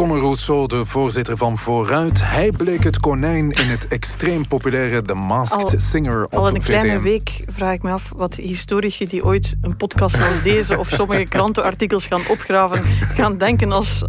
Conor 0.00 0.18
Rousseau, 0.18 0.66
de 0.66 0.86
voorzitter 0.86 1.36
van 1.36 1.58
Vooruit. 1.58 2.20
Hij 2.22 2.52
bleek 2.56 2.84
het 2.84 3.00
konijn 3.00 3.50
in 3.50 3.68
het 3.68 3.88
extreem 3.88 4.46
populaire 4.46 5.02
The 5.02 5.14
Masked 5.14 5.62
Al- 5.62 5.72
Singer 5.76 6.24
op 6.24 6.34
Al 6.34 6.48
een 6.48 6.62
kleine 6.62 6.92
VTM. 6.92 7.02
week 7.02 7.44
vraag 7.46 7.72
ik 7.72 7.82
me 7.82 7.90
af 7.90 8.12
wat 8.16 8.34
historici 8.34 9.06
die 9.06 9.24
ooit 9.24 9.56
een 9.60 9.76
podcast 9.76 10.14
als 10.14 10.42
deze 10.42 10.78
of 10.78 10.88
sommige 10.88 11.24
krantenartikels 11.28 12.06
gaan 12.06 12.20
opgraven, 12.28 12.82
gaan 13.16 13.38
denken 13.38 13.72
als 13.72 14.02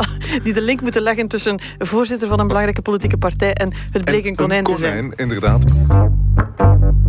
die 0.43 0.53
de 0.53 0.61
link 0.61 0.81
moeten 0.81 1.01
leggen 1.01 1.27
tussen 1.27 1.61
een 1.77 1.87
voorzitter 1.87 2.27
van 2.27 2.39
een 2.39 2.47
belangrijke 2.47 2.81
politieke 2.81 3.17
partij 3.17 3.53
en 3.53 3.71
het 3.91 4.05
bleek 4.05 4.25
een 4.25 4.35
konijn 4.35 4.63
te 4.63 4.77
zijn. 4.77 4.95
konijn, 4.99 5.13
inderdaad. 5.15 5.63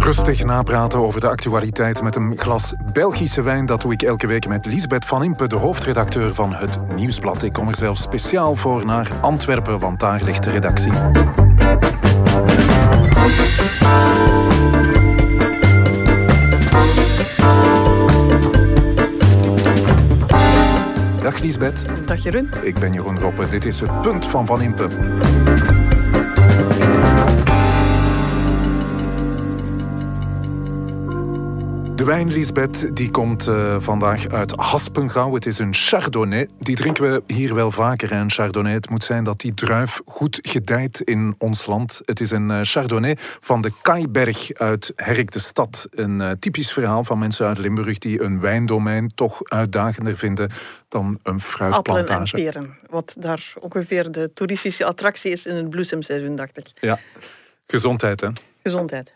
Rustig 0.03 0.45
napraten 0.45 0.99
over 0.99 1.21
de 1.21 1.29
actualiteit 1.29 2.03
met 2.03 2.17
een 2.17 2.33
glas 2.39 2.75
Belgische 2.93 3.43
wijn. 3.43 3.67
Dat 3.67 3.81
doe 3.81 3.93
ik 3.93 4.03
elke 4.03 4.27
week 4.27 4.49
met 4.49 4.67
Lisbeth 4.67 5.05
Van 5.05 5.25
Impe, 5.25 5.47
de 5.47 5.57
hoofdredacteur 5.57 6.35
van 6.35 6.55
het 6.55 6.79
Nieuwsblad. 6.97 7.43
Ik 7.43 7.53
kom 7.53 7.69
er 7.69 7.77
zelfs 7.77 8.03
speciaal 8.03 8.57
voor 8.57 8.87
naar 8.87 9.09
Antwerpen, 9.21 9.79
want 9.79 10.01
daar 10.01 10.21
ligt 10.25 10.43
de 10.43 10.51
redactie. 10.51 10.93
Dag 21.23 21.39
Lisbeth, 21.39 21.87
Dag 22.07 22.23
Jeroen. 22.23 22.51
ik 22.63 22.79
ben 22.79 22.93
Jeroen 22.93 23.21
Roppe. 23.21 23.49
Dit 23.49 23.65
is 23.65 23.81
het 23.81 24.01
punt 24.01 24.27
van 24.27 24.47
Van 24.47 24.63
Impe. 24.63 24.89
De 32.03 32.09
wijn, 32.09 32.33
Lisbeth, 32.33 32.97
die 32.97 33.11
komt 33.11 33.47
eh, 33.47 33.77
vandaag 33.81 34.29
uit 34.29 34.53
Haspengouw. 34.57 35.35
Het 35.35 35.47
is 35.47 35.59
een 35.59 35.75
Chardonnay. 35.75 36.49
Die 36.59 36.77
drinken 36.77 37.03
we 37.03 37.35
hier 37.35 37.55
wel 37.55 37.71
vaker. 37.71 38.13
En 38.13 38.31
Chardonnay, 38.31 38.73
het 38.73 38.91
moet 38.91 39.05
zijn 39.05 39.25
dat 39.25 39.41
die 39.41 39.55
druif 39.55 40.01
goed 40.07 40.39
gedijt 40.43 41.01
in 41.01 41.35
ons 41.39 41.67
land. 41.67 42.03
Het 42.05 42.21
is 42.21 42.31
een 42.31 42.51
eh, 42.51 42.59
Chardonnay 42.63 43.17
van 43.19 43.61
de 43.61 43.73
Kaiberg 43.83 44.53
uit 44.53 44.93
Herk 44.97 45.31
de 45.31 45.39
Stad. 45.39 45.89
Een 45.91 46.21
eh, 46.21 46.31
typisch 46.31 46.73
verhaal 46.73 47.05
van 47.05 47.19
mensen 47.19 47.47
uit 47.47 47.59
Limburg 47.59 47.99
die 47.99 48.23
een 48.23 48.41
wijndomein 48.41 49.13
toch 49.15 49.41
uitdagender 49.45 50.17
vinden 50.17 50.51
dan 50.89 51.05
een 51.05 51.13
Appelen 51.13 51.35
en 51.35 51.41
fruitplantage. 51.41 52.35
peren. 52.35 52.79
Wat 52.91 53.15
daar 53.19 53.53
ongeveer 53.61 54.13
de 54.13 54.33
toeristische 54.35 54.85
attractie 54.85 55.31
is 55.31 55.47
in 55.47 55.55
het 55.55 55.71
bloesemseizoen, 55.71 56.37
dacht 56.37 56.59
ik. 56.59 56.67
Ja, 56.81 56.99
gezondheid 57.67 58.21
hè. 58.21 58.29
Gezondheid. 58.63 59.15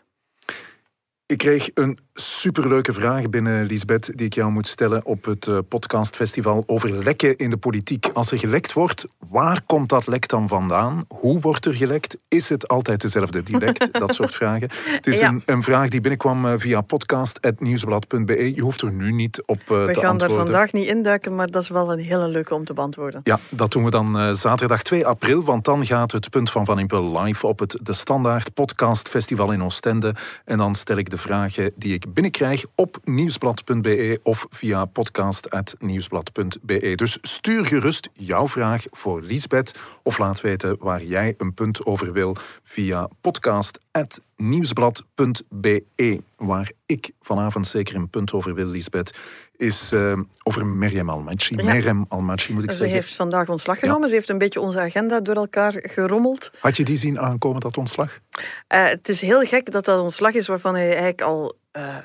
Ik 1.25 1.37
kreeg 1.37 1.69
een 1.73 1.99
superleuke 2.21 2.93
vraag 2.93 3.29
binnen, 3.29 3.65
Lisbeth, 3.65 4.11
die 4.17 4.25
ik 4.25 4.33
jou 4.33 4.51
moet 4.51 4.67
stellen 4.67 5.05
op 5.05 5.25
het 5.25 5.47
eh, 5.47 5.57
podcastfestival 5.69 6.63
over 6.65 7.03
lekken 7.03 7.37
in 7.37 7.49
de 7.49 7.57
politiek. 7.57 8.09
Als 8.13 8.31
er 8.31 8.37
gelekt 8.37 8.73
wordt, 8.73 9.05
waar 9.29 9.61
komt 9.65 9.89
dat 9.89 10.07
lek 10.07 10.27
dan 10.27 10.47
vandaan? 10.47 11.01
Hoe 11.07 11.39
wordt 11.39 11.65
er 11.65 11.73
gelekt? 11.73 12.17
Is 12.27 12.49
het 12.49 12.67
altijd 12.67 13.01
dezelfde 13.01 13.43
die 13.43 13.57
lekt? 13.57 13.93
Dat 13.99 14.13
soort 14.13 14.33
vragen. 14.35 14.69
Het 14.85 15.07
is 15.07 15.19
Ja. 15.19 15.27
een, 15.29 15.41
een 15.45 15.63
vraag 15.63 15.87
die 15.87 16.01
binnenkwam 16.01 16.45
eh, 16.45 16.53
via 16.57 16.81
podcast.nieuwsblad.be. 16.81 18.55
Je 18.55 18.61
hoeft 18.61 18.81
er 18.81 18.91
nu 18.91 19.11
niet 19.11 19.43
op 19.45 19.59
eh, 19.59 19.67
We 19.67 19.75
te 19.75 19.75
gaan 19.77 19.93
daar 19.93 20.09
antwoorden. 20.09 20.37
vandaag 20.45 20.71
niet 20.73 20.87
induiken, 20.87 21.35
maar 21.35 21.47
dat 21.47 21.61
is 21.63 21.69
wel 21.69 21.91
een 21.91 21.99
hele 21.99 22.27
leuke 22.27 22.53
om 22.53 22.63
te 22.65 22.73
beantwoorden. 22.73 23.21
Ja, 23.23 23.39
dat 23.49 23.71
doen 23.71 23.83
we 23.83 23.89
dan 23.89 24.35
zaterdag 24.35 24.81
2 24.81 25.05
april, 25.05 25.43
want 25.43 25.65
dan 25.65 25.85
gaat 25.85 26.11
het 26.11 26.29
punt 26.29 26.51
van 26.51 26.65
Van 26.65 26.79
Impel 26.79 27.21
live 27.21 27.47
op 27.47 27.59
het 27.59 27.79
De 27.83 27.93
Standaard 27.93 28.53
Podcast 28.53 29.09
Festival 29.09 29.51
in 29.51 29.63
Oostende. 29.63 30.15
En 30.45 30.57
dan 30.57 30.75
stel 30.75 30.97
ik 30.97 31.09
de 31.09 31.17
vragen 31.17 31.71
die 31.75 31.93
ik 31.93 32.05
binnenkrijg 32.13 32.65
op 32.75 32.97
nieuwsblad.be 33.03 34.19
of 34.23 34.47
via 34.49 34.85
podcast.nieuwsblad.be. 34.85 36.95
Dus 36.95 37.17
stuur 37.21 37.65
gerust 37.65 38.09
jouw 38.13 38.47
vraag 38.47 38.85
voor 38.91 39.21
Liesbeth 39.21 39.79
of 40.03 40.17
laat 40.17 40.41
weten 40.41 40.75
waar 40.79 41.03
jij 41.03 41.33
een 41.37 41.53
punt 41.53 41.85
over 41.85 42.13
wil 42.13 42.35
via 42.63 43.09
podcast.nieuwsblad.be. 43.21 46.21
Waar 46.35 46.71
ik 46.85 47.11
vanavond 47.21 47.67
zeker 47.67 47.95
een 47.95 48.09
punt 48.09 48.33
over 48.33 48.53
wil, 48.53 48.65
Liesbeth, 48.65 49.17
is 49.57 49.91
eh, 49.91 50.13
over 50.43 50.65
Meriem 50.65 51.09
Almachi. 51.09 51.55
Ja. 51.55 51.63
Meriem 51.63 52.05
Almachi 52.07 52.53
moet 52.53 52.63
ik 52.63 52.71
Ze 52.71 52.77
zeggen. 52.77 52.95
heeft 52.95 53.15
vandaag 53.15 53.49
ontslag 53.49 53.79
genomen. 53.79 54.09
Ze 54.09 54.13
heeft 54.13 54.29
een 54.29 54.37
beetje 54.37 54.61
onze 54.61 54.79
agenda 54.79 55.19
door 55.19 55.35
elkaar 55.35 55.73
gerommeld. 55.77 56.51
Had 56.59 56.77
je 56.77 56.83
die 56.83 56.95
zien 56.95 57.19
aankomen, 57.19 57.59
dat 57.59 57.77
ontslag? 57.77 58.19
Eh, 58.67 58.85
het 58.85 59.09
is 59.09 59.21
heel 59.21 59.41
gek 59.41 59.71
dat 59.71 59.85
dat 59.85 59.99
ontslag 59.99 60.33
is 60.33 60.47
waarvan 60.47 60.73
hij 60.73 60.87
eigenlijk 60.87 61.21
al 61.21 61.55
eh, 61.77 61.97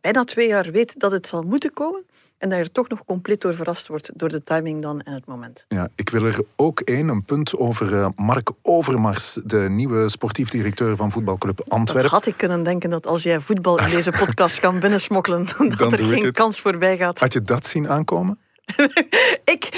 bijna 0.00 0.24
twee 0.24 0.48
jaar 0.48 0.70
weet 0.70 1.00
dat 1.00 1.12
het 1.12 1.26
zal 1.26 1.42
moeten 1.42 1.72
komen. 1.72 2.04
En 2.38 2.48
dat 2.48 2.58
je 2.58 2.64
er 2.64 2.72
toch 2.72 2.88
nog 2.88 3.04
compleet 3.04 3.40
door 3.40 3.54
verrast 3.54 3.88
wordt 3.88 4.10
door 4.14 4.28
de 4.28 4.42
timing 4.42 4.82
dan 4.82 5.00
en 5.00 5.12
het 5.12 5.26
moment. 5.26 5.64
Ja, 5.68 5.88
ik 5.94 6.10
wil 6.10 6.24
er 6.24 6.40
ook 6.56 6.80
één, 6.80 7.08
een 7.08 7.24
punt 7.24 7.56
over 7.56 7.94
eh, 7.94 8.08
Mark 8.16 8.50
Overmars, 8.62 9.38
de 9.44 9.58
nieuwe 9.58 10.08
sportief 10.08 10.50
directeur 10.50 10.96
van 10.96 11.12
voetbalclub 11.12 11.56
Dat 11.56 11.68
Antwerpen. 11.68 12.10
had 12.10 12.26
ik 12.26 12.36
kunnen 12.36 12.62
denken 12.62 12.90
dat 12.90 13.06
als 13.06 13.22
jij 13.22 13.40
voetbal 13.40 13.78
in 13.78 13.90
deze 13.90 14.10
podcast 14.10 14.60
kan 14.60 14.80
binnensmokkelen, 14.80 15.46
dat 15.68 15.78
Dan 15.78 15.92
er 15.92 16.04
geen 16.04 16.32
kans 16.32 16.60
voorbij 16.60 16.96
gaat. 16.96 17.18
Had 17.20 17.32
je 17.32 17.42
dat 17.42 17.66
zien 17.66 17.88
aankomen? 17.88 18.38
Ik, 19.44 19.68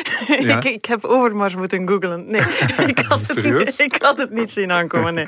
Ja? 0.41 0.57
ik, 0.57 0.65
ik 0.65 0.85
heb 0.85 1.05
Overmars 1.05 1.55
moeten 1.57 1.89
googlen. 1.89 2.31
Nee, 2.31 2.41
ik 2.93 2.99
had, 2.99 3.27
het 3.27 3.43
niet, 3.45 3.79
ik 3.93 4.03
had 4.03 4.19
het 4.19 4.31
niet 4.31 4.51
zien 4.51 4.73
aankomen. 4.73 5.15
Nee. 5.15 5.27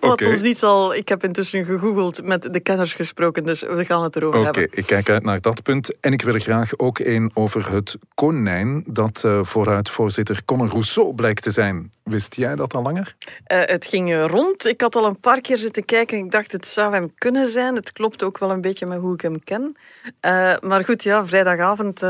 Wat 0.00 0.10
Oké. 0.12 0.26
ons 0.28 0.40
niet 0.40 0.58
zal. 0.58 0.94
Ik 0.94 1.08
heb 1.08 1.24
intussen 1.24 1.64
gegoogeld 1.64 2.22
met 2.22 2.52
de 2.52 2.60
kenners 2.60 2.94
gesproken, 2.94 3.44
dus 3.44 3.60
we 3.60 3.84
gaan 3.84 4.02
het 4.02 4.16
erover 4.16 4.38
Oké, 4.40 4.44
hebben. 4.60 4.78
ik 4.78 4.86
kijk 4.86 5.08
uit 5.08 5.22
naar 5.22 5.40
dat 5.40 5.62
punt. 5.62 6.00
En 6.00 6.12
ik 6.12 6.22
wil 6.22 6.34
er 6.34 6.40
graag 6.40 6.78
ook 6.78 6.98
één 6.98 7.30
over 7.34 7.72
het 7.72 7.96
konijn, 8.14 8.84
dat 8.86 9.22
eh, 9.24 9.38
vooruit 9.42 9.90
voorzitter 9.90 10.44
Conor 10.44 10.68
Rousseau 10.68 11.14
blijkt 11.14 11.42
te 11.42 11.50
zijn. 11.50 11.90
Wist 12.04 12.34
jij 12.34 12.54
dat 12.54 12.74
al 12.74 12.82
langer? 12.82 13.16
Eh, 13.44 13.60
het 13.64 13.86
ging 13.86 14.26
rond. 14.26 14.64
Ik 14.66 14.80
had 14.80 14.96
al 14.96 15.04
een 15.04 15.20
paar 15.20 15.40
keer 15.40 15.56
zitten 15.58 15.84
kijken. 15.84 16.18
Ik 16.18 16.30
dacht, 16.30 16.52
het 16.52 16.66
zou 16.66 16.92
hem 16.94 17.12
kunnen 17.14 17.50
zijn. 17.50 17.74
Het 17.74 17.92
klopt 17.92 18.22
ook 18.22 18.38
wel 18.38 18.50
een 18.50 18.60
beetje 18.60 18.86
met 18.86 18.98
hoe 18.98 19.14
ik 19.14 19.20
hem 19.20 19.44
ken. 19.44 19.76
Eh, 20.20 20.52
maar 20.60 20.84
goed, 20.84 21.02
ja, 21.02 21.26
vrijdagavond 21.26 22.02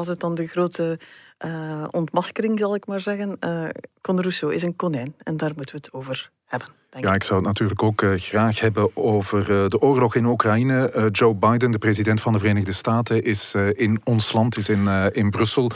was 0.00 0.08
het 0.08 0.20
dan 0.20 0.34
de 0.34 0.46
grote 0.46 0.98
eh, 1.38 1.84
ontmaskering, 1.90 2.58
zal 2.58 2.74
ik 2.74 2.86
maar 2.86 3.00
zeggen. 3.00 3.36
Eh 3.40 3.68
Conor 4.00 4.22
Rousseau 4.22 4.54
is 4.54 4.62
een 4.62 4.76
konijn 4.76 5.14
en 5.22 5.36
daar 5.36 5.52
moeten 5.56 5.74
we 5.74 5.80
het 5.84 5.92
over 5.92 6.30
hebben. 6.46 6.68
Denk 6.90 7.04
Ja, 7.04 7.14
ik. 7.14 7.22
zou 7.22 7.38
het 7.38 7.48
natuurlijk 7.48 7.82
ook 7.82 8.02
eh, 8.02 8.10
graag 8.16 8.60
hebben 8.60 8.96
over 8.96 9.44
de 9.70 9.80
oorlog 9.80 10.14
in 10.14 10.24
Oekraïne. 10.26 11.08
Joe 11.12 11.34
Biden, 11.34 11.70
de 11.70 11.78
president 11.78 12.20
van 12.20 12.32
de 12.32 12.38
Verenigde 12.38 12.72
Staten, 12.72 13.22
is 13.22 13.54
in 13.72 14.00
ons 14.04 14.32
land, 14.32 14.56
is 14.56 14.68
in, 14.68 14.86
in 15.12 15.30
Brussel. 15.30 15.70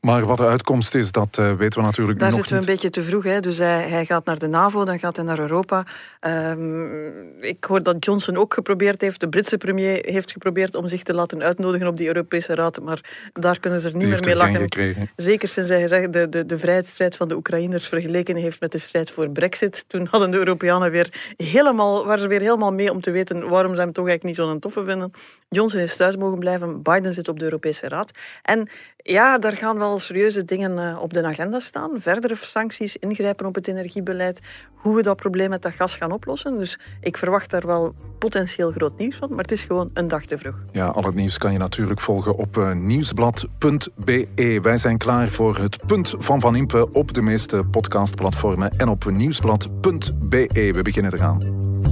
Maar 0.00 0.26
wat 0.26 0.36
de 0.36 0.46
uitkomst 0.46 0.94
is, 0.94 1.12
dat 1.12 1.38
eh, 1.38 1.52
weten 1.52 1.80
we 1.80 1.86
natuurlijk 1.86 2.18
Daar 2.18 2.28
nog 2.30 2.38
zitten 2.38 2.54
we 2.54 2.60
niet. 2.60 2.68
een 2.68 2.74
beetje 2.74 2.90
te 2.90 3.02
vroeg. 3.08 3.24
Hè. 3.24 3.40
Dus 3.40 3.58
hij, 3.58 3.88
hij 3.88 4.04
gaat 4.04 4.24
naar 4.24 4.38
de 4.38 4.46
NAVO, 4.46 4.84
dan 4.84 4.98
gaat 4.98 5.16
hij 5.16 5.24
naar 5.24 5.38
Europa. 5.38 5.84
Ehm, 6.20 7.40
ik 7.40 7.64
hoor 7.64 7.82
dat 7.82 8.04
Johnson 8.04 8.36
ook 8.36 8.54
geprobeerd 8.54 9.00
heeft. 9.00 9.20
De 9.20 9.28
Britse 9.28 9.58
premier 9.58 9.98
heeft 10.04 10.32
geprobeerd 10.32 10.74
om 10.74 10.88
zich 10.88 11.02
te 11.02 11.14
laten 11.14 11.42
uitnodigen 11.42 11.86
op 11.86 11.96
die 11.96 12.06
Europese 12.06 12.54
Raad. 12.54 12.80
Maar 12.82 13.28
daar 13.32 13.60
kunnen 13.60 13.80
ze 13.80 13.86
er 13.86 13.92
niet 13.92 14.02
Die 14.02 14.10
meer 14.10 14.20
mee 14.24 14.36
lachen. 14.36 14.56
gekregen. 14.56 15.10
Zeker 15.16 15.48
sinds 15.48 15.68
hij 15.68 15.80
gezegd 15.80 16.12
de, 16.12 16.28
de, 16.28 16.46
de 16.46 16.58
vrijheidsstrijd 16.58 17.16
van 17.16 17.28
de 17.28 17.36
Oekraïners 17.36 17.88
vergeleken 17.88 18.36
heeft 18.36 18.60
met 18.60 18.72
de 18.72 18.78
strijd 18.78 19.10
voor 19.10 19.30
Brexit. 19.30 19.84
Toen 19.88 20.06
hadden 20.10 20.30
de 20.30 20.36
Europeanen 20.38 20.90
weer 20.90 21.32
helemaal, 21.36 22.06
waren 22.06 22.22
ze 22.22 22.28
weer 22.28 22.40
helemaal 22.40 22.72
mee 22.72 22.90
om 22.92 23.00
te 23.00 23.10
weten 23.10 23.48
waarom 23.48 23.74
ze 23.74 23.80
hem 23.80 23.92
toch 23.92 24.08
eigenlijk 24.08 24.38
niet 24.38 24.46
zo'n 24.46 24.58
toffe 24.58 24.84
vinden. 24.84 25.10
Johnson 25.48 25.80
is 25.80 25.96
thuis 25.96 26.16
mogen 26.16 26.38
blijven, 26.38 26.82
Biden 26.82 27.14
zit 27.14 27.28
op 27.28 27.38
de 27.38 27.44
Europese 27.44 27.88
Raad. 27.88 28.10
En 28.42 28.68
ja, 28.96 29.38
daar 29.38 29.52
gaan 29.52 29.78
wel 29.78 29.85
serieuze 29.94 30.44
dingen 30.44 30.78
eh, 30.78 31.02
op 31.02 31.12
de 31.12 31.24
agenda 31.24 31.60
staan. 31.60 31.90
Verdere 32.00 32.36
sancties, 32.36 32.96
ingrijpen 32.96 33.46
op 33.46 33.54
het 33.54 33.68
energiebeleid, 33.68 34.40
hoe 34.74 34.96
we 34.96 35.02
dat 35.02 35.16
probleem 35.16 35.50
met 35.50 35.62
dat 35.62 35.72
gas 35.72 35.96
gaan 35.96 36.12
oplossen. 36.12 36.58
Dus 36.58 36.78
ik 37.00 37.16
verwacht 37.16 37.50
daar 37.50 37.66
wel 37.66 37.94
potentieel 38.18 38.70
groot 38.72 38.98
nieuws 38.98 39.16
van, 39.16 39.28
maar 39.28 39.38
het 39.38 39.52
is 39.52 39.62
gewoon 39.62 39.90
een 39.92 40.08
dag 40.08 40.24
te 40.24 40.38
vroeg. 40.38 40.62
Ja, 40.72 40.86
al 40.86 41.02
het 41.02 41.14
nieuws 41.14 41.38
kan 41.38 41.52
je 41.52 41.58
natuurlijk 41.58 42.00
volgen 42.00 42.36
op 42.36 42.56
eh, 42.56 42.72
nieuwsblad.be. 42.72 44.58
Wij 44.62 44.78
zijn 44.78 44.98
klaar 44.98 45.28
voor 45.28 45.56
het 45.56 45.86
punt 45.86 46.14
van 46.18 46.40
Van 46.40 46.56
Impe 46.56 46.92
op 46.92 47.14
de 47.14 47.22
meeste 47.22 47.64
podcastplatformen 47.70 48.70
en 48.70 48.88
op 48.88 49.04
nieuwsblad.be. 49.10 50.70
We 50.72 50.82
beginnen 50.82 51.14
eraan. 51.14 51.85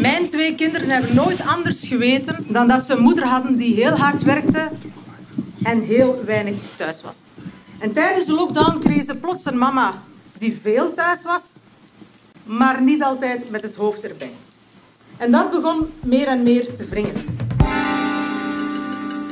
Mijn 0.00 0.28
twee 0.28 0.54
kinderen 0.54 0.88
hebben 0.88 1.14
nooit 1.14 1.40
anders 1.46 1.86
geweten 1.86 2.46
dan 2.48 2.68
dat 2.68 2.86
ze 2.86 2.92
een 2.92 3.02
moeder 3.02 3.24
hadden 3.24 3.56
die 3.56 3.74
heel 3.74 3.96
hard 3.96 4.22
werkte 4.22 4.68
en 5.62 5.80
heel 5.80 6.22
weinig 6.24 6.56
thuis 6.76 7.02
was. 7.02 7.16
En 7.78 7.92
tijdens 7.92 8.26
de 8.26 8.32
lockdown 8.32 8.78
kreeg 8.78 9.04
ze 9.04 9.16
plots 9.16 9.44
een 9.44 9.58
mama 9.58 10.02
die 10.38 10.58
veel 10.62 10.92
thuis 10.92 11.22
was, 11.22 11.42
maar 12.42 12.82
niet 12.82 13.02
altijd 13.02 13.50
met 13.50 13.62
het 13.62 13.74
hoofd 13.74 14.04
erbij. 14.04 14.32
En 15.16 15.30
dat 15.30 15.50
begon 15.50 15.92
meer 16.04 16.26
en 16.26 16.42
meer 16.42 16.74
te 16.74 16.84
wringen. 16.84 17.14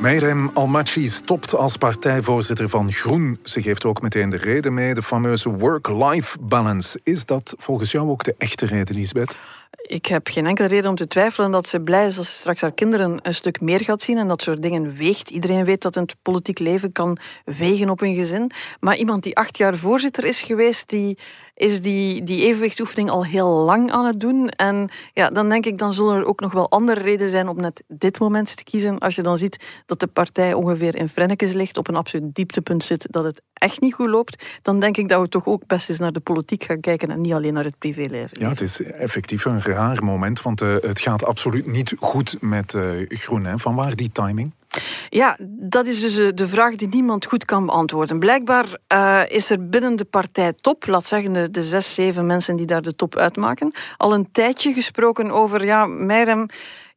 Meirem 0.01 0.49
Almachi 0.53 1.07
stopt 1.07 1.55
als 1.55 1.77
partijvoorzitter 1.77 2.69
van 2.69 2.91
Groen. 2.91 3.39
Ze 3.43 3.61
geeft 3.61 3.85
ook 3.85 4.01
meteen 4.01 4.29
de 4.29 4.37
reden 4.37 4.73
mee, 4.73 4.93
de 4.93 5.03
fameuze 5.03 5.49
work-life 5.49 6.37
balance. 6.41 6.99
Is 7.03 7.25
dat 7.25 7.55
volgens 7.57 7.91
jou 7.91 8.09
ook 8.09 8.23
de 8.23 8.35
echte 8.37 8.65
reden, 8.65 8.95
Lisbeth? 8.95 9.35
Ik 9.71 10.05
heb 10.05 10.27
geen 10.27 10.45
enkele 10.45 10.67
reden 10.67 10.89
om 10.89 10.95
te 10.95 11.07
twijfelen 11.07 11.51
dat 11.51 11.67
ze 11.67 11.81
blij 11.81 12.07
is 12.07 12.17
als 12.17 12.27
ze 12.27 12.33
straks 12.33 12.61
haar 12.61 12.73
kinderen 12.73 13.19
een 13.21 13.33
stuk 13.33 13.61
meer 13.61 13.81
gaat 13.81 14.01
zien 14.01 14.17
en 14.17 14.27
dat 14.27 14.41
soort 14.41 14.61
dingen 14.61 14.95
weegt. 14.95 15.29
Iedereen 15.29 15.65
weet 15.65 15.81
dat 15.81 15.95
het 15.95 16.15
politiek 16.21 16.59
leven 16.59 16.91
kan 16.91 17.17
wegen 17.45 17.89
op 17.89 18.01
een 18.01 18.15
gezin. 18.15 18.51
Maar 18.79 18.95
iemand 18.95 19.23
die 19.23 19.37
acht 19.37 19.57
jaar 19.57 19.75
voorzitter 19.75 20.23
is 20.23 20.41
geweest, 20.41 20.89
die 20.89 21.17
is 21.57 21.81
die, 21.81 22.23
die 22.23 22.45
evenwichtsoefening 22.45 23.09
al 23.09 23.25
heel 23.25 23.47
lang 23.47 23.91
aan 23.91 24.05
het 24.05 24.19
doen. 24.19 24.49
En 24.49 24.89
ja, 25.13 25.29
dan 25.29 25.49
denk 25.49 25.65
ik, 25.65 25.77
dan 25.77 25.93
zullen 25.93 26.15
er 26.15 26.25
ook 26.25 26.39
nog 26.39 26.53
wel 26.53 26.69
andere 26.69 27.01
redenen 27.01 27.31
zijn 27.31 27.47
om 27.47 27.61
net 27.61 27.83
dit 27.87 28.19
moment 28.19 28.57
te 28.57 28.63
kiezen. 28.63 28.99
Als 28.99 29.15
je 29.15 29.21
dan 29.21 29.37
ziet 29.37 29.83
dat 29.85 29.99
de 29.99 30.07
partij 30.07 30.53
ongeveer 30.53 30.95
in 30.95 31.09
Frennekes 31.09 31.53
ligt, 31.53 31.77
op 31.77 31.87
een 31.87 31.95
absoluut 31.95 32.35
dieptepunt 32.35 32.83
zit, 32.83 33.07
dat 33.09 33.23
het 33.23 33.41
echt 33.53 33.81
niet 33.81 33.93
goed 33.93 34.09
loopt, 34.09 34.45
dan 34.61 34.79
denk 34.79 34.97
ik 34.97 35.09
dat 35.09 35.21
we 35.21 35.29
toch 35.29 35.45
ook 35.45 35.67
best 35.67 35.89
eens 35.89 35.99
naar 35.99 36.11
de 36.11 36.19
politiek 36.19 36.63
gaan 36.63 36.79
kijken 36.79 37.09
en 37.09 37.21
niet 37.21 37.33
alleen 37.33 37.53
naar 37.53 37.63
het 37.63 37.77
privéleven. 37.77 38.39
Ja, 38.39 38.49
het 38.49 38.61
is 38.61 38.81
effectief 38.81 39.45
een 39.45 39.61
raar 39.61 40.03
moment, 40.03 40.41
want 40.41 40.61
uh, 40.61 40.75
het 40.81 40.99
gaat 40.99 41.25
absoluut 41.25 41.65
niet 41.65 41.95
goed 41.99 42.37
met 42.41 42.73
uh, 42.73 43.05
Groen. 43.09 43.45
Hè. 43.45 43.57
Van 43.57 43.75
waar 43.75 43.95
die 43.95 44.11
timing? 44.11 44.51
Ja, 45.09 45.37
dat 45.49 45.85
is 45.85 45.99
dus 45.99 46.17
eh, 46.17 46.27
de 46.33 46.47
vraag 46.47 46.75
die 46.75 46.87
niemand 46.87 47.25
goed 47.25 47.45
kan 47.45 47.65
beantwoorden. 47.65 48.19
Blijkbaar 48.19 48.65
uh, 48.93 49.21
is 49.27 49.49
er 49.49 49.69
binnen 49.69 49.95
de 49.95 50.05
partij 50.05 50.53
top, 50.53 50.87
laat 50.87 51.05
zeggen 51.05 51.33
de, 51.33 51.51
de 51.51 51.63
zes, 51.63 51.93
zeven 51.93 52.25
mensen 52.25 52.55
die 52.55 52.65
daar 52.65 52.81
de 52.81 52.95
top 52.95 53.15
uitmaken, 53.15 53.71
al 53.97 54.13
een 54.13 54.31
tijdje 54.31 54.73
gesproken 54.73 55.31
over, 55.31 55.65
ja, 55.65 55.85
Meirem 55.85 56.45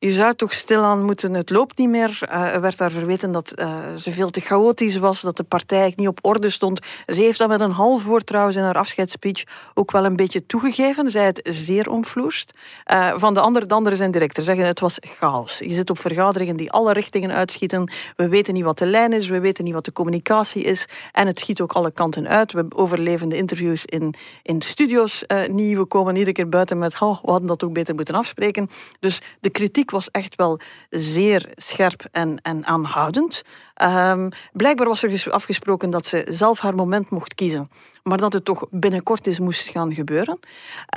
je 0.02 0.12
zou 0.12 0.34
toch 0.34 0.52
stilaan 0.52 1.04
moeten, 1.04 1.34
het 1.34 1.50
loopt 1.50 1.78
niet 1.78 1.88
meer. 1.88 2.18
Uh, 2.22 2.54
er 2.54 2.60
werd 2.60 2.78
daar 2.78 2.90
verweten 2.90 3.32
dat 3.32 3.52
uh, 3.56 3.78
ze 3.96 4.10
veel 4.10 4.28
te 4.28 4.40
chaotisch 4.40 4.96
was, 4.96 5.20
dat 5.20 5.36
de 5.36 5.42
partij 5.42 5.92
niet 5.96 6.08
op 6.08 6.18
orde 6.22 6.50
stond. 6.50 6.80
Ze 7.06 7.20
heeft 7.20 7.38
dat 7.38 7.48
met 7.48 7.60
een 7.60 7.70
half 7.70 8.04
woord 8.04 8.26
trouwens 8.26 8.56
in 8.56 8.62
haar 8.62 8.78
afscheidsspeech 8.78 9.44
ook 9.74 9.90
wel 9.90 10.04
een 10.04 10.16
beetje 10.16 10.46
toegegeven. 10.46 11.10
Zij 11.10 11.24
het 11.24 11.40
zeer 11.44 11.90
omvloerst. 11.90 12.52
Uh, 12.92 13.12
van 13.16 13.34
de 13.34 13.40
andere, 13.40 13.66
de 13.66 13.74
anderen 13.74 13.98
zijn 13.98 14.10
directer 14.10 14.42
zeggen 14.42 14.66
het 14.66 14.80
was 14.80 14.98
chaos. 15.00 15.58
Je 15.58 15.72
zit 15.72 15.90
op 15.90 15.98
vergaderingen 15.98 16.56
die 16.56 16.70
alle 16.70 16.92
richtingen 16.92 17.30
uitschieten. 17.30 17.92
We 18.16 18.28
weten 18.28 18.54
niet 18.54 18.64
wat 18.64 18.78
de 18.78 18.86
lijn 18.86 19.12
is, 19.12 19.28
we 19.28 19.40
weten 19.40 19.64
niet 19.64 19.74
wat 19.74 19.84
de 19.84 19.92
communicatie 19.92 20.62
is. 20.62 20.88
En 21.12 21.26
het 21.26 21.38
schiet 21.38 21.60
ook 21.60 21.72
alle 21.72 21.90
kanten 21.90 22.28
uit. 22.28 22.52
We 22.52 22.66
overleven 22.68 23.28
de 23.28 23.36
interviews 23.36 23.84
in, 23.84 24.14
in 24.42 24.62
studio's 24.62 25.24
niet. 25.50 25.76
We 25.76 25.84
komen 25.84 26.14
iedere 26.14 26.32
keer 26.32 26.48
buiten 26.48 26.78
met, 26.78 27.00
oh, 27.00 27.22
we 27.22 27.30
hadden 27.30 27.48
dat 27.48 27.64
ook 27.64 27.72
beter 27.72 27.94
moeten 27.94 28.14
afspreken. 28.14 28.70
Dus 29.00 29.20
de 29.40 29.50
kritiek 29.50 29.89
was 29.90 30.10
echt 30.10 30.34
wel 30.36 30.60
zeer 30.90 31.52
scherp 31.54 32.04
en, 32.12 32.38
en 32.42 32.66
aanhoudend. 32.66 33.42
Um, 33.82 34.28
blijkbaar 34.52 34.86
was 34.86 35.02
er 35.02 35.30
afgesproken 35.30 35.90
dat 35.90 36.06
ze 36.06 36.26
zelf 36.28 36.58
haar 36.58 36.74
moment 36.74 37.10
mocht 37.10 37.34
kiezen, 37.34 37.70
maar 38.02 38.18
dat 38.18 38.32
het 38.32 38.44
toch 38.44 38.66
binnenkort 38.70 39.26
eens 39.26 39.38
moest 39.38 39.68
gaan 39.68 39.94
gebeuren. 39.94 40.38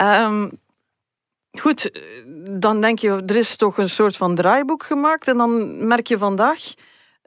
Um, 0.02 0.52
goed, 1.60 2.02
dan 2.52 2.82
denk 2.82 3.00
je, 3.00 3.24
er 3.26 3.36
is 3.36 3.56
toch 3.56 3.78
een 3.78 3.90
soort 3.90 4.18
van 4.18 4.36
draaiboek 4.36 4.84
gemaakt 4.84 5.28
en 5.28 5.38
dan 5.38 5.88
merk 5.88 6.08
je 6.08 6.18
vandaag 6.18 6.60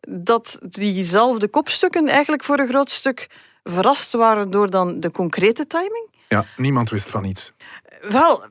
dat 0.08 0.58
diezelfde 0.62 1.48
kopstukken 1.48 2.08
eigenlijk 2.08 2.44
voor 2.44 2.58
een 2.58 2.68
groot 2.68 2.90
stuk 2.90 3.26
verrast 3.64 4.12
waren 4.12 4.50
door 4.50 4.70
dan 4.70 5.00
de 5.00 5.10
concrete 5.10 5.66
timing. 5.66 6.14
Ja, 6.28 6.44
niemand 6.56 6.90
wist 6.90 7.10
van 7.10 7.24
iets. 7.24 7.52
Wel, 8.00 8.44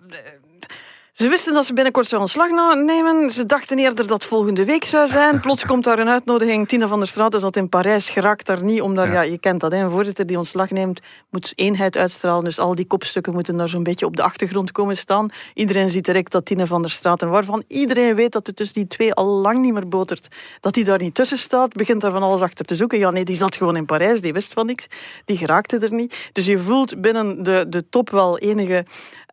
ze 1.16 1.28
wisten 1.28 1.54
dat 1.54 1.66
ze 1.66 1.74
binnenkort 1.74 2.08
zou 2.08 2.22
ontslag 2.22 2.50
nemen. 2.76 3.32
Ze 3.32 3.46
dachten 3.46 3.78
eerder 3.78 4.08
dat 4.08 4.24
volgende 4.24 4.66
week 4.66 4.84
zou 4.84 5.08
zijn. 5.08 5.40
Plots 5.40 5.66
komt 5.66 5.84
daar 5.84 6.00
een 6.00 6.08
uitnodiging. 6.10 6.68
Tina 6.68 6.88
van 6.88 7.00
der 7.00 7.08
Straat 7.08 7.36
zat 7.38 7.56
in 7.56 7.70
Parijs, 7.70 8.10
geraakt 8.10 8.46
daar 8.46 8.64
niet. 8.64 8.82
Omdat, 8.82 9.06
ja. 9.06 9.14
ja 9.14 9.22
je 9.22 9.38
kent 9.38 9.60
dat, 9.60 9.72
hè, 9.72 9.78
een 9.78 9.90
voorzitter 9.90 10.26
die 10.26 10.38
ontslag 10.38 10.70
neemt, 10.70 11.02
moet 11.30 11.54
eenheid 11.56 11.98
uitstralen. 11.98 12.44
Dus 12.44 12.60
al 12.60 12.76
die 12.76 12.86
kopstukken 12.86 13.34
moeten 13.34 13.58
daar 13.58 13.70
zo'n 13.70 13.84
beetje 13.84 14.06
op 14.06 14.16
de 14.16 14.22
achtergrond 14.22 14.72
komen 14.72 14.98
staan. 14.98 15.30
Iedereen 15.54 15.90
ziet 15.90 16.06
direct 16.06 16.32
dat 16.32 16.46
Tina 16.46 16.66
van 16.66 16.82
der 16.82 16.92
Straat, 16.92 17.22
waarvan 17.22 17.64
iedereen 17.68 18.16
weet 18.16 18.32
dat 18.32 18.48
het 18.48 18.56
tussen 18.56 18.76
die 18.76 18.88
twee 18.88 19.14
al 19.14 19.26
lang 19.26 19.62
niet 19.62 19.74
meer 19.74 19.88
botert, 19.88 20.28
dat 20.60 20.74
die 20.74 20.84
daar 20.84 21.00
niet 21.00 21.16
tussen 21.16 21.38
staat, 21.38 21.74
begint 21.74 22.02
daar 22.02 22.12
van 22.12 22.24
alles 22.24 22.42
achter 22.42 22.66
te 22.66 22.76
zoeken. 22.76 23.00
Ja, 23.00 23.12
nee, 23.12 23.26
die 23.26 23.36
zat 23.36 23.56
gewoon 23.56 23.76
in 23.76 23.86
Parijs, 23.86 24.22
die 24.22 24.34
wist 24.34 24.54
van 24.54 24.66
niks. 24.66 24.88
Die 25.26 25.38
geraakte 25.38 25.78
er 25.78 25.94
niet. 25.94 26.30
Dus 26.32 26.46
je 26.46 26.60
voelt 26.60 27.02
binnen 27.02 27.44
de, 27.44 27.66
de 27.70 27.90
top 27.90 28.10
wel 28.10 28.38
enige... 28.38 28.86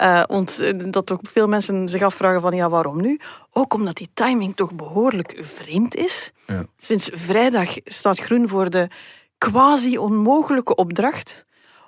Uh, 0.02 0.22
ont, 0.26 0.62
dat 0.92 1.06
toch 1.06 1.18
veel 1.22 1.48
mensen 1.48 1.71
zich 1.88 2.02
afvragen 2.02 2.40
van 2.40 2.54
ja, 2.54 2.68
waarom 2.68 3.00
nu? 3.00 3.20
Ook 3.52 3.74
omdat 3.74 3.96
die 3.96 4.10
timing 4.14 4.56
toch 4.56 4.72
behoorlijk 4.72 5.38
vreemd 5.40 5.94
is. 5.94 6.32
Ja. 6.46 6.66
Sinds 6.78 7.10
vrijdag 7.12 7.74
staat 7.84 8.18
Groen 8.18 8.48
voor 8.48 8.70
de 8.70 8.88
quasi 9.38 9.98
onmogelijke 9.98 10.74
opdracht 10.74 11.44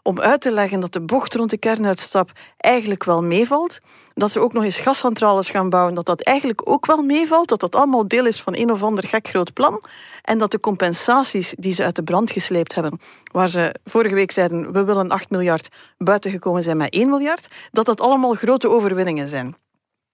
om 0.07 0.21
uit 0.21 0.41
te 0.41 0.51
leggen 0.51 0.81
dat 0.81 0.93
de 0.93 1.01
bocht 1.01 1.35
rond 1.35 1.51
de 1.51 1.59
kernuitstap 1.59 2.33
eigenlijk 2.57 3.05
wel 3.05 3.23
meevalt. 3.23 3.79
Dat 4.15 4.31
ze 4.31 4.41
ook 4.41 4.53
nog 4.53 4.65
eens 4.65 4.81
gascentrales 4.81 5.51
gaan 5.51 5.71
bouwen, 5.71 5.95
dat 5.95 6.07
dat 6.07 6.21
eigenlijk 6.23 6.71
ook 6.71 6.87
wel 6.87 7.03
meevalt. 7.03 7.49
Dat 7.49 7.61
dat 7.61 7.75
allemaal 7.75 8.09
deel 8.09 8.27
is 8.27 8.43
van 8.43 8.57
een 8.57 8.71
of 8.71 8.83
ander 8.83 9.07
gek 9.07 9.29
groot 9.29 9.53
plan. 9.53 9.83
En 10.23 10.39
dat 10.39 10.51
de 10.51 10.61
compensaties 10.61 11.55
die 11.59 11.73
ze 11.73 11.85
uit 11.85 11.97
de 11.97 12.03
brand 12.03 12.31
gesleept 12.31 12.75
hebben, 12.75 13.01
waar 13.33 13.49
ze 13.49 13.75
vorige 13.85 14.15
week 14.15 14.31
zeiden 14.31 14.73
we 14.73 14.85
willen 14.85 15.11
8 15.11 15.31
miljard, 15.31 15.69
buitengekomen 15.99 16.63
zijn 16.63 16.77
met 16.77 16.93
1 16.93 17.09
miljard, 17.09 17.49
dat 17.71 17.87
dat 17.87 18.01
allemaal 18.01 18.35
grote 18.35 18.69
overwinningen 18.69 19.29
zijn. 19.29 19.57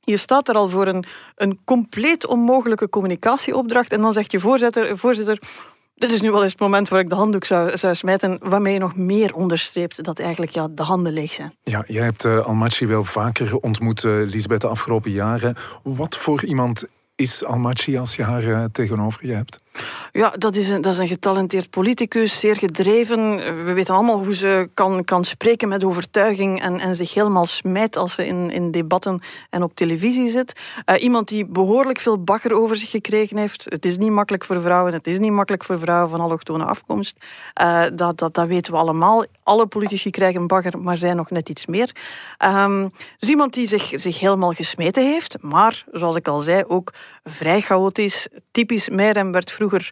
Je 0.00 0.16
staat 0.16 0.48
er 0.48 0.54
al 0.54 0.68
voor 0.68 0.86
een, 0.86 1.04
een 1.36 1.58
compleet 1.64 2.26
onmogelijke 2.26 2.88
communicatieopdracht 2.88 3.92
en 3.92 4.00
dan 4.00 4.12
zegt 4.12 4.32
je 4.32 4.40
voorzitter, 4.40 4.98
voorzitter 4.98 5.38
dit 6.00 6.12
is 6.12 6.20
nu 6.20 6.30
wel 6.30 6.42
eens 6.42 6.52
het 6.52 6.60
moment 6.60 6.88
waar 6.88 7.00
ik 7.00 7.08
de 7.08 7.14
handdoek 7.14 7.44
zou, 7.44 7.76
zou 7.76 7.94
smijten, 7.94 8.38
waarmee 8.42 8.72
je 8.72 8.78
nog 8.78 8.96
meer 8.96 9.34
onderstreept 9.34 10.04
dat 10.04 10.18
eigenlijk 10.18 10.52
ja, 10.52 10.68
de 10.70 10.82
handen 10.82 11.12
leeg 11.12 11.32
zijn. 11.32 11.54
Ja, 11.62 11.84
jij 11.86 12.04
hebt 12.04 12.24
uh, 12.24 12.68
wel 12.78 13.04
vaker 13.04 13.56
ontmoet, 13.56 14.02
uh, 14.02 14.28
Lisbeth, 14.28 14.60
de 14.60 14.68
afgelopen 14.68 15.10
jaren. 15.10 15.56
Wat 15.82 16.16
voor 16.16 16.44
iemand 16.44 16.84
is 17.14 17.44
Almachi 17.44 17.98
als 17.98 18.16
je 18.16 18.22
haar 18.22 18.44
uh, 18.44 18.64
tegenover 18.72 19.26
je 19.26 19.32
hebt? 19.32 19.60
Ja, 20.12 20.30
dat 20.38 20.56
is, 20.56 20.68
een, 20.68 20.80
dat 20.80 20.92
is 20.92 20.98
een 20.98 21.08
getalenteerd 21.08 21.70
politicus, 21.70 22.40
zeer 22.40 22.56
gedreven. 22.56 23.36
We 23.64 23.72
weten 23.72 23.94
allemaal 23.94 24.24
hoe 24.24 24.34
ze 24.34 24.70
kan, 24.74 25.04
kan 25.04 25.24
spreken 25.24 25.68
met 25.68 25.84
overtuiging 25.84 26.62
en, 26.62 26.80
en 26.80 26.96
zich 26.96 27.14
helemaal 27.14 27.46
smijt 27.46 27.96
als 27.96 28.14
ze 28.14 28.26
in, 28.26 28.50
in 28.50 28.70
debatten 28.70 29.20
en 29.50 29.62
op 29.62 29.74
televisie 29.74 30.30
zit. 30.30 30.60
Uh, 30.86 31.02
iemand 31.02 31.28
die 31.28 31.46
behoorlijk 31.46 32.00
veel 32.00 32.22
bagger 32.22 32.52
over 32.52 32.76
zich 32.76 32.90
gekregen 32.90 33.36
heeft. 33.36 33.66
Het 33.68 33.84
is 33.84 33.96
niet 33.96 34.10
makkelijk 34.10 34.44
voor 34.44 34.60
vrouwen, 34.60 34.92
het 34.92 35.06
is 35.06 35.18
niet 35.18 35.32
makkelijk 35.32 35.64
voor 35.64 35.78
vrouwen 35.78 36.10
van 36.10 36.20
allochtone 36.20 36.64
afkomst. 36.64 37.16
Uh, 37.62 37.82
dat, 37.94 38.18
dat, 38.18 38.34
dat 38.34 38.46
weten 38.46 38.72
we 38.72 38.78
allemaal. 38.78 39.24
Alle 39.42 39.66
politici 39.66 40.10
krijgen 40.10 40.46
bagger, 40.46 40.80
maar 40.80 40.96
zij 40.96 41.14
nog 41.14 41.30
net 41.30 41.48
iets 41.48 41.66
meer. 41.66 41.96
Um, 42.44 42.92
dus 43.18 43.28
iemand 43.28 43.54
die 43.54 43.66
zich, 43.66 43.90
zich 43.92 44.18
helemaal 44.18 44.52
gesmeten 44.52 45.04
heeft, 45.04 45.36
maar 45.40 45.84
zoals 45.92 46.16
ik 46.16 46.28
al 46.28 46.40
zei, 46.40 46.64
ook 46.66 46.92
vrij 47.24 47.60
chaotisch. 47.60 48.28
Typisch 48.50 48.88
Meirem 48.88 49.32
werd 49.32 49.50
vroeger 49.50 49.90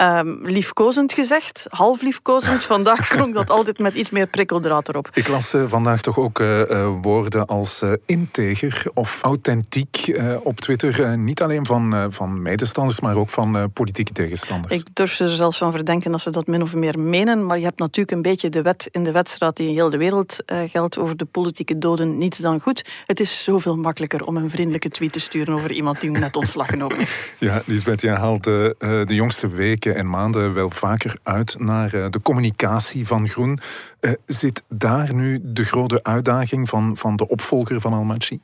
um, 0.00 0.38
liefkozend 0.42 1.12
gezegd, 1.12 1.66
half 1.68 2.02
liefkozend. 2.02 2.64
Vandaag 2.64 3.08
klonk 3.14 3.34
dat 3.34 3.50
altijd 3.50 3.78
met 3.78 3.94
iets 3.94 4.10
meer 4.10 4.26
prikkeldraad 4.26 4.88
erop. 4.88 5.08
Ik 5.12 5.28
las 5.28 5.54
uh, 5.54 5.64
vandaag 5.66 6.00
toch 6.00 6.18
ook 6.18 6.38
uh, 6.38 6.70
uh, 6.70 6.88
woorden 7.02 7.46
als 7.46 7.82
integer 8.06 8.84
of 8.94 9.18
authentiek 9.22 10.20
op 10.42 10.60
Twitter. 10.60 11.18
niet 11.18 11.42
alleen 11.42 11.66
van, 11.66 12.12
van 12.12 12.42
medestanders, 12.42 13.00
maar 13.00 13.16
ook 13.16 13.28
van 13.28 13.70
politieke 13.72 14.12
tegenstanders. 14.12 14.78
Ik 14.78 14.86
durf 14.92 15.12
ze 15.12 15.24
er 15.24 15.30
zelfs 15.30 15.58
van 15.58 15.72
verdenken 15.72 16.10
dat 16.10 16.20
ze 16.20 16.30
dat 16.30 16.46
min 16.46 16.62
of 16.62 16.74
meer 16.74 16.98
menen. 16.98 17.46
Maar 17.46 17.58
je 17.58 17.64
hebt 17.64 17.78
natuurlijk 17.78 18.16
een 18.16 18.22
beetje 18.22 18.50
de 18.50 18.62
wet 18.62 18.88
in 18.90 19.04
de 19.04 19.12
wedstrijd 19.12 19.56
die 19.56 19.68
in 19.68 19.74
heel 19.74 19.90
de 19.90 19.96
wereld 19.96 20.36
geldt 20.66 20.98
over 20.98 21.16
de 21.16 21.24
politieke 21.24 21.78
doden. 21.78 22.18
Niets 22.18 22.38
dan 22.38 22.60
goed. 22.60 22.84
Het 23.06 23.20
is 23.20 23.42
zoveel 23.44 23.76
makkelijker 23.76 24.24
om 24.24 24.36
een 24.36 24.50
vriendelijke 24.50 24.88
tweet 24.88 25.12
te 25.12 25.20
sturen 25.20 25.54
over 25.54 25.72
iemand 25.72 26.00
die 26.00 26.10
net 26.10 26.36
ontslag 26.36 26.68
genomen 26.68 26.96
heeft. 26.96 27.32
Ja, 27.38 27.62
Lisbeth, 27.66 28.00
jij 28.00 28.14
haalt 28.14 28.44
de 28.44 29.04
jongste 29.06 29.48
week 29.48 29.83
en 29.90 30.10
maanden 30.10 30.54
wel 30.54 30.70
vaker 30.70 31.16
uit 31.22 31.58
naar 31.58 31.94
eh, 31.94 32.10
de 32.10 32.22
communicatie 32.22 33.06
van 33.06 33.28
Groen. 33.28 33.58
Eh, 34.00 34.12
zit 34.26 34.62
daar 34.68 35.14
nu 35.14 35.40
de 35.42 35.64
grote 35.64 36.02
uitdaging 36.02 36.68
van, 36.68 36.96
van 36.96 37.16
de 37.16 37.28
opvolger 37.28 37.80
van 37.80 37.92
Almaty? 37.92 38.38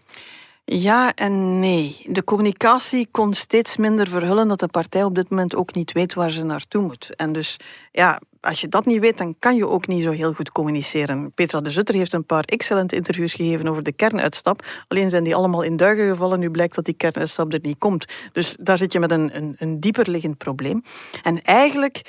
Ja 0.64 1.14
en 1.14 1.58
nee. 1.58 2.02
De 2.04 2.24
communicatie 2.24 3.08
kon 3.10 3.34
steeds 3.34 3.76
minder 3.76 4.08
verhullen 4.08 4.48
dat 4.48 4.60
de 4.60 4.66
partij 4.66 5.04
op 5.04 5.14
dit 5.14 5.30
moment 5.30 5.54
ook 5.54 5.74
niet 5.74 5.92
weet 5.92 6.14
waar 6.14 6.30
ze 6.30 6.44
naartoe 6.44 6.82
moet. 6.82 7.16
En 7.16 7.32
dus 7.32 7.56
ja, 7.92 8.20
als 8.40 8.60
je 8.60 8.68
dat 8.68 8.86
niet 8.86 9.00
weet, 9.00 9.18
dan 9.18 9.36
kan 9.38 9.56
je 9.56 9.66
ook 9.66 9.86
niet 9.86 10.02
zo 10.02 10.10
heel 10.10 10.32
goed 10.32 10.52
communiceren. 10.52 11.32
Petra 11.32 11.60
de 11.60 11.70
Zutter 11.70 11.94
heeft 11.94 12.12
een 12.12 12.26
paar 12.26 12.44
excellente 12.44 12.96
interviews 12.96 13.34
gegeven 13.34 13.68
over 13.68 13.82
de 13.82 13.92
kernuitstap. 13.92 14.66
Alleen 14.88 15.10
zijn 15.10 15.24
die 15.24 15.34
allemaal 15.34 15.62
in 15.62 15.76
duigen 15.76 16.08
gevallen. 16.08 16.38
Nu 16.38 16.50
blijkt 16.50 16.74
dat 16.74 16.84
die 16.84 16.94
kernuitstap 16.94 17.52
er 17.52 17.58
niet 17.62 17.78
komt. 17.78 18.04
Dus 18.32 18.56
daar 18.60 18.78
zit 18.78 18.92
je 18.92 19.00
met 19.00 19.10
een, 19.10 19.36
een, 19.36 19.56
een 19.58 19.80
dieper 19.80 20.10
liggend 20.10 20.38
probleem. 20.38 20.82
En 21.22 21.42
eigenlijk 21.42 22.02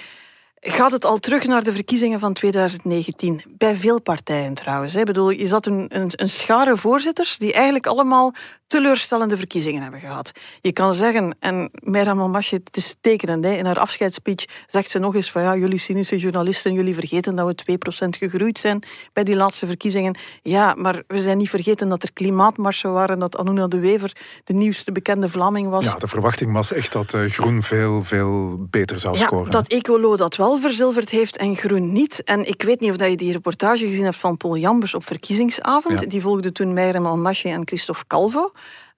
gaat 0.62 0.92
het 0.92 1.06
al 1.06 1.18
terug 1.18 1.46
naar 1.48 1.64
de 1.64 1.74
verkiezingen 1.74 2.20
van 2.20 2.34
2019. 2.34 3.44
Bij 3.58 3.76
veel 3.76 4.02
partijen 4.02 4.54
trouwens. 4.54 4.96
Ik 4.96 5.06
bedoel, 5.06 5.30
je 5.30 5.48
zat 5.48 5.66
een, 5.66 5.86
een, 5.90 6.12
een 6.16 6.30
schare 6.30 6.78
voorzitters 6.78 7.38
die 7.38 7.54
eigenlijk 7.54 7.88
allemaal 7.88 8.34
teleurstellende 8.68 9.38
verkiezingen 9.38 9.82
hebben 9.82 10.00
gehad. 10.00 10.32
Je 10.62 10.72
kan 10.72 10.94
zeggen, 10.94 11.36
en 11.40 11.70
Meira 11.84 12.14
Malmasje, 12.14 12.56
het 12.64 12.78
is 12.78 12.96
tekenend, 13.02 13.46
in 13.46 13.66
haar 13.66 13.80
afscheidsspeech 13.80 14.46
zegt 14.66 14.90
ze 14.90 15.00
nog 15.00 15.16
eens 15.16 15.32
van 15.32 15.42
ja, 15.42 15.56
jullie 15.56 15.78
cynische 15.78 16.18
journalisten, 16.18 16.74
jullie 16.74 16.94
vergeten 16.94 17.36
dat 17.36 17.62
we 17.66 17.78
2% 18.06 18.10
gegroeid 18.10 18.58
zijn 18.58 18.84
bij 19.14 19.24
die 19.24 19.36
laatste 19.36 19.66
verkiezingen. 19.66 20.18
Ja, 20.42 20.74
maar 20.74 21.04
we 21.08 21.22
zijn 21.22 21.38
niet 21.38 21.50
vergeten 21.50 21.90
dat 21.90 22.04
er 22.04 22.14
klimaatmarsen 22.14 22.94
waren, 22.94 23.20
dat 23.20 23.38
Anuna 23.38 23.68
de 23.68 23.80
Wever 23.80 24.16
de 24.44 24.54
nieuwste 24.54 24.92
bekende 24.92 25.30
Vlaming 25.30 25.70
was. 25.70 25.86
Ja, 25.86 25.96
de 25.96 26.08
verwachting 26.08 26.54
was 26.54 26.74
echt 26.74 26.92
dat 26.92 27.14
uh, 27.14 27.30
Groen 27.30 27.64
veel, 27.64 28.04
veel 28.04 28.66
beter 28.70 29.00
zou 29.00 29.18
ja, 29.18 29.26
scoren. 29.26 29.52
dat 29.52 29.68
Ecolo 29.68 30.16
dat 30.16 30.36
wel 30.36 30.51
verzilverd 30.58 31.10
heeft 31.10 31.38
en 31.38 31.56
Groen 31.56 31.92
niet. 31.92 32.24
En 32.24 32.48
ik 32.48 32.62
weet 32.62 32.80
niet 32.80 32.92
of 32.92 33.08
je 33.08 33.18
die 33.18 33.32
reportage 33.32 33.86
gezien 33.88 34.04
hebt 34.04 34.18
van 34.18 34.38
Paul 34.38 34.58
Jambers 34.58 34.94
op 34.94 35.06
verkiezingsavond. 35.06 36.10
Die 36.10 36.22
volgde 36.22 36.52
toen 36.52 36.74
Meirem 36.74 37.06
Almasje 37.06 37.50
en 37.50 37.68
Christophe 37.68 38.08
Calvo. 38.08 38.52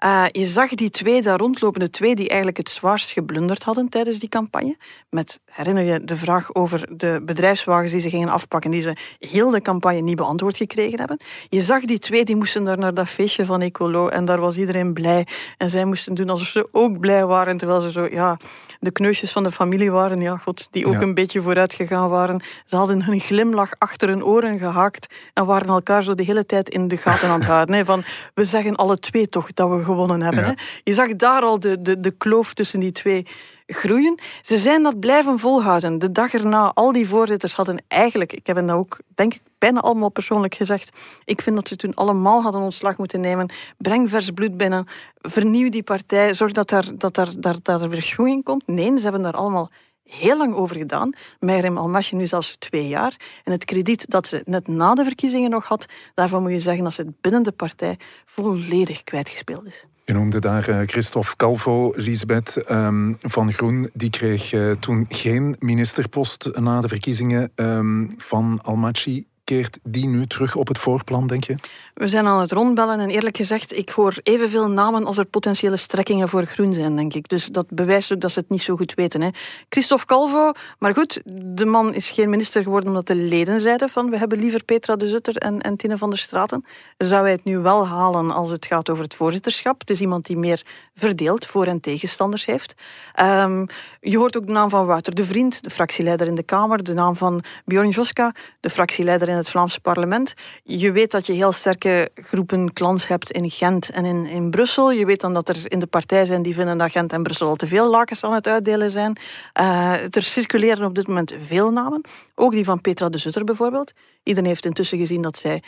Uh, 0.06 0.26
je 0.32 0.46
zag 0.46 0.70
die 0.70 0.90
twee 0.90 1.22
daar 1.22 1.40
rondlopen, 1.40 1.80
de 1.80 1.90
twee 1.90 2.16
die 2.16 2.28
eigenlijk 2.28 2.58
het 2.58 2.70
zwaarst 2.70 3.12
geblunderd 3.12 3.64
hadden 3.64 3.90
tijdens 3.90 4.20
die 4.20 4.30
campagne. 4.30 4.78
Met, 5.10 5.40
herinner 5.46 5.84
je, 5.84 6.04
de 6.04 6.16
vraag 6.16 6.56
over 6.56 6.98
de 6.98 7.22
bedrijfswagens 7.26 7.92
die 7.92 8.02
ze 8.02 8.10
gingen 8.10 8.30
afpakken, 8.30 8.72
die 8.72 8.82
ze 8.82 8.96
heel 9.20 9.50
de 9.50 9.62
campagne 9.62 10.02
niet 10.02 10.16
beantwoord 10.16 10.58
gekregen 10.58 11.00
hebben. 11.00 11.20
Je 11.50 11.62
zag 11.62 11.82
die 11.82 12.00
twee, 12.00 12.26
die 12.26 12.36
moesten 12.36 12.64
daar 12.64 12.78
naar 12.78 12.94
dat 12.94 13.10
feestje 13.10 13.46
van 13.46 13.62
Ecolo 13.62 14.08
en 14.08 14.26
daar 14.26 14.40
was 14.40 14.58
iedereen 14.58 14.94
blij. 14.94 15.28
En 15.58 15.70
zij 15.70 15.86
moesten 15.86 16.14
doen 16.14 16.30
alsof 16.30 16.48
ze 16.48 16.68
ook 16.72 17.00
blij 17.00 17.26
waren, 17.26 17.58
terwijl 17.58 17.82
ze 17.82 17.92
zo, 17.92 18.08
ja, 18.12 18.38
de 18.80 18.92
kneusjes 18.92 19.32
van 19.32 19.44
de 19.44 19.52
familie 19.52 19.92
waren, 19.92 20.22
ja, 20.22 20.38
god, 20.38 20.68
die 20.72 20.88
ook 20.88 21.02
een 21.02 21.14
beetje 21.14 21.42
vooruit 21.42 21.74
gegaan 21.74 22.10
waren. 22.10 22.44
Ze 22.66 22.76
hadden 22.76 23.04
hun 23.04 23.20
glimlach 23.20 23.72
achter 23.78 24.10
hun 24.10 24.24
oren 24.24 24.60
gehaakt 24.60 25.16
en 25.34 25.46
waren 25.46 25.68
elkaar 25.68 26.04
zo 26.04 26.14
de 26.14 26.24
hele 26.24 26.46
tijd 26.46 26.70
in 26.70 26.88
de 26.88 26.98
gaten 26.98 27.30
aan 27.30 27.40
het 27.40 27.48
houden. 27.48 27.76
Hè, 27.76 27.86
van, 27.86 28.04
we 28.34 28.46
zeggen 28.46 28.76
alle 28.76 28.98
twee 28.98 29.30
toch 29.30 29.54
dat 29.54 29.70
we 29.70 29.84
gewonnen 29.94 30.22
hebben. 30.22 30.46
Hè? 30.46 30.52
Je 30.84 30.94
zag 30.94 31.16
daar 31.16 31.42
al 31.42 31.60
de, 31.60 31.82
de, 31.82 32.00
de 32.00 32.12
kloof 32.12 32.54
tussen 32.54 32.80
die 32.80 32.92
twee 32.92 33.28
groeien. 33.68 34.20
Ze 34.42 34.58
zijn 34.58 34.84
dat 34.84 35.00
blijven 35.00 35.40
volhouden. 35.40 36.00
De 36.00 36.12
dag 36.12 36.34
erna, 36.34 36.72
al 36.74 36.92
die 36.92 37.08
voorzitters 37.08 37.54
hadden 37.54 37.84
eigenlijk, 37.88 38.34
ik 38.34 38.48
heb 38.48 38.56
het 38.56 38.72
ook, 38.72 39.00
denk 39.16 39.34
ik, 39.34 39.42
bijna 39.58 39.80
allemaal 39.80 40.12
persoonlijk 40.12 40.56
gezegd, 40.56 40.98
ik 41.26 41.42
vind 41.42 41.56
dat 41.56 41.68
ze 41.68 41.76
toen 41.76 41.94
allemaal 41.94 42.42
hadden 42.42 42.62
ontslag 42.62 42.98
moeten 42.98 43.20
nemen. 43.20 43.52
Breng 43.78 44.10
vers 44.10 44.30
bloed 44.30 44.58
binnen, 44.58 44.88
vernieuw 45.22 45.70
die 45.70 45.84
partij, 45.84 46.34
zorg 46.34 46.52
dat 46.52 46.72
er, 46.72 46.98
dat 46.98 47.16
dat, 47.16 47.60
dat 47.62 47.82
er 47.82 47.90
weer 47.90 48.02
groei 48.02 48.32
in 48.32 48.44
komt. 48.44 48.68
Nee, 48.68 48.98
ze 48.98 49.04
hebben 49.04 49.22
daar 49.22 49.34
allemaal 49.34 49.72
heel 50.04 50.38
lang 50.38 50.54
over 50.54 50.76
gedaan. 50.76 51.14
Meirem 51.40 51.78
Almasje 51.78 52.16
nu 52.16 52.28
zelfs 52.28 52.56
twee 52.60 52.88
jaar. 52.88 53.16
En 53.44 53.52
het 53.52 53.66
krediet 53.66 54.10
dat 54.10 54.28
ze 54.28 54.42
net 54.46 54.68
na 54.68 54.96
de 54.96 55.04
verkiezingen 55.04 55.50
nog 55.50 55.68
had, 55.68 55.86
daarvan 56.14 56.42
moet 56.42 56.52
je 56.52 56.60
zeggen 56.60 56.84
dat 56.84 56.94
ze 56.94 57.02
het 57.02 57.22
binnen 57.22 57.44
de 57.44 57.52
partij 57.52 58.00
volledig 58.26 59.04
kwijtgespeeld 59.04 59.66
is. 59.68 59.86
Je 60.06 60.14
noemde 60.14 60.40
daar 60.40 60.70
uh, 60.70 60.80
Christophe 60.86 61.36
Calvo, 61.36 61.92
Lisbeth 61.96 62.72
um, 62.72 63.18
van 63.22 63.52
Groen. 63.54 63.90
Die 63.94 64.10
kreeg 64.10 64.54
uh, 64.54 64.72
toen 64.72 65.06
geen 65.10 65.56
ministerpost 65.60 66.52
na 66.54 66.82
de 66.82 66.88
verkiezingen 66.88 67.52
um, 67.56 68.10
van 68.18 68.60
Almaty. 68.62 69.26
Keert 69.44 69.80
die 69.84 70.08
nu 70.08 70.28
terug 70.28 70.56
op 70.56 70.68
het 70.68 70.78
voorplan, 70.78 71.28
denk 71.28 71.44
je? 71.44 71.56
We 71.94 72.08
zijn 72.08 72.26
aan 72.26 72.40
het 72.40 72.52
rondbellen 72.52 73.00
en 73.00 73.10
eerlijk 73.10 73.38
gezegd, 73.38 73.78
ik 73.78 73.90
hoor 73.90 74.16
evenveel 74.24 74.70
namen 74.70 75.06
als 75.06 75.18
er 75.18 75.26
potentiële 75.26 75.78
strekkingen 75.78 76.30
voor 76.30 76.46
groen 76.46 76.74
zijn, 76.74 76.96
denk 76.96 77.14
ik. 77.14 77.28
Dus 77.28 77.46
dat 77.46 77.66
bewijst 77.70 78.12
ook 78.14 78.22
dat 78.22 78.32
ze 78.32 78.40
het 78.40 78.50
niet 78.50 78.62
zo 78.62 78.76
goed 78.76 78.94
weten. 78.94 79.22
Hè. 79.22 79.30
Christophe 79.70 80.06
Calvo, 80.06 80.52
maar 80.80 80.94
goed, 80.94 81.22
de 81.56 81.66
man 81.66 81.94
is 81.94 82.10
geen 82.10 82.30
minister 82.30 82.64
geworden 82.64 82.90
omdat 82.90 83.08
de 83.08 83.16
leden 83.16 83.62
zeiden 83.62 83.90
van 83.90 84.10
we 84.10 84.18
hebben 84.18 84.40
liever 84.40 84.64
Petra 84.64 84.96
de 84.96 85.08
Zutter 85.08 85.36
en, 85.38 85.62
en 85.62 85.78
Tine 85.78 85.98
van 85.98 86.10
der 86.10 86.20
Straten. 86.20 86.66
Zou 86.98 87.22
hij 87.22 87.32
het 87.32 87.44
nu 87.44 87.58
wel 87.58 87.88
halen 87.88 88.32
als 88.32 88.50
het 88.50 88.66
gaat 88.66 88.90
over 88.90 89.04
het 89.04 89.16
voorzitterschap? 89.16 89.80
Het 89.80 89.90
is 89.90 90.02
iemand 90.02 90.26
die 90.26 90.38
meer 90.38 90.66
verdeeld 90.94 91.46
voor- 91.46 91.66
en 91.66 91.80
tegenstanders 91.80 92.46
heeft. 92.46 92.74
Um, 93.22 93.68
je 94.00 94.18
hoort 94.18 94.38
ook 94.38 94.46
de 94.46 94.52
naam 94.52 94.70
van 94.70 94.86
Wouter 94.86 95.16
de 95.16 95.26
Vriend, 95.26 95.64
de 95.64 95.70
fractieleider 95.70 96.28
in 96.28 96.36
de 96.36 96.44
Kamer, 96.44 96.84
de 96.84 96.94
naam 96.94 97.16
van 97.16 97.44
Bjorn 97.66 97.90
Joska, 97.90 98.34
de 98.60 98.70
fractieleider 98.70 99.30
in 99.30 99.33
het 99.38 99.50
Vlaamse 99.50 99.80
parlement. 99.80 100.34
Je 100.64 100.92
weet 100.92 101.12
dat 101.12 101.26
je 101.26 101.34
heel 101.34 101.52
sterk 101.52 102.10
groepen 102.14 102.74
klans 102.74 103.08
hebt 103.08 103.32
in 103.32 103.50
Gent 103.50 103.90
en 103.90 104.06
in, 104.06 104.26
in 104.26 104.50
Brussel. 104.50 104.92
Je 104.92 105.06
weet 105.06 105.22
dan 105.22 105.34
dat 105.34 105.50
er 105.50 105.58
in 105.68 105.80
de 105.80 105.88
partij 105.88 106.26
zijn 106.26 106.42
die 106.42 106.54
vinden 106.54 106.78
dat 106.78 106.92
Gent 106.92 107.14
en 107.14 107.24
Brussel 107.24 107.48
al 107.48 107.56
te 107.56 107.68
veel 107.68 107.90
lakens 107.90 108.24
aan 108.24 108.34
het 108.34 108.48
uitdelen 108.48 108.92
zijn. 108.92 109.18
Uh, 109.60 110.16
er 110.16 110.24
circuleren 110.24 110.86
op 110.86 110.96
dit 110.96 111.08
moment 111.08 111.34
veel 111.38 111.72
namen. 111.72 112.02
Ook 112.36 112.52
die 112.52 112.66
van 112.66 112.82
Petra 112.82 113.10
de 113.10 113.18
Zutter 113.18 113.44
bijvoorbeeld. 113.44 113.94
Iedereen 114.24 114.50
heeft 114.50 114.66
intussen 114.66 114.98
gezien 114.98 115.22
dat 115.22 115.38
zij 115.38 115.64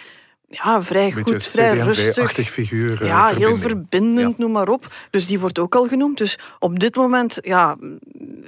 ja, 0.50 0.82
vrij 0.82 1.12
goed, 1.12 1.44
vrij 1.44 1.78
rustig. 1.78 2.50
figuur. 2.50 3.02
Eh, 3.02 3.08
ja, 3.08 3.28
heel 3.28 3.58
verbindend, 3.58 4.38
noem 4.38 4.52
maar 4.52 4.70
op. 4.70 4.94
Dus 5.10 5.28
die 5.28 5.40
wordt 5.40 5.60
ook 5.60 5.76
al 5.76 5.88
genoemd. 5.88 6.18
Dus 6.18 6.40
op 6.60 6.80
dit 6.80 6.96
moment, 6.96 7.38
ja, 7.42 7.78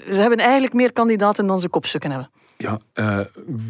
ze 0.09 0.15
hebben 0.15 0.37
eigenlijk 0.37 0.73
meer 0.73 0.91
kandidaten 0.91 1.47
dan 1.47 1.59
ze 1.59 1.69
kopstukken 1.69 2.09
hebben. 2.09 2.29
Ja, 2.57 2.79
uh, 2.93 3.19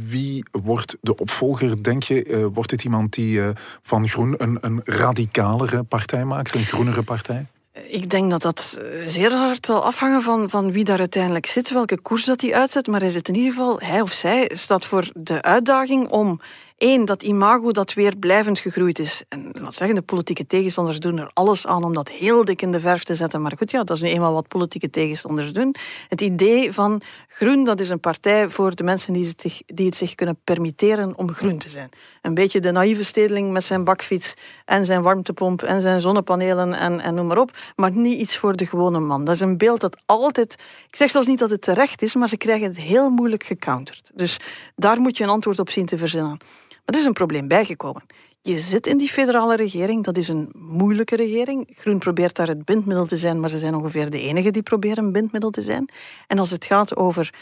wie 0.08 0.46
wordt 0.52 0.98
de 1.02 1.18
opvolger, 1.18 1.84
denk 1.84 2.04
je? 2.04 2.26
Uh, 2.26 2.46
wordt 2.54 2.72
het 2.72 2.84
iemand 2.84 3.14
die 3.14 3.40
uh, 3.40 3.50
van 3.82 4.08
Groen 4.08 4.36
een, 4.38 4.58
een 4.62 4.82
radicalere 4.84 5.84
partij 5.84 6.26
maakt, 6.26 6.54
een 6.54 6.66
groenere 6.66 7.04
partij? 7.04 7.46
Ik 7.88 8.10
denk 8.10 8.30
dat 8.32 8.42
dat 8.42 8.80
zeer 9.06 9.32
hard 9.32 9.66
zal 9.66 9.84
afhangen 9.84 10.22
van, 10.22 10.50
van 10.50 10.72
wie 10.72 10.84
daar 10.84 11.00
uiteindelijk 11.00 11.46
zit, 11.46 11.70
welke 11.70 12.00
koers 12.00 12.26
dat 12.26 12.42
hij 12.42 12.56
uitzet. 12.56 12.88
Maar 12.88 13.00
hij 13.00 13.10
zit 13.10 13.28
in 13.28 13.36
ieder 13.36 13.52
geval, 13.52 13.80
hij 13.80 14.02
of 14.02 14.12
zij 14.12 14.52
staat 14.54 14.86
voor 14.86 15.10
de 15.14 15.42
uitdaging 15.42 16.10
om 16.10 16.40
Eén, 16.78 17.06
dat 17.06 17.24
imago 17.24 17.72
dat 17.72 17.94
weer 17.94 18.18
blijvend 18.18 18.60
gegroeid 18.60 19.00
is. 19.00 19.24
En 19.30 19.56
laat 19.62 19.74
zeggen, 19.74 19.96
de 19.96 20.02
politieke 20.02 20.48
tegenstanders 20.48 21.00
doen 21.00 21.18
er 21.18 21.30
alles 21.34 21.68
aan 21.68 21.84
om 21.84 21.94
dat 21.94 22.10
heel 22.10 22.46
dik 22.46 22.62
in 22.62 22.72
de 22.72 22.80
verf 22.80 23.04
te 23.04 23.16
zetten. 23.16 23.42
Maar 23.42 23.54
goed, 23.58 23.72
ja, 23.72 23.84
dat 23.84 23.96
is 23.96 24.04
nu 24.04 24.10
eenmaal 24.10 24.34
wat 24.34 24.48
politieke 24.48 24.90
tegenstanders 24.90 25.54
doen. 25.54 25.76
Het 26.08 26.22
idee 26.22 26.74
van 26.74 27.02
groen, 27.28 27.64
dat 27.64 27.80
is 27.80 27.90
een 27.90 28.00
partij 28.00 28.50
voor 28.50 28.76
de 28.76 28.84
mensen 28.84 29.14
die 29.14 29.28
het 29.28 29.42
zich, 29.42 29.62
die 29.66 29.86
het 29.86 29.96
zich 29.96 30.16
kunnen 30.16 30.40
permitteren 30.44 31.18
om 31.18 31.34
groen 31.34 31.58
te 31.58 31.70
zijn. 31.70 31.90
Een 32.22 32.34
beetje 32.34 32.60
de 32.60 32.72
naïeve 32.72 33.04
stedeling 33.04 33.52
met 33.52 33.64
zijn 33.64 33.84
bakfiets 33.84 34.34
en 34.66 34.86
zijn 34.86 35.02
warmtepomp 35.02 35.64
en 35.64 35.82
zijn 35.82 36.02
zonnepanelen 36.02 36.74
en, 36.74 37.00
en 37.00 37.16
noem 37.16 37.28
maar 37.28 37.40
op. 37.40 37.52
Maar 37.76 37.92
niet 37.92 38.20
iets 38.20 38.38
voor 38.38 38.56
de 38.56 38.66
gewone 38.66 39.00
man. 39.00 39.26
Dat 39.26 39.36
is 39.36 39.42
een 39.42 39.58
beeld 39.58 39.82
dat 39.82 39.98
altijd... 40.06 40.54
Ik 40.90 40.96
zeg 40.96 41.10
zelfs 41.10 41.28
niet 41.28 41.40
dat 41.40 41.50
het 41.50 41.62
terecht 41.62 42.02
is, 42.02 42.16
maar 42.16 42.30
ze 42.30 42.38
krijgen 42.38 42.68
het 42.68 42.78
heel 42.78 43.10
moeilijk 43.10 43.44
gecounterd. 43.44 44.12
Dus 44.14 44.40
daar 44.76 45.00
moet 45.00 45.18
je 45.18 45.24
een 45.24 45.30
antwoord 45.30 45.60
op 45.60 45.70
zien 45.70 45.86
te 45.86 45.98
verzinnen. 45.98 46.40
Maar 46.88 46.96
er 46.96 47.02
is 47.02 47.08
een 47.08 47.14
probleem 47.14 47.48
bijgekomen. 47.48 48.06
Je 48.42 48.58
zit 48.58 48.88
in 48.88 48.98
die 48.98 49.10
federale 49.10 49.56
regering, 49.56 50.04
dat 50.04 50.18
is 50.18 50.28
een 50.28 50.52
moeilijke 50.58 51.16
regering. 51.16 51.68
Groen 51.76 52.00
probeert 52.00 52.36
daar 52.36 52.48
het 52.48 52.66
bindmiddel 52.66 53.06
te 53.06 53.18
zijn, 53.18 53.40
maar 53.40 53.50
ze 53.50 53.58
zijn 53.58 53.76
ongeveer 53.76 54.10
de 54.10 54.20
enige 54.20 54.52
die 54.52 54.64
proberen 54.64 55.04
een 55.04 55.12
bindmiddel 55.12 55.50
te 55.50 55.62
zijn. 55.62 55.90
En 56.28 56.40
als 56.40 56.52
het 56.52 56.66
gaat 56.66 56.96
over 56.96 57.34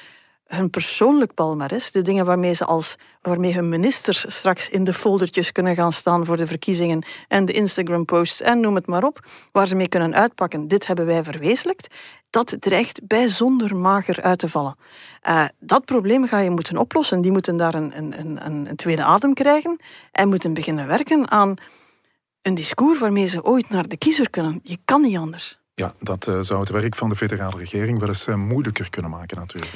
hun 0.46 0.70
persoonlijk 0.70 1.34
palmares, 1.34 1.92
de 1.92 2.02
dingen 2.02 2.26
waarmee, 2.26 2.54
ze 2.54 2.66
als, 2.66 2.96
waarmee 3.22 3.54
hun 3.54 3.70
ministers 3.70 4.26
straks 4.28 4.70
in 4.70 4.84
de 4.84 4.94
foldertjes 4.94 5.52
kunnen 5.52 5.76
gaan 5.76 5.92
staan 5.92 6.26
voor 6.26 6.38
de 6.38 6.48
verkiezingen 6.48 7.06
en 7.28 7.46
de 7.46 7.54
Instagram-posts 7.54 8.42
en 8.42 8.60
noem 8.60 8.76
het 8.76 8.88
maar 8.88 9.04
op, 9.04 9.20
waar 9.52 9.68
ze 9.68 9.76
mee 9.76 9.90
kunnen 9.90 10.16
uitpakken, 10.16 10.68
dit 10.68 10.88
hebben 10.88 11.06
wij 11.06 11.24
verwezenlijkt, 11.24 11.96
dat 12.36 12.56
dreigt 12.60 13.08
bijzonder 13.08 13.76
mager 13.76 14.22
uit 14.22 14.40
te 14.40 14.50
vallen. 14.50 14.76
Uh, 15.28 15.46
dat 15.60 15.86
probleem 15.86 16.28
ga 16.28 16.40
je 16.40 16.50
moeten 16.50 16.78
oplossen. 16.78 17.22
Die 17.22 17.32
moeten 17.32 17.58
daar 17.58 17.74
een, 17.74 17.98
een, 17.98 18.20
een, 18.20 18.70
een 18.70 18.76
tweede 18.76 19.04
adem 19.04 19.34
krijgen 19.34 19.80
en 20.12 20.28
moeten 20.28 20.54
beginnen 20.54 20.88
werken 20.88 21.32
aan 21.32 21.54
een 22.42 22.56
discours 22.56 23.00
waarmee 23.00 23.26
ze 23.26 23.44
ooit 23.44 23.70
naar 23.70 23.88
de 23.88 23.98
kiezer 23.98 24.30
kunnen. 24.30 24.60
Je 24.64 24.78
kan 24.86 25.02
niet 25.02 25.18
anders. 25.18 25.60
Ja, 25.76 25.94
dat 26.00 26.28
uh, 26.28 26.38
zou 26.40 26.60
het 26.60 26.70
werk 26.70 26.96
van 26.96 27.10
de 27.10 27.16
federale 27.16 27.58
regering 27.58 28.00
wel 28.00 28.08
eens 28.08 28.28
uh, 28.28 28.36
moeilijker 28.36 28.90
kunnen 28.90 29.12
maken 29.12 29.38
natuurlijk 29.38 29.72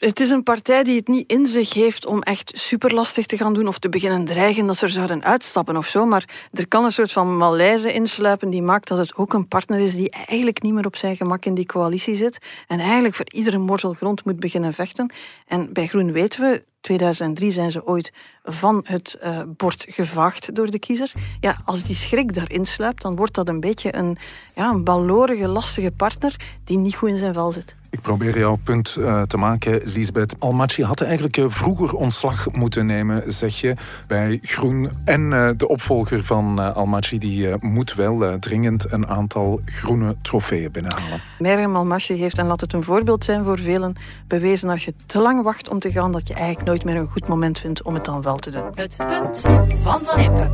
het 0.00 0.20
is 0.20 0.30
een 0.30 0.42
partij 0.42 0.84
die 0.84 0.96
het 0.96 1.08
niet 1.08 1.30
in 1.30 1.46
zich 1.46 1.72
heeft 1.72 2.06
om 2.06 2.22
echt 2.22 2.52
superlastig 2.54 3.26
te 3.26 3.36
gaan 3.36 3.54
doen 3.54 3.68
of 3.68 3.78
te 3.78 3.88
beginnen 3.88 4.24
dreigen 4.24 4.66
dat 4.66 4.76
ze 4.76 4.84
er 4.84 4.90
zouden 4.90 5.24
uitstappen 5.24 5.76
of 5.76 5.86
zo. 5.86 6.04
Maar 6.04 6.48
er 6.52 6.68
kan 6.68 6.84
een 6.84 6.92
soort 6.92 7.12
van 7.12 7.36
malaise 7.36 7.92
insluipen 7.92 8.50
die 8.50 8.62
maakt 8.62 8.88
dat 8.88 8.98
het 8.98 9.14
ook 9.16 9.32
een 9.32 9.48
partner 9.48 9.78
is 9.78 9.94
die 9.94 10.10
eigenlijk 10.10 10.62
niet 10.62 10.72
meer 10.72 10.86
op 10.86 10.96
zijn 10.96 11.16
gemak 11.16 11.44
in 11.44 11.54
die 11.54 11.66
coalitie 11.66 12.16
zit. 12.16 12.38
En 12.66 12.80
eigenlijk 12.80 13.14
voor 13.14 13.32
iedere 13.32 13.58
morsel 13.58 13.92
grond 13.92 14.24
moet 14.24 14.40
beginnen 14.40 14.72
vechten. 14.72 15.12
En 15.46 15.72
bij 15.72 15.86
Groen 15.86 16.12
weten 16.12 16.40
we, 16.40 16.64
2003 16.80 17.52
zijn 17.52 17.70
ze 17.70 17.86
ooit 17.86 18.12
van 18.44 18.80
het 18.84 19.18
uh, 19.22 19.42
bord 19.56 19.86
gevaagd 19.88 20.54
door 20.54 20.70
de 20.70 20.78
kiezer. 20.78 21.12
Ja, 21.40 21.60
als 21.64 21.82
die 21.82 21.96
schrik 21.96 22.34
daarin 22.34 22.66
sluipt, 22.66 23.02
dan 23.02 23.16
wordt 23.16 23.34
dat 23.34 23.48
een 23.48 23.60
beetje 23.60 23.96
een, 23.96 24.18
ja, 24.54 24.70
een 24.70 24.84
balorige, 24.84 25.48
lastige 25.48 25.90
partner 25.90 26.36
die 26.64 26.78
niet 26.78 26.94
goed 26.94 27.08
in 27.08 27.16
zijn 27.16 27.34
vel 27.34 27.52
zit. 27.52 27.78
Ik 27.90 28.00
probeer 28.00 28.38
jouw 28.38 28.56
punt 28.64 28.96
uh, 28.98 29.22
te 29.22 29.36
maken, 29.36 29.80
Lisbeth. 29.84 30.34
Almaci 30.38 30.84
had 30.84 31.00
eigenlijk 31.00 31.36
uh, 31.36 31.44
vroeger 31.48 31.94
ontslag 31.94 32.52
moeten 32.52 32.86
nemen, 32.86 33.32
zeg 33.32 33.60
je, 33.60 33.74
bij 34.06 34.38
Groen. 34.42 34.90
En 35.04 35.20
uh, 35.20 35.48
de 35.56 35.68
opvolger 35.68 36.24
van 36.24 36.74
Almaci 36.74 37.18
die 37.18 37.48
moet 37.58 37.94
wel 37.94 38.38
dringend 38.38 38.92
een 38.92 39.08
aantal 39.08 39.60
groene 39.64 40.16
trofeeën 40.22 40.70
binnenhalen. 40.72 41.20
Merem 41.38 41.76
Almaci 41.76 42.14
heeft, 42.14 42.38
en 42.38 42.46
laat 42.46 42.60
het 42.60 42.72
een 42.72 42.82
voorbeeld 42.82 43.24
zijn 43.24 43.44
voor 43.44 43.58
velen, 43.58 43.94
bewezen 44.26 44.68
als 44.68 44.84
je 44.84 44.94
te 45.06 45.18
lang 45.18 45.42
wacht 45.42 45.68
om 45.68 45.78
te 45.78 45.90
gaan, 45.90 46.12
dat 46.12 46.28
je 46.28 46.34
eigenlijk 46.34 46.66
nooit 46.66 46.84
meer 46.84 46.96
een 46.96 47.08
goed 47.08 47.28
moment 47.28 47.58
vindt 47.58 47.82
om 47.82 47.94
het 47.94 48.04
dan 48.04 48.22
wel 48.22 48.36
te 48.36 48.50
doen. 48.50 48.64
Het 48.74 48.96
punt 49.08 49.40
van 49.82 50.04
Van 50.04 50.18
Impe. 50.18 50.50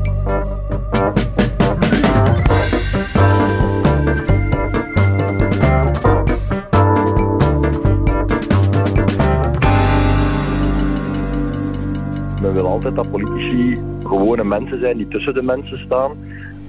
Men 12.46 12.54
wil 12.54 12.66
altijd 12.66 12.94
dat 12.94 13.10
politici 13.10 13.82
gewone 14.00 14.44
mensen 14.44 14.80
zijn 14.80 14.96
die 14.96 15.08
tussen 15.08 15.34
de 15.34 15.42
mensen 15.42 15.78
staan. 15.78 16.16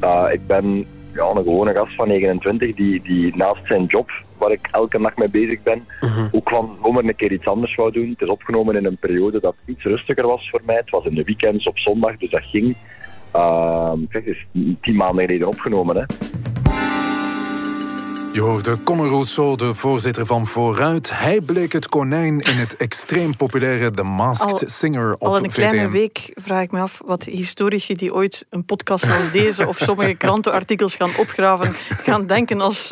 Uh, 0.04 0.26
ik 0.32 0.48
ben 0.48 0.86
ja, 1.14 1.30
een 1.30 1.44
gewone 1.44 1.74
gast 1.74 1.96
van 1.96 2.08
29 2.08 2.76
die, 2.76 3.02
die 3.02 3.36
naast 3.36 3.62
zijn 3.66 3.86
job, 3.86 4.12
waar 4.38 4.52
ik 4.52 4.68
elke 4.72 5.02
dag 5.02 5.16
mee 5.16 5.30
bezig 5.30 5.64
ben, 5.64 5.86
uh-huh. 6.02 6.28
ook 6.32 6.50
van 6.50 6.78
zomer 6.84 7.06
een 7.06 7.16
keer 7.16 7.32
iets 7.32 7.46
anders 7.46 7.76
wou 7.76 7.92
doen. 7.92 8.10
Het 8.10 8.22
is 8.22 8.28
opgenomen 8.28 8.76
in 8.76 8.86
een 8.86 8.98
periode 8.98 9.40
dat 9.40 9.56
iets 9.66 9.84
rustiger 9.84 10.28
was 10.28 10.50
voor 10.50 10.62
mij. 10.66 10.76
Het 10.76 10.90
was 10.90 11.06
in 11.06 11.16
de 11.16 11.24
weekends 11.24 11.68
op 11.68 11.78
zondag, 11.78 12.18
dus 12.18 12.30
dat 12.30 12.44
ging. 12.44 12.78
Uh, 13.36 13.92
het 14.10 14.26
is 14.26 14.46
tien 14.82 14.96
maanden 14.96 15.26
geleden 15.26 15.48
opgenomen. 15.48 15.96
Hè. 15.96 16.04
Je 18.38 18.44
hoorde 18.44 18.84
Conor 18.84 19.08
Rousseau, 19.08 19.58
de 19.58 19.74
voorzitter 19.74 20.26
van 20.26 20.48
Vooruit. 20.48 21.20
Hij 21.20 21.42
bleek 21.42 21.72
het 21.72 21.90
konijn 21.90 22.40
in 22.40 22.58
het 22.58 22.78
extreem 22.78 23.36
populaire 23.36 23.92
The 23.92 24.04
Masked 24.04 24.72
Singer 24.72 25.14
op 25.14 25.28
Al 25.28 25.38
een 25.38 25.52
kleine 25.52 25.90
week 25.90 26.32
vraag 26.36 26.62
ik 26.62 26.72
me 26.72 26.80
af 26.80 27.02
wat 27.06 27.24
historici 27.24 27.96
die 27.96 28.14
ooit 28.14 28.46
een 28.50 28.66
podcast 28.66 29.04
als 29.04 29.32
deze 29.32 29.68
of 29.68 29.78
sommige 29.78 30.16
krantenartikels 30.16 30.96
gaan 30.96 31.10
opgraven, 31.18 31.76
gaan 31.90 32.28
denken 32.28 32.62
als 32.62 32.92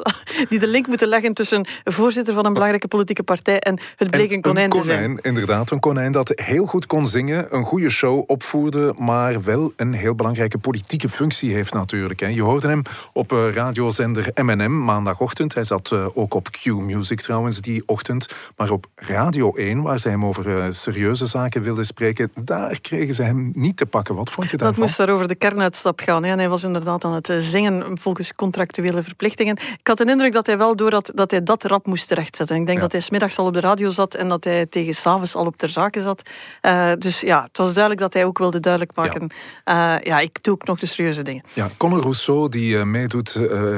die 0.49 0.59
de 0.59 0.67
link 0.67 0.87
moeten 0.87 1.07
leggen 1.07 1.33
tussen 1.33 1.67
voorzitter 1.83 2.33
van 2.33 2.45
een 2.45 2.53
belangrijke 2.53 2.87
politieke 2.87 3.23
partij 3.23 3.59
en 3.59 3.79
het 3.95 4.09
bleek 4.09 4.31
een 4.31 4.41
konijn, 4.41 4.63
een 4.63 4.69
konijn 4.69 4.87
te 4.87 4.91
zijn. 4.91 5.19
Inderdaad, 5.21 5.71
een 5.71 5.79
konijn 5.79 6.11
dat 6.11 6.31
heel 6.35 6.65
goed 6.65 6.85
kon 6.85 7.05
zingen, 7.05 7.55
een 7.55 7.65
goede 7.65 7.89
show 7.89 8.23
opvoerde, 8.27 8.93
maar 8.97 9.43
wel 9.43 9.73
een 9.75 9.93
heel 9.93 10.15
belangrijke 10.15 10.57
politieke 10.57 11.09
functie 11.09 11.53
heeft 11.53 11.73
natuurlijk. 11.73 12.19
Je 12.19 12.41
hoorde 12.41 12.67
hem 12.67 12.81
op 13.13 13.31
eh, 13.31 13.51
radiozender 13.51 14.31
M&M 14.33 14.83
maandagochtend 14.83 15.33
hij 15.37 15.63
zat 15.63 15.91
uh, 15.91 16.07
ook 16.13 16.33
op 16.33 16.49
Q-Music 16.51 17.21
trouwens 17.21 17.61
die 17.61 17.83
ochtend. 17.85 18.35
Maar 18.55 18.71
op 18.71 18.85
Radio 18.95 19.53
1, 19.53 19.81
waar 19.81 19.99
ze 19.99 20.09
hem 20.09 20.25
over 20.25 20.47
uh, 20.47 20.65
serieuze 20.69 21.25
zaken 21.25 21.61
wilden 21.61 21.85
spreken, 21.85 22.31
daar 22.35 22.81
kregen 22.81 23.13
ze 23.13 23.23
hem 23.23 23.51
niet 23.53 23.77
te 23.77 23.85
pakken. 23.85 24.15
Wat 24.15 24.29
vond 24.29 24.49
je 24.49 24.57
daarvan? 24.57 24.75
Dat 24.79 24.85
moest 24.85 24.97
daar 24.97 25.09
over 25.09 25.27
de 25.27 25.35
kernuitstap 25.35 25.99
gaan. 25.99 26.23
Hè. 26.23 26.31
En 26.31 26.39
hij 26.39 26.49
was 26.49 26.63
inderdaad 26.63 27.03
aan 27.03 27.13
het 27.13 27.29
eh, 27.29 27.37
zingen 27.37 27.97
volgens 27.99 28.33
contractuele 28.35 29.03
verplichtingen. 29.03 29.57
Ik 29.79 29.87
had 29.87 29.97
de 29.97 30.05
indruk 30.05 30.33
dat 30.33 30.45
hij 30.45 30.57
wel 30.57 30.75
door 30.75 30.91
had 30.91 31.11
dat 31.15 31.31
hij 31.31 31.43
dat 31.43 31.63
rap 31.63 31.85
moest 31.85 32.07
terechtzetten. 32.07 32.55
Ik 32.55 32.65
denk 32.65 32.79
dat 32.79 32.91
hij 32.91 33.01
smiddags 33.01 33.37
al 33.37 33.45
op 33.45 33.53
de 33.53 33.59
radio 33.59 33.89
zat 33.89 34.15
en 34.15 34.29
dat 34.29 34.43
hij 34.43 34.65
tegen 34.65 34.93
s'avonds 34.93 35.35
al 35.35 35.45
op 35.45 35.57
ter 35.57 35.69
zake 35.69 36.01
zat. 36.01 36.29
Uh, 36.61 36.91
dus 36.97 37.19
ja, 37.19 37.43
het 37.43 37.57
was 37.57 37.73
duidelijk 37.73 38.01
dat 38.01 38.13
hij 38.13 38.25
ook 38.25 38.37
wilde 38.37 38.59
duidelijk 38.59 38.95
maken. 38.95 39.29
Ja, 39.65 39.99
ja 40.03 40.19
ik 40.19 40.43
doe 40.43 40.53
ook 40.53 40.65
nog 40.65 40.79
de 40.79 40.85
serieuze 40.85 41.21
dingen. 41.21 41.43
Ja, 41.53 41.69
Conor 41.77 42.01
Rousseau, 42.01 42.49
die 42.49 42.85
meedoet 42.85 43.35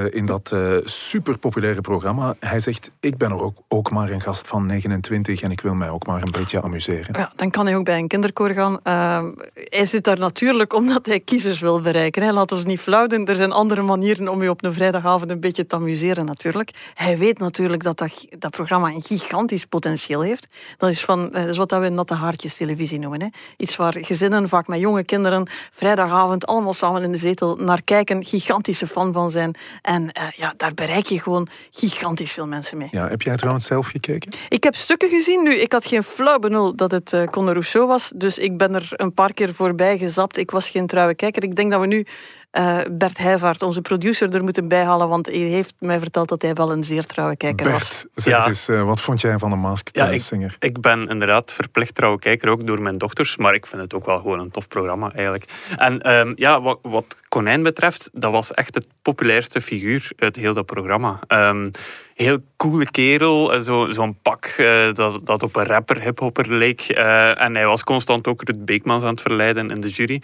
in 0.10 0.26
dat 0.26 0.56
super 0.84 1.38
populaire 1.48 1.82
programma. 1.82 2.36
Hij 2.40 2.60
zegt, 2.60 2.92
ik 3.00 3.18
ben 3.18 3.30
er 3.30 3.42
ook, 3.42 3.58
ook 3.68 3.92
maar 3.92 4.10
een 4.10 4.22
gast 4.22 4.48
van 4.48 4.66
29 4.66 5.42
en 5.42 5.52
ik 5.52 5.62
wil 5.62 5.74
mij 5.74 5.90
ook 5.90 6.06
maar 6.06 6.22
een 6.22 6.32
beetje 6.32 6.62
amuseren. 6.62 7.20
Ja, 7.20 7.32
dan 7.36 7.50
kan 7.52 7.66
hij 7.66 7.76
ook 7.76 7.84
bij 7.84 7.98
een 7.98 8.08
kinderkoor 8.08 8.50
gaan. 8.50 8.80
Uh, 8.84 9.26
hij 9.54 9.86
zit 9.86 10.04
daar 10.04 10.20
natuurlijk 10.20 10.74
omdat 10.74 11.06
hij 11.06 11.20
kiezers 11.20 11.60
wil 11.60 11.82
bereiken. 11.82 12.24
Hè. 12.24 12.32
Laat 12.32 12.52
ons 12.52 12.66
niet 12.66 12.80
flauw 12.80 13.08
doen. 13.08 13.26
Er 13.26 13.36
zijn 13.36 13.52
andere 13.52 13.82
manieren 13.82 14.28
om 14.28 14.44
je 14.44 14.50
op 14.50 14.64
een 14.64 14.74
vrijdagavond 14.74 15.32
een 15.32 15.40
beetje 15.40 15.66
te 15.66 15.76
amuseren 15.76 16.26
natuurlijk. 16.26 16.92
Hij 16.94 17.18
weet 17.18 17.40
natuurlijk 17.40 17.84
dat 17.84 17.98
dat, 17.98 18.26
dat 18.40 18.52
programma 18.52 18.88
een 18.88 19.04
gigantisch 19.04 19.66
potentieel 19.66 20.22
heeft. 20.22 20.48
Dat 20.78 20.90
is, 20.90 21.06
van, 21.06 21.30
dat 21.30 21.48
is 21.48 21.58
wat 21.58 21.72
we 21.72 21.90
natte 21.90 22.14
haartjes 22.14 22.56
televisie 22.56 23.00
noemen. 23.00 23.22
Hè. 23.22 23.28
Iets 23.58 23.76
waar 23.76 23.96
gezinnen, 24.02 24.50
vaak 24.50 24.68
met 24.68 24.80
jonge 24.80 25.04
kinderen, 25.04 25.50
vrijdagavond 25.72 26.46
allemaal 26.46 26.74
samen 26.74 27.04
in 27.04 27.12
de 27.12 27.18
zetel 27.18 27.56
naar 27.56 27.82
kijken, 27.84 28.26
gigantische 28.26 28.88
fan 28.88 29.14
van 29.14 29.32
zijn. 29.32 29.56
En 29.82 30.04
uh, 30.04 30.30
ja, 30.36 30.54
daar 30.58 30.74
bereik 30.74 31.06
je 31.06 31.20
gewoon 31.20 31.37
gigantisch 31.72 32.32
veel 32.32 32.48
mensen 32.48 32.78
mee. 32.78 32.88
Ja, 32.92 33.08
heb 33.08 33.22
jij 33.22 33.36
trouwens 33.36 33.66
zelf 33.66 33.88
gekeken? 33.88 34.32
Ik 34.50 34.64
heb 34.64 34.76
stukken 34.76 35.10
gezien 35.10 35.44
nu. 35.44 35.56
Ik 35.56 35.72
had 35.72 35.86
geen 35.86 36.04
flauw 36.04 36.40
benul 36.40 36.76
dat 36.76 36.92
het 36.92 37.14
uh, 37.14 37.24
Conor 37.24 37.54
Rousseau 37.54 37.88
was. 37.88 38.12
Dus 38.16 38.38
ik 38.38 38.58
ben 38.58 38.76
er 38.76 38.90
een 38.92 39.14
paar 39.14 39.34
keer 39.34 39.54
voorbij 39.54 39.98
gezapt. 39.98 40.38
Ik 40.38 40.52
was 40.52 40.70
geen 40.70 40.88
trouwe 40.88 41.16
kijker. 41.16 41.44
Ik 41.44 41.56
denk 41.56 41.72
dat 41.72 41.82
we 41.82 41.88
nu 41.88 42.06
uh, 42.52 42.80
Bert 42.92 43.18
Heijvaart, 43.18 43.62
onze 43.62 43.82
producer, 43.82 44.36
er 44.36 44.44
moeten 44.44 44.68
bijhalen. 44.68 45.10
Want 45.10 45.26
hij 45.26 45.36
heeft 45.36 45.74
mij 45.80 46.00
verteld 46.00 46.30
dat 46.30 46.42
hij 46.42 46.54
wel 46.54 46.72
een 46.72 46.84
zeer 46.84 47.06
trouwe 47.06 47.38
kijker 47.38 47.66
Bert, 47.66 47.80
was. 47.80 48.06
Zeg 48.16 48.34
ja. 48.34 48.48
eens, 48.48 48.70
uh, 48.70 48.84
wat 48.84 49.02
vond 49.02 49.22
jij 49.22 49.38
van 49.38 49.50
de 49.50 49.56
Masked 49.56 49.96
ja, 49.96 50.10
ik, 50.10 50.22
Singer? 50.22 50.56
Ik 50.60 50.82
ben 50.82 51.08
inderdaad 51.08 51.54
verplicht 51.54 51.96
trouwe 51.96 52.20
kijker, 52.20 52.50
ook 52.50 52.68
door 52.68 52.82
mijn 52.82 52.98
dochters. 52.98 53.38
Maar 53.38 53.54
ik 53.54 53.66
vind 53.66 53.82
het 53.82 53.94
ook 53.94 54.06
wel 54.06 54.18
gewoon 54.18 54.40
een 54.40 54.52
tof 54.52 54.68
programma 54.68 55.12
eigenlijk. 55.12 55.46
En 55.78 56.12
um, 56.12 56.34
ja, 56.36 56.62
wat, 56.62 56.80
wat 56.82 57.18
Konijn 57.30 57.64
betreft, 57.64 58.10
dat 58.14 58.32
was 58.32 58.54
echt 58.54 58.76
het 58.76 58.88
populairste 59.02 59.62
figuur 59.62 60.12
uit 60.18 60.36
heel 60.36 60.54
dat 60.54 60.66
programma. 60.66 61.20
Um, 61.28 61.72
heel 62.18 62.38
coole 62.56 62.92
kerel. 62.92 63.62
Zo'n 63.62 63.94
zo 63.94 64.16
pak 64.22 64.56
uh, 64.58 64.94
dat, 64.94 65.20
dat 65.24 65.44
op 65.44 65.56
een 65.56 65.66
rapper, 65.66 66.02
hiphopper 66.02 66.54
leek. 66.54 66.86
Uh, 66.90 67.42
en 67.42 67.56
hij 67.56 67.66
was 67.66 67.84
constant 67.84 68.28
ook 68.28 68.44
Ruud 68.44 68.66
Beekmans 68.66 69.04
aan 69.04 69.10
het 69.10 69.22
verleiden 69.22 69.72
in 69.72 69.82
de 69.82 69.90
jury. 69.90 70.22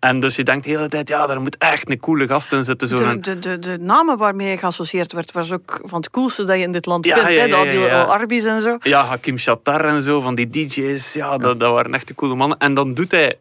En 0.00 0.20
dus 0.20 0.36
je 0.36 0.42
denkt 0.42 0.64
de 0.64 0.70
hele 0.70 0.88
tijd, 0.88 1.08
ja, 1.08 1.26
daar 1.26 1.40
moet 1.40 1.56
echt 1.58 1.90
een 1.90 2.00
coole 2.00 2.26
gast 2.26 2.52
in 2.52 2.64
zitten. 2.64 2.88
Zo 2.88 2.96
de, 2.96 3.20
de, 3.20 3.38
de, 3.38 3.58
de, 3.58 3.78
namen 3.78 4.18
waarmee 4.18 4.46
hij 4.46 4.58
geassocieerd 4.58 5.12
werd, 5.12 5.32
was 5.32 5.52
ook 5.52 5.80
van 5.82 5.98
het 5.98 6.10
coolste 6.10 6.44
dat 6.44 6.56
je 6.56 6.62
in 6.62 6.72
dit 6.72 6.86
land 6.86 7.04
ja, 7.04 7.14
vindt. 7.14 7.30
Ja, 7.30 7.44
ja, 7.44 7.62
ja, 7.62 7.70
ja, 7.70 7.86
ja. 7.86 8.02
Arbis 8.02 8.44
en 8.44 8.62
zo. 8.62 8.76
Ja, 8.80 9.04
Hakim 9.04 9.38
Shatar 9.38 9.84
en 9.84 10.00
zo, 10.00 10.20
van 10.20 10.34
die 10.34 10.48
DJ's. 10.48 11.12
Ja, 11.12 11.38
dat, 11.38 11.60
dat 11.60 11.72
waren 11.72 11.94
echt 11.94 12.08
de 12.08 12.14
coole 12.14 12.34
mannen. 12.34 12.58
En 12.58 12.74
dan 12.74 12.94
doet 12.94 13.10
hij 13.10 13.38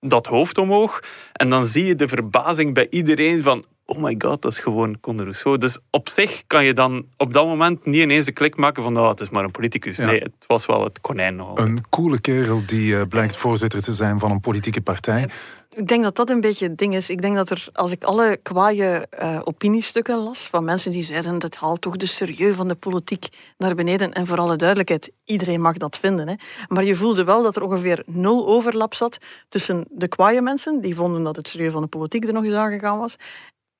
dat 0.00 0.26
hoofd 0.26 0.58
omhoog. 0.58 1.00
En 1.32 1.50
dan 1.50 1.66
zie 1.66 1.84
je 1.84 1.96
de 1.96 2.08
verbazing 2.08 2.74
bij 2.74 2.86
iedereen 2.90 3.42
van 3.42 3.64
oh 3.90 4.02
my 4.02 4.14
god, 4.18 4.42
dat 4.42 4.52
is 4.52 4.58
gewoon 4.58 5.00
Conor 5.00 5.24
Rousseau. 5.24 5.58
Dus 5.58 5.78
op 5.90 6.08
zich 6.08 6.42
kan 6.46 6.64
je 6.64 6.74
dan 6.74 7.04
op 7.16 7.32
dat 7.32 7.46
moment 7.46 7.84
niet 7.84 8.02
ineens 8.02 8.26
een 8.26 8.32
klik 8.32 8.56
maken 8.56 8.82
van, 8.82 8.98
oh, 8.98 9.08
het 9.08 9.20
is 9.20 9.30
maar 9.30 9.44
een 9.44 9.50
politicus. 9.50 9.96
Ja. 9.96 10.06
Nee, 10.06 10.20
het 10.20 10.44
was 10.46 10.66
wel 10.66 10.84
het 10.84 11.00
konijn 11.00 11.36
nogal. 11.36 11.58
Een 11.58 11.80
coole 11.90 12.20
kerel 12.20 12.62
die 12.66 12.92
uh, 12.92 13.02
blijkt 13.08 13.36
voorzitter 13.36 13.82
te 13.82 13.92
zijn 13.92 14.18
van 14.18 14.30
een 14.30 14.40
politieke 14.40 14.80
partij. 14.80 15.28
Ik 15.74 15.88
denk 15.88 16.02
dat 16.02 16.16
dat 16.16 16.30
een 16.30 16.40
beetje 16.40 16.68
het 16.68 16.78
ding 16.78 16.94
is. 16.94 17.10
Ik 17.10 17.22
denk 17.22 17.34
dat 17.34 17.50
er, 17.50 17.68
als 17.72 17.90
ik 17.90 18.04
alle 18.04 18.38
kwaaie 18.42 19.06
uh, 19.22 19.40
opiniestukken 19.44 20.18
las 20.18 20.38
van 20.40 20.64
mensen 20.64 20.90
die 20.90 21.02
zeiden 21.02 21.38
dat 21.38 21.56
haalt 21.56 21.80
toch 21.80 21.96
de 21.96 22.06
serieus 22.06 22.56
van 22.56 22.68
de 22.68 22.74
politiek 22.74 23.28
naar 23.58 23.74
beneden. 23.74 24.12
En 24.12 24.26
voor 24.26 24.38
alle 24.38 24.56
duidelijkheid, 24.56 25.12
iedereen 25.24 25.60
mag 25.60 25.76
dat 25.76 25.96
vinden. 25.96 26.28
Hè. 26.28 26.34
Maar 26.68 26.84
je 26.84 26.94
voelde 26.94 27.24
wel 27.24 27.42
dat 27.42 27.56
er 27.56 27.62
ongeveer 27.62 28.02
nul 28.06 28.46
overlap 28.46 28.94
zat 28.94 29.18
tussen 29.48 29.84
de 29.90 30.08
kwaaie 30.08 30.42
mensen, 30.42 30.80
die 30.80 30.94
vonden 30.94 31.22
dat 31.22 31.36
het 31.36 31.48
serieus 31.48 31.72
van 31.72 31.82
de 31.82 31.88
politiek 31.88 32.24
er 32.24 32.32
nog 32.32 32.44
eens 32.44 32.54
aangegaan 32.54 32.98
was, 32.98 33.16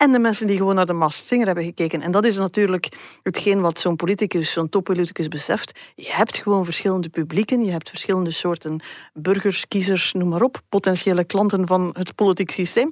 en 0.01 0.13
de 0.13 0.19
mensen 0.19 0.47
die 0.47 0.57
gewoon 0.57 0.75
naar 0.75 0.87
de 0.87 0.93
Masked 0.93 1.27
Singer 1.27 1.47
hebben 1.47 1.65
gekeken. 1.65 2.03
En 2.03 2.13
dat 2.13 2.25
is 2.25 2.37
natuurlijk 2.37 2.89
hetgeen 3.23 3.61
wat 3.61 3.79
zo'n 3.79 3.97
politicus, 3.97 4.53
zo'n 4.53 4.69
toppoliticus 4.69 5.29
beseft. 5.29 5.79
Je 5.95 6.13
hebt 6.13 6.37
gewoon 6.37 6.65
verschillende 6.65 7.09
publieken, 7.09 7.65
je 7.65 7.71
hebt 7.71 7.89
verschillende 7.89 8.31
soorten 8.31 8.81
burgers, 9.15 9.69
kiezers, 9.69 10.13
noem 10.13 10.29
maar 10.29 10.43
op, 10.43 10.61
potentiële 10.69 11.25
klanten 11.25 11.67
van 11.67 11.91
het 11.93 12.15
politiek 12.15 12.51
systeem. 12.51 12.91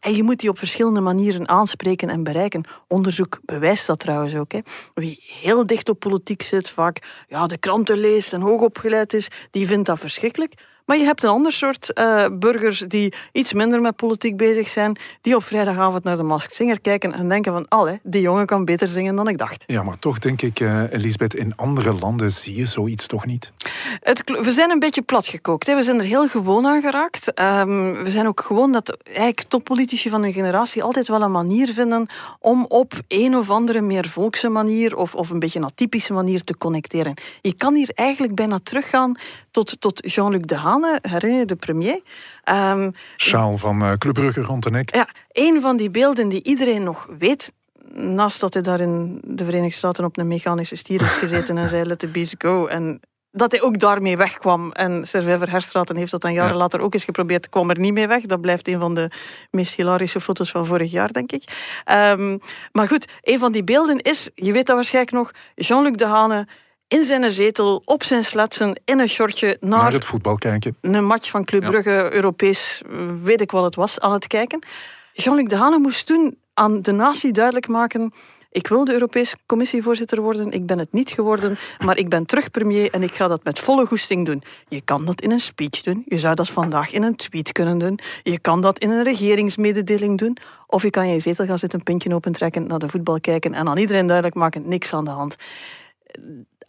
En 0.00 0.14
je 0.14 0.22
moet 0.22 0.40
die 0.40 0.50
op 0.50 0.58
verschillende 0.58 1.00
manieren 1.00 1.48
aanspreken 1.48 2.08
en 2.08 2.22
bereiken. 2.22 2.64
Onderzoek 2.88 3.38
bewijst 3.44 3.86
dat 3.86 3.98
trouwens 3.98 4.34
ook. 4.34 4.52
Hè. 4.52 4.60
Wie 4.94 5.24
heel 5.40 5.66
dicht 5.66 5.88
op 5.88 5.98
politiek 6.00 6.42
zit, 6.42 6.70
vaak 6.70 7.24
ja, 7.28 7.46
de 7.46 7.58
kranten 7.58 7.98
leest 7.98 8.32
en 8.32 8.40
hoogopgeleid 8.40 9.12
is, 9.12 9.28
die 9.50 9.66
vindt 9.66 9.86
dat 9.86 9.98
verschrikkelijk. 9.98 10.54
Maar 10.90 10.98
je 10.98 11.04
hebt 11.04 11.22
een 11.22 11.30
ander 11.30 11.52
soort 11.52 11.90
uh, 11.94 12.26
burgers 12.32 12.78
die 12.78 13.12
iets 13.32 13.52
minder 13.52 13.80
met 13.80 13.96
politiek 13.96 14.36
bezig 14.36 14.68
zijn, 14.68 14.96
die 15.20 15.36
op 15.36 15.44
vrijdagavond 15.44 16.04
naar 16.04 16.16
de 16.16 16.22
Masked 16.22 16.54
Singer 16.54 16.80
kijken 16.80 17.12
en 17.12 17.28
denken 17.28 17.52
van, 17.52 17.68
allee, 17.68 18.00
die 18.02 18.20
jongen 18.20 18.46
kan 18.46 18.64
beter 18.64 18.88
zingen 18.88 19.16
dan 19.16 19.28
ik 19.28 19.38
dacht. 19.38 19.64
Ja, 19.66 19.82
maar 19.82 19.98
toch 19.98 20.18
denk 20.18 20.42
ik, 20.42 20.60
uh, 20.60 20.92
Elisabeth, 20.92 21.34
in 21.34 21.56
andere 21.56 21.94
landen 21.94 22.32
zie 22.32 22.56
je 22.56 22.66
zoiets 22.66 23.06
toch 23.06 23.26
niet? 23.26 23.52
Het, 24.00 24.22
we 24.42 24.50
zijn 24.50 24.70
een 24.70 24.78
beetje 24.78 25.02
platgekookt. 25.02 25.66
Hè. 25.66 25.76
We 25.76 25.82
zijn 25.82 25.98
er 25.98 26.04
heel 26.04 26.28
gewoon 26.28 26.66
aan 26.66 26.80
geraakt. 26.80 27.40
Um, 27.40 28.04
we 28.04 28.10
zijn 28.10 28.26
ook 28.26 28.40
gewoon 28.40 28.72
dat 28.72 28.96
eigenlijk 29.04 29.42
toppolitici 29.48 30.10
van 30.10 30.22
hun 30.22 30.32
generatie 30.32 30.82
altijd 30.82 31.08
wel 31.08 31.22
een 31.22 31.32
manier 31.32 31.72
vinden 31.72 32.06
om 32.40 32.64
op 32.68 32.92
een 33.08 33.36
of 33.36 33.50
andere 33.50 33.80
meer 33.80 34.08
volkse 34.08 34.48
manier 34.48 34.96
of, 34.96 35.14
of 35.14 35.30
een 35.30 35.38
beetje 35.38 35.58
een 35.58 35.64
atypische 35.64 36.12
manier 36.12 36.44
te 36.44 36.56
connecteren. 36.56 37.14
Je 37.40 37.54
kan 37.54 37.74
hier 37.74 37.90
eigenlijk 37.94 38.34
bijna 38.34 38.58
teruggaan 38.62 39.18
tot, 39.50 39.80
tot 39.80 40.12
Jean-Luc 40.12 40.42
je, 40.46 41.44
de 41.46 41.56
premier. 41.56 42.00
Um, 42.44 42.92
Sjaal 43.16 43.58
van 43.58 43.82
uh, 43.84 43.92
Club 43.92 44.14
Brugge 44.14 44.42
rond 44.42 44.62
de 44.62 44.70
nek. 44.70 44.94
Ja, 44.94 45.08
een 45.32 45.60
van 45.60 45.76
die 45.76 45.90
beelden 45.90 46.28
die 46.28 46.42
iedereen 46.42 46.82
nog 46.82 47.08
weet 47.18 47.52
naast 47.92 48.40
dat 48.40 48.54
hij 48.54 48.62
daar 48.62 48.80
in 48.80 49.20
de 49.26 49.44
Verenigde 49.44 49.76
Staten 49.76 50.04
op 50.04 50.18
een 50.18 50.28
mechanische 50.28 50.76
stier 50.76 51.00
heeft 51.00 51.18
gezeten 51.18 51.58
en 51.58 51.68
zei 51.68 51.84
let 51.84 51.98
the 51.98 52.06
beast 52.06 52.34
go. 52.38 52.66
En 52.66 53.00
dat 53.32 53.50
hij 53.50 53.62
ook 53.62 53.78
daarmee 53.78 54.16
wegkwam. 54.16 54.72
En 54.72 55.06
Servijver 55.06 55.50
Herstraten 55.50 55.96
heeft 55.96 56.10
dat 56.10 56.20
dan 56.20 56.32
jaren 56.32 56.52
Ja. 56.52 56.58
later 56.58 56.80
ook 56.80 56.94
eens 56.94 57.04
geprobeerd. 57.04 57.48
kwam 57.48 57.70
er 57.70 57.78
niet 57.78 57.92
mee 57.92 58.08
weg. 58.08 58.22
Dat 58.22 58.40
blijft 58.40 58.68
een 58.68 58.78
van 58.78 58.94
de 58.94 59.10
meest 59.50 59.74
hilarische 59.74 60.20
foto's 60.20 60.50
van 60.50 60.66
vorig 60.66 60.90
jaar, 60.90 61.12
denk 61.12 61.32
ik. 61.32 61.44
Ehm, 61.84 62.38
maar 62.72 62.88
goed, 62.88 63.06
een 63.22 63.38
van 63.38 63.52
die 63.52 63.64
beelden 63.64 63.98
is, 63.98 64.30
je 64.34 64.52
weet 64.52 64.66
dat 64.66 64.76
waarschijnlijk 64.76 65.16
nog, 65.16 65.30
Jean-Luc 65.54 65.96
Dehane 65.96 66.46
in 66.90 67.04
zijn 67.04 67.30
zetel, 67.30 67.82
op 67.84 68.02
zijn 68.02 68.24
sletsen, 68.24 68.80
in 68.84 68.98
een 69.00 69.08
shortje, 69.08 69.56
Naar 69.60 69.82
naar 69.82 69.92
het 69.92 70.04
voetbal 70.04 70.34
kijken. 70.34 70.76
een 70.80 71.04
match 71.04 71.30
van 71.30 71.44
Club 71.44 71.62
Ja. 71.62 71.68
Brugge, 71.68 72.14
Europees, 72.14 72.82
weet 73.22 73.40
ik 73.40 73.50
wat 73.50 73.64
het 73.64 73.74
was, 73.74 74.00
aan 74.00 74.12
het 74.12 74.26
kijken. 74.26 74.62
Jean-Luc 75.12 75.48
Dehane 75.48 75.78
moest 75.78 76.06
toen 76.06 76.38
aan 76.54 76.82
de 76.82 76.92
natie 76.92 77.32
duidelijk 77.32 77.68
maken... 77.68 78.12
Ik 78.52 78.66
wil 78.66 78.84
de 78.84 78.92
Europese 78.92 79.36
Commissievoorzitter 79.46 80.20
worden. 80.20 80.50
Ik 80.50 80.66
ben 80.66 80.78
het 80.78 80.92
niet 80.92 81.10
geworden, 81.10 81.58
maar 81.84 81.98
ik 81.98 82.08
ben 82.08 82.26
terug 82.26 82.50
premier 82.50 82.90
en 82.90 83.02
ik 83.02 83.14
ga 83.14 83.28
dat 83.28 83.44
met 83.44 83.58
volle 83.58 83.86
goesting 83.86 84.26
doen. 84.26 84.42
Je 84.68 84.80
kan 84.80 85.04
dat 85.04 85.20
in 85.20 85.30
een 85.30 85.40
speech 85.40 85.82
doen. 85.82 86.02
Je 86.06 86.18
zou 86.18 86.34
dat 86.34 86.50
vandaag 86.50 86.92
in 86.92 87.02
een 87.02 87.16
tweet 87.16 87.52
kunnen 87.52 87.78
doen. 87.78 87.98
Je 88.22 88.38
kan 88.38 88.60
dat 88.62 88.78
in 88.78 88.90
een 88.90 89.02
regeringsmededeling 89.04 90.18
doen. 90.18 90.36
Of 90.66 90.82
je 90.82 90.90
kan 90.90 91.04
in 91.04 91.12
je 91.12 91.18
zetel 91.18 91.46
gaan 91.46 91.58
zitten, 91.58 91.78
een 91.78 91.84
pintje 91.84 92.14
opentrekken, 92.14 92.66
naar 92.66 92.78
de 92.78 92.88
voetbal 92.88 93.20
kijken 93.20 93.54
en 93.54 93.68
aan 93.68 93.78
iedereen 93.78 94.06
duidelijk 94.06 94.36
maken, 94.36 94.68
niks 94.68 94.92
aan 94.92 95.04
de 95.04 95.10
hand. 95.10 95.36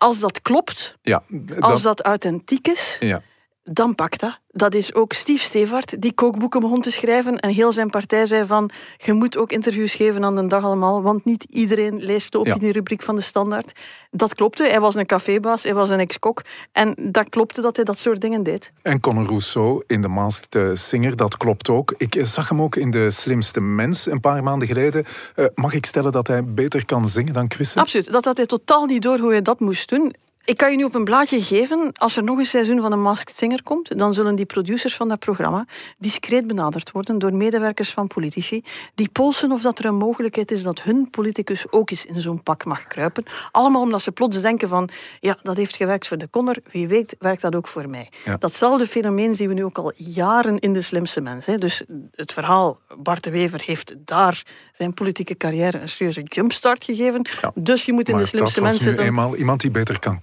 Als 0.02 0.20
dat 0.20 0.42
klopt, 0.42 0.98
Ja, 1.02 1.24
als 1.60 1.82
dat 1.82 2.02
authentiek 2.02 2.68
is, 2.68 2.98
ja. 3.00 3.22
Dan 3.64 3.96
pakt 3.96 4.20
dat. 4.20 4.40
Dat 4.54 4.74
is 4.74 4.94
ook 4.94 5.14
Steve 5.14 5.44
Stevart, 5.44 6.02
die 6.02 6.14
kookboeken 6.14 6.62
begon 6.62 6.82
te 6.82 6.92
schrijven. 6.92 7.40
En 7.40 7.50
heel 7.50 7.72
zijn 7.72 7.90
partij 7.90 8.26
zei 8.26 8.46
van, 8.46 8.70
je 8.98 9.14
moet 9.14 9.38
ook 9.38 9.52
interviews 9.52 9.94
geven 9.94 10.24
aan 10.24 10.36
de 10.36 10.48
dag 10.48 10.64
allemaal, 10.64 11.02
want 11.02 11.26
niet 11.26 11.44
iedereen 11.50 11.96
leest 12.04 12.32
de 12.32 12.40
Ja. 12.44 12.52
opinierubriek 12.54 13.02
van 13.02 13.16
de 13.16 13.22
Standaard. 13.22 13.72
Dat 14.12 14.36
klopte. 14.36 14.64
Hij 14.64 14.80
was 14.80 14.96
een 14.96 15.06
cafébaas, 15.06 15.64
hij 15.64 15.74
was 15.74 15.90
een 15.90 16.00
ex-kok. 16.00 16.42
En 16.72 17.10
dat 17.12 17.30
klopte 17.30 17.62
dat 17.62 17.76
hij 17.76 17.86
dat 17.86 18.00
soort 18.00 18.22
dingen 18.22 18.44
deed. 18.44 18.70
En 18.82 19.00
Conor 19.00 19.26
Rousseau 19.26 19.84
in 19.88 20.02
The 20.02 20.08
Masked 20.08 20.80
Singer, 20.80 21.16
dat 21.16 21.38
klopt 21.38 21.70
ook. 21.70 21.94
Ik 21.98 22.20
zag 22.24 22.50
hem 22.50 22.62
ook 22.62 22.76
in 22.76 22.92
De 22.92 23.12
Slimste 23.12 23.62
Mens 23.62 24.06
een 24.06 24.20
paar 24.20 24.44
maanden 24.44 24.68
geleden. 24.68 25.06
Eh, 25.36 25.46
mag 25.56 25.74
ik 25.74 25.86
stellen 25.86 26.12
dat 26.12 26.28
hij 26.28 26.44
beter 26.46 26.86
kan 26.86 27.08
zingen 27.08 27.34
dan 27.34 27.48
quizzen? 27.48 27.82
Absoluut. 27.82 28.12
Dat 28.12 28.26
had 28.26 28.38
hij 28.38 28.46
totaal 28.46 28.86
niet 28.86 29.02
door 29.02 29.18
hoe 29.20 29.32
hij 29.32 29.42
dat 29.42 29.60
moest 29.60 29.90
doen. 29.90 30.14
Ik 30.46 30.58
kan 30.58 30.72
je 30.72 30.78
nu 30.78 30.84
op 30.84 30.96
een 30.96 31.04
blaadje 31.04 31.44
geven, 31.44 31.92
als 31.94 32.18
er 32.18 32.24
nog 32.24 32.38
een 32.38 32.46
seizoen 32.46 32.82
van 32.82 32.92
een 32.92 33.02
Masked 33.02 33.38
Singer 33.38 33.64
komt, 33.64 33.98
dan 33.98 34.14
zullen 34.14 34.36
die 34.36 34.46
producers 34.46 34.96
van 34.96 35.08
dat 35.08 35.20
programma 35.20 35.66
discreet 35.98 36.48
benaderd 36.48 36.92
worden 36.92 37.20
door 37.20 37.34
medewerkers 37.34 37.92
van 37.92 38.08
politici, 38.08 38.64
die 38.96 39.10
polsen 39.10 39.52
of 39.52 39.62
dat 39.62 39.80
er 39.80 39.86
een 39.86 39.96
mogelijkheid 39.96 40.52
is 40.52 40.62
dat 40.64 40.82
hun 40.82 41.10
politicus 41.10 41.66
ook 41.70 41.90
eens 41.90 42.06
in 42.06 42.22
zo'n 42.22 42.44
pak 42.44 42.66
mag 42.66 42.88
kruipen. 42.88 43.24
Allemaal 43.52 43.82
omdat 43.82 44.02
ze 44.02 44.12
plots 44.12 44.42
denken 44.42 44.68
van, 44.68 44.90
ja, 45.20 45.38
dat 45.44 45.58
heeft 45.58 45.76
gewerkt 45.76 46.08
voor 46.08 46.18
de 46.18 46.30
Connor, 46.30 46.56
wie 46.72 46.88
weet 46.88 47.16
werkt 47.20 47.42
dat 47.42 47.56
ook 47.56 47.68
voor 47.68 47.90
mij. 47.90 48.08
Ja. 48.26 48.38
Datzelfde 48.38 48.88
fenomeen 48.88 49.36
zien 49.36 49.48
we 49.48 49.54
nu 49.54 49.64
ook 49.64 49.78
al 49.78 49.94
jaren 49.96 50.60
in 50.60 50.74
De 50.74 50.82
Slimste 50.82 51.22
Mens. 51.22 51.46
Hè. 51.46 51.58
Dus 51.58 51.84
het 52.12 52.34
verhaal, 52.34 52.80
Bart 52.98 53.24
de 53.24 53.32
Wever 53.32 53.62
heeft 53.66 53.96
daar 54.06 54.44
zijn 54.74 54.94
politieke 54.94 55.38
carrière 55.38 55.80
een 55.80 55.90
serieuze 55.90 56.24
jumpstart 56.24 56.84
gegeven. 56.84 57.28
Ja. 57.42 57.52
Dus 57.56 57.86
je 57.86 57.94
moet 57.94 58.08
in 58.08 58.14
maar 58.14 58.24
De 58.24 58.30
Slimste 58.30 58.54
dat 58.54 58.64
was 58.64 58.72
Mens 58.72 58.84
nu 58.84 58.90
zitten. 58.90 59.06
eenmaal 59.06 59.36
iemand 59.36 59.62
die 59.62 59.72
beter 59.72 60.00
kan 60.00 60.22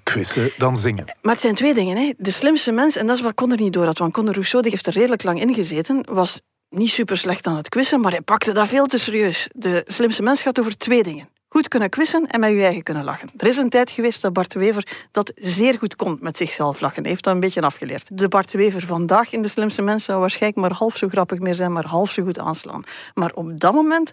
dan 0.57 0.77
zingen. 0.77 1.17
Maar 1.23 1.33
het 1.33 1.43
zijn 1.43 1.55
twee 1.55 1.75
dingen. 1.75 1.97
Hè. 1.97 2.13
De 2.17 2.31
slimste 2.31 2.73
mens, 2.73 2.97
en 2.97 3.07
dat 3.07 3.17
is 3.17 3.23
wat 3.23 3.35
Conor 3.35 3.61
niet 3.61 3.73
door 3.73 3.85
had. 3.85 3.99
Want 3.99 4.13
Conor 4.13 4.33
Rousseau 4.33 4.63
die 4.63 4.73
heeft 4.73 4.87
er 4.87 4.93
redelijk 4.93 5.23
lang 5.23 5.41
in 5.41 5.55
gezeten, 5.55 6.07
was 6.13 6.41
niet 6.69 6.91
super 6.91 7.17
slecht 7.17 7.47
aan 7.47 7.57
het 7.57 7.69
quizzen, 7.69 8.01
maar 8.01 8.11
hij 8.11 8.21
pakte 8.21 8.53
dat 8.53 8.69
veel 8.69 8.87
te 8.87 8.99
serieus. 8.99 9.49
De 9.53 9.83
slimste 9.87 10.23
mens 10.23 10.43
gaat 10.43 10.61
over 10.61 10.77
twee 10.77 11.03
dingen. 11.03 11.29
Goed 11.49 11.69
kunnen 11.69 11.91
quizzen 11.91 12.27
en 12.27 12.41
met 12.41 12.51
je 12.51 12.63
eigen 12.63 12.83
kunnen 12.83 13.05
lachen. 13.05 13.29
Er 13.37 13.47
is 13.47 13.57
een 13.57 13.69
tijd 13.69 13.91
geweest 13.91 14.23
dat 14.23 14.33
Bart 14.33 14.55
Wever 14.55 15.07
dat 15.13 15.33
zeer 15.35 15.79
goed 15.79 15.97
kon 15.97 16.19
met 16.21 16.37
zichzelf 16.37 16.81
lachen. 16.81 17.03
Hij 17.03 17.11
heeft 17.11 17.25
dat 17.25 17.35
een 17.35 17.41
beetje 17.41 17.61
afgeleerd. 17.61 18.19
De 18.19 18.29
Bart 18.29 18.53
Wever 18.53 18.87
vandaag 18.87 19.33
in 19.33 19.43
De 19.43 19.49
Slimste 19.49 19.83
Mens 19.83 20.05
zou 20.05 20.21
waarschijnlijk 20.21 20.63
maar 20.63 20.73
half 20.79 20.97
zo 20.97 21.09
grappig 21.09 21.39
meer 21.39 21.55
zijn, 21.55 21.73
maar 21.73 21.87
half 21.87 22.11
zo 22.11 22.23
goed 22.23 22.39
aanslaan. 22.39 22.85
Maar 23.15 23.33
op 23.35 23.61
dat 23.61 23.73
moment 23.73 24.13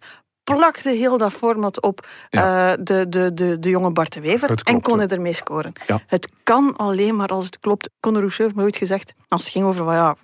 plakte 0.54 0.90
heel 0.90 1.18
dat 1.18 1.34
format 1.34 1.82
op 1.82 2.08
Ja. 2.30 2.72
eh, 2.72 2.78
de, 2.84 3.10
de, 3.10 3.34
de, 3.34 3.60
de 3.60 3.70
jonge 3.70 3.92
Bart 3.92 4.14
de 4.14 4.22
Wever 4.22 4.50
en 4.50 4.56
kon 4.66 4.82
klopte. 4.82 4.98
hij 5.08 5.08
ermee 5.18 5.34
scoren. 5.34 5.74
Ja. 5.88 6.00
Het 6.08 6.30
kan 6.44 6.76
alleen 6.76 7.16
maar 7.16 7.28
als 7.28 7.46
het 7.46 7.60
klopt. 7.60 7.90
Conor 8.00 8.20
Rousseau 8.20 8.50
heeft 8.50 8.60
me 8.62 8.66
ooit 8.66 8.78
gezegd, 8.78 9.14
als 9.28 9.44
het 9.44 9.52
ging 9.52 9.66
over 9.66 9.84
van, 9.84 9.94
ja, 9.94 10.16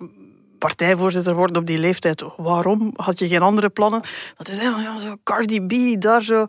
partijvoorzitter 0.66 1.34
worden 1.34 1.56
op 1.56 1.66
die 1.66 1.78
leeftijd, 1.78 2.24
waarom 2.36 2.92
had 2.96 3.18
je 3.18 3.28
geen 3.28 3.42
andere 3.42 3.68
plannen? 3.68 4.00
Dat 4.36 4.48
is 4.48 4.56
ja, 4.56 4.62
ja, 4.80 5.00
zo 5.00 5.16
Cardi 5.24 5.60
B, 5.66 6.00
daar 6.00 6.22
zo 6.22 6.46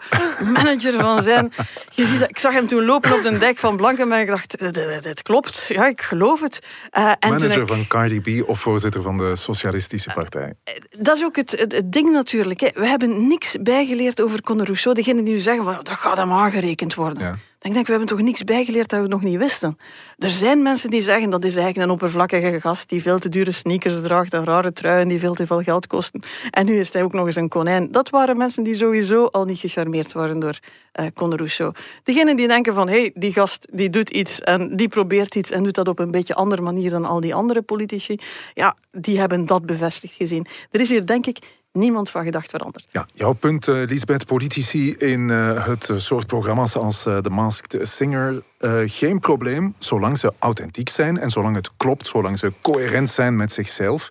manager 0.53 0.93
van 0.99 1.21
zijn. 1.21 1.51
Je 1.91 2.05
ziet 2.05 2.19
dat, 2.19 2.29
ik 2.29 2.39
zag 2.39 2.53
hem 2.53 2.67
toen 2.67 2.85
lopen 2.85 3.13
op 3.13 3.23
de 3.23 3.37
dijk 3.37 3.57
van 3.57 3.77
Blankenberg 3.77 4.19
en 4.21 4.25
ik 4.27 4.31
dacht, 4.31 4.59
dit, 4.59 4.73
dit- 4.73 5.03
dit 5.03 5.21
klopt, 5.21 5.65
ja, 5.67 5.87
ik 5.87 6.01
geloof 6.01 6.41
het. 6.41 6.59
Eh, 6.89 7.05
en 7.19 7.29
Manager 7.29 7.61
ik- 7.61 7.67
van 7.67 7.87
Cardi 7.87 8.19
B 8.43 8.49
of 8.49 8.59
voorzitter 8.59 9.01
van 9.01 9.17
de 9.17 9.35
Socialistische 9.35 10.11
Partij. 10.13 10.53
dat 10.99 11.17
is 11.17 11.23
ook 11.23 11.35
het, 11.35 11.51
het, 11.51 11.71
het 11.71 11.91
ding 11.91 12.11
natuurlijk. 12.11 12.59
Hè. 12.59 12.69
We 12.73 12.87
hebben 12.87 13.27
niks 13.27 13.55
bijgeleerd 13.61 14.21
over 14.21 14.41
Conor 14.41 14.65
Rousseau. 14.65 14.95
Degenen 14.95 15.23
die 15.23 15.33
nu 15.33 15.39
zeggen 15.39 15.63
van 15.63 15.73
dat 15.73 15.89
gaat 15.89 16.17
hem 16.17 16.31
aangerekend 16.31 16.93
worden. 16.93 17.23
Ja. 17.23 17.35
Dan 17.63 17.71
denk 17.71 17.87
ik, 17.87 17.91
we 17.91 17.97
hebben 17.97 18.17
toch 18.17 18.25
niks 18.25 18.43
bijgeleerd 18.43 18.89
dat 18.89 19.01
we 19.01 19.07
nog 19.07 19.21
niet 19.21 19.37
wisten. 19.37 19.77
Er 20.17 20.31
zijn 20.31 20.61
mensen 20.61 20.89
die 20.89 21.01
zeggen 21.01 21.29
dat 21.29 21.45
is 21.45 21.55
eigenlijk 21.55 21.85
een 21.85 21.93
oppervlakkige 21.93 22.59
gast 22.61 22.89
die 22.89 23.01
veel 23.01 23.19
te 23.19 23.29
dure 23.29 23.51
sneakers 23.51 24.01
draagt 24.01 24.33
en 24.33 24.45
rare 24.45 24.73
truien 24.73 25.07
die 25.07 25.19
veel 25.19 25.33
te 25.33 25.45
veel 25.45 25.61
geld 25.61 25.87
kosten. 25.87 26.21
En 26.49 26.65
nu 26.65 26.79
is 26.79 26.93
hij 26.93 27.03
ook 27.03 27.13
nog 27.13 27.25
eens 27.25 27.35
een 27.35 27.49
konijn. 27.49 27.91
Dat 27.91 28.09
waren 28.09 28.37
mensen 28.37 28.63
die 28.63 28.75
sowieso 28.75 29.25
al 29.25 29.45
niet 29.45 29.59
gecharmeerd 29.59 30.13
waren 30.13 30.39
door 30.39 30.59
eh 30.91 31.07
Rousseau. 31.15 31.73
Degenen 32.03 32.35
die 32.35 32.47
denken 32.47 32.73
van, 32.73 32.89
hé, 32.89 32.99
hey, 32.99 33.11
die 33.13 33.33
gast 33.33 33.67
die 33.71 33.89
doet 33.89 34.09
iets 34.09 34.39
en 34.39 34.75
die 34.75 34.87
probeert 34.87 35.35
iets 35.35 35.51
en 35.51 35.63
doet 35.63 35.75
dat 35.75 35.87
op 35.87 35.99
een 35.99 36.11
beetje 36.11 36.35
andere 36.35 36.61
manier 36.61 36.89
dan 36.89 37.05
al 37.05 37.19
die 37.19 37.33
andere 37.33 37.61
politici, 37.61 38.17
ja, 38.53 38.75
die 38.91 39.19
hebben 39.19 39.45
dat 39.45 39.65
bevestigd 39.65 40.13
gezien. 40.13 40.45
Er 40.71 40.79
is 40.79 40.89
hier, 40.89 41.05
denk 41.05 41.25
ik, 41.25 41.37
niemand 41.73 42.09
van 42.09 42.23
gedacht 42.23 42.49
veranderd. 42.49 42.87
Ja, 42.91 43.07
jouw 43.13 43.33
punt, 43.33 43.67
eh 43.67 43.75
Lisbeth, 43.85 44.25
politici 44.25 44.93
in 44.93 45.29
eh, 45.29 45.65
het 45.67 45.89
soort 45.95 46.27
programma's 46.27 46.75
als 46.75 47.05
eh 47.05 47.17
The 47.17 47.29
Masked 47.29 47.87
Singer, 47.87 48.43
geen 48.85 49.19
probleem, 49.19 49.75
zolang 49.79 50.17
ze 50.17 50.33
authentiek 50.39 50.89
zijn 50.89 51.17
en 51.19 51.29
zolang 51.29 51.55
het 51.55 51.69
klopt, 51.77 52.05
zolang 52.05 52.37
ze 52.39 52.53
coherent 52.61 53.09
zijn 53.09 53.35
met 53.35 53.51
zichzelf. 53.51 54.09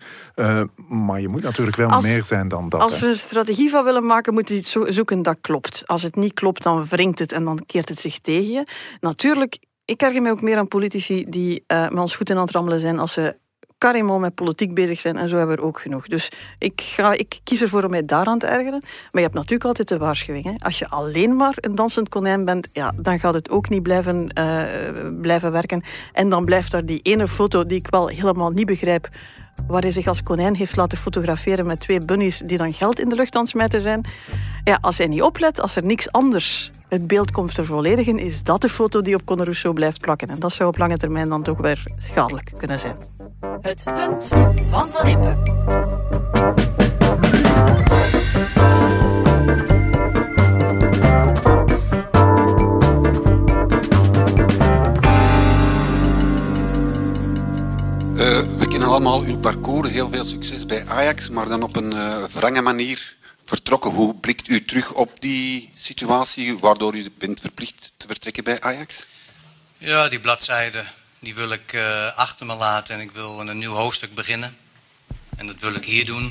Maar 0.89 1.21
je 1.21 1.29
moet 1.29 1.43
natuurlijk 1.43 1.77
wel 1.77 1.89
Als- 1.91 2.05
meer 2.05 2.25
zijn 2.25 2.49
dan 2.49 2.69
dat. 2.69 2.81
Als 2.81 2.99
ze 2.99 3.07
een 3.09 3.15
strategie 3.15 3.71
van 3.71 3.85
willen 3.85 4.07
maken, 4.07 4.33
moeten 4.35 4.55
ze 4.55 4.61
iets 4.61 4.71
zo- 4.71 4.91
zoeken 4.91 5.23
dat 5.23 5.37
klopt. 5.41 5.83
Als 5.87 6.03
het 6.03 6.17
niet 6.17 6.35
klopt, 6.35 6.63
dan 6.63 6.87
wringt 6.87 7.19
het 7.19 7.33
en 7.33 7.45
dan 7.45 7.63
keert 7.67 7.89
het 7.89 7.99
zich 7.99 8.19
tegen 8.19 8.51
je. 8.51 8.67
Natuurlijk, 9.01 9.59
ik 9.85 10.03
erger 10.03 10.23
mij 10.23 10.31
ook 10.31 10.43
meer 10.43 10.57
aan 10.57 10.69
politici 10.69 11.25
die 11.29 11.65
eh, 11.67 11.81
met 11.89 11.99
ons 11.99 12.17
voeten 12.17 12.37
aan 12.37 12.43
het 12.43 12.51
rammelen 12.51 12.79
zijn 12.81 12.99
als 12.99 13.13
ze 13.13 13.37
carrément 13.83 14.21
met 14.21 14.35
politiek 14.35 14.75
bezig 14.75 15.01
zijn 15.01 15.17
en 15.17 15.29
zo 15.29 15.37
hebben 15.37 15.57
we 15.57 15.63
er 15.63 15.69
ook 15.69 15.81
genoeg. 15.81 16.07
Dus 16.07 16.31
ik, 16.59 16.81
ga, 16.81 17.13
ik 17.13 17.41
kies 17.45 17.63
ervoor 17.63 17.85
om 17.85 17.91
mij 17.91 18.05
daaraan 18.05 18.39
te 18.39 18.47
ergeren. 18.47 18.81
Maar 18.81 19.11
je 19.13 19.21
hebt 19.21 19.35
natuurlijk 19.35 19.65
altijd 19.65 19.89
de 19.89 19.99
waarschuwing. 19.99 20.45
Hè. 20.45 20.53
Als 20.59 20.79
je 20.79 20.89
alleen 20.89 21.37
maar 21.37 21.55
een 21.57 21.75
dansend 21.75 22.09
konijn 22.09 22.45
bent, 22.45 22.69
ja, 22.73 22.93
dan 22.97 23.21
gaat 23.21 23.35
het 23.35 23.51
ook 23.51 23.69
niet 23.69 23.83
blijven, 23.83 24.29
eh, 24.29 24.63
blijven 25.21 25.53
werken. 25.53 25.83
En 26.13 26.29
dan 26.29 26.45
blijft 26.45 26.71
daar 26.71 26.85
die 26.85 27.01
ene 27.03 27.29
foto 27.29 27.67
die 27.67 27.79
ik 27.79 27.87
wel 27.91 28.09
helemaal 28.09 28.51
niet 28.51 28.67
begrijp 28.67 29.09
waar 29.67 29.83
hij 29.83 29.93
zich 29.93 30.07
als 30.07 30.23
konijn 30.23 30.57
heeft 30.57 30.77
laten 30.77 30.99
fotograferen 30.99 31.67
met 31.67 31.81
twee 31.81 32.01
bunnies 32.01 32.39
die 32.39 32.59
dan 32.59 32.73
geld 32.73 33.01
in 33.01 33.09
de 33.09 33.15
lucht 33.15 33.35
aan 33.35 33.43
het 33.43 33.51
smijten 33.51 33.81
zijn. 33.81 34.05
Ja, 34.65 34.79
als 34.81 34.99
hij 34.99 35.07
niet 35.07 35.23
oplet, 35.23 35.61
als 35.61 35.77
er 35.77 35.85
niks 35.85 36.13
anders 36.13 36.71
het 36.93 37.07
beeld 37.07 37.31
komt 37.31 37.55
te 37.55 37.65
volledigen, 37.65 38.19
is 38.19 38.43
dat 38.43 38.61
de 38.61 38.69
foto 38.69 39.03
die 39.03 39.15
op 39.15 39.25
Conor 39.25 39.45
Rousseau 39.45 39.75
blijft 39.75 40.01
plakken. 40.01 40.29
En 40.29 40.39
dat 40.39 40.53
zou 40.53 40.69
op 40.69 40.79
lange 40.79 40.97
termijn 40.97 41.29
dan 41.29 41.43
toch 41.43 41.59
weer 41.59 41.85
schadelijk 41.99 42.53
kunnen 42.59 42.79
zijn. 42.79 42.97
Het 43.61 43.85
punt 43.85 44.29
van 44.69 44.91
Van 44.91 45.07
Impe. 45.07 45.31
Eh, 58.17 58.41
we 58.59 58.67
kennen 58.69 58.89
allemaal 58.89 59.23
uw 59.23 59.39
parcours, 59.39 59.91
heel 59.91 60.09
veel 60.11 60.25
succes 60.25 60.67
bij 60.67 60.85
Ajax, 60.89 61.31
maar 61.31 61.49
dan 61.49 61.63
op 61.63 61.77
een 61.77 61.93
eh 61.93 62.25
wrange 62.33 62.61
manier 62.61 63.17
vertrokken. 63.45 63.91
Hoe 63.91 64.15
blikt 64.15 64.49
u 64.49 64.65
terug 64.65 64.93
op 64.95 65.21
die 65.21 65.73
situatie 65.77 66.59
waardoor 66.59 66.95
u 66.95 67.07
bent 67.19 67.41
verplicht 67.41 67.93
te 67.97 68.07
vertrekken 68.07 68.45
bij 68.45 68.61
Ajax? 68.61 69.07
Ja, 69.79 70.09
die 70.09 70.21
bladzijde 70.21 70.85
die 71.23 71.35
wil 71.35 71.51
ik 71.51 71.73
eh, 71.73 72.17
achter 72.17 72.47
me 72.47 72.55
laten 72.55 72.95
en 72.95 73.01
ik 73.01 73.11
wil 73.11 73.41
een 73.41 73.59
nieuw 73.59 73.73
hoofdstuk 73.73 74.15
beginnen. 74.15 74.57
En 75.37 75.47
dat 75.47 75.57
wil 75.61 75.75
ik 75.75 75.85
hier 75.85 76.07
doen. 76.07 76.31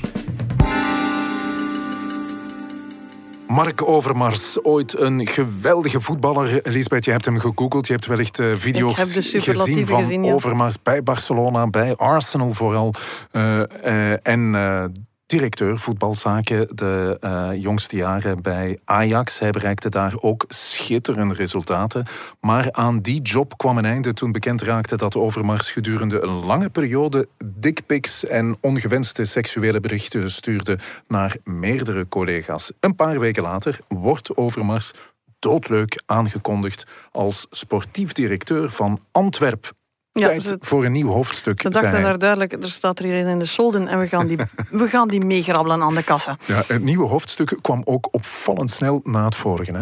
Mark 3.52 3.82
Overmars, 3.82 4.62
ooit 4.62 4.98
een 4.98 5.26
geweldige 5.26 6.00
voetballer. 6.00 6.60
Lisbeth, 6.62 7.04
je 7.04 7.10
hebt 7.10 7.24
hem 7.24 7.38
gegoogeld. 7.38 7.86
Je 7.86 7.92
hebt 7.92 8.06
wellicht 8.06 8.38
eh, 8.38 8.52
video's 8.56 8.96
heb 8.96 9.08
gezien 9.08 9.86
van 9.86 10.00
gezien, 10.00 10.24
ja. 10.24 10.32
Overmars 10.32 10.82
bij 10.82 11.02
Barcelona, 11.02 11.66
bij 11.66 11.96
Arsenal 11.96 12.52
vooral. 12.52 12.94
Eh, 13.30 13.60
eh, 13.60 14.18
en 14.22 14.54
eh, 14.54 14.84
directeur 15.32 15.78
voetbalzaken 15.78 16.76
de 16.76 17.18
uh, 17.20 17.62
jongste 17.62 17.96
jaren 17.96 18.42
bij 18.42 18.78
Ajax. 18.84 19.38
Hij 19.38 19.50
bereikte 19.50 19.88
daar 19.88 20.14
ook 20.20 20.44
schitterende 20.48 21.34
resultaten. 21.34 22.06
Maar 22.40 22.72
aan 22.72 23.00
die 23.00 23.22
job 23.22 23.56
kwam 23.56 23.78
een 23.78 23.84
einde 23.84 24.12
toen 24.14 24.32
bekend 24.32 24.62
raakte 24.62 24.96
dat 24.96 25.16
Overmars 25.16 25.70
gedurende 25.70 26.22
een 26.22 26.44
lange 26.44 26.70
periode 26.70 27.26
dickpics 27.44 28.24
en 28.24 28.56
ongewenste 28.60 29.24
seksuele 29.24 29.80
berichten 29.80 30.30
stuurde 30.30 30.78
naar 31.08 31.36
meerdere 31.44 32.08
collega's. 32.08 32.72
Een 32.80 32.94
paar 32.94 33.18
weken 33.18 33.42
later 33.42 33.78
wordt 33.88 34.36
Overmars 34.36 34.92
doodleuk 35.38 36.02
aangekondigd 36.06 36.86
als 37.12 37.46
sportief 37.50 38.12
directeur 38.12 38.70
van 38.70 39.00
Antwerp. 39.10 39.72
Ja, 40.14 40.26
Tijd 40.26 40.56
voor 40.60 40.84
een 40.84 40.92
nieuw 40.92 41.08
hoofdstuk. 41.08 41.60
Ze 41.60 41.68
dachten 41.68 42.02
daar 42.02 42.18
duidelijk, 42.18 42.52
er 42.52 42.70
staat 42.70 42.98
er 42.98 43.04
hier 43.04 43.26
in 43.26 43.38
de 43.38 43.46
solden 43.46 43.88
en 43.88 43.98
we 43.98 44.08
gaan 44.08 44.26
die, 44.26 44.36
we 44.70 44.88
gaan 44.88 45.08
die 45.08 45.24
meegrabbelen 45.24 45.82
aan 45.82 45.94
de 45.94 46.02
kassa. 46.02 46.36
Ja, 46.46 46.62
het 46.66 46.82
nieuwe 46.82 47.06
hoofdstuk 47.06 47.58
kwam 47.60 47.82
ook 47.84 48.08
opvallend 48.10 48.70
snel 48.70 49.00
na 49.04 49.24
het 49.24 49.34
vorige. 49.34 49.72
Hè? 49.72 49.80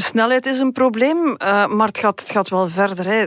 Snelheid 0.00 0.46
is 0.46 0.58
een 0.58 0.72
probleem, 0.72 1.26
uh, 1.26 1.66
maar 1.66 1.86
het 1.86 1.98
gaat, 1.98 2.20
het 2.20 2.30
gaat 2.30 2.48
wel 2.48 2.68
verder. 2.68 3.06
Hè. 3.06 3.26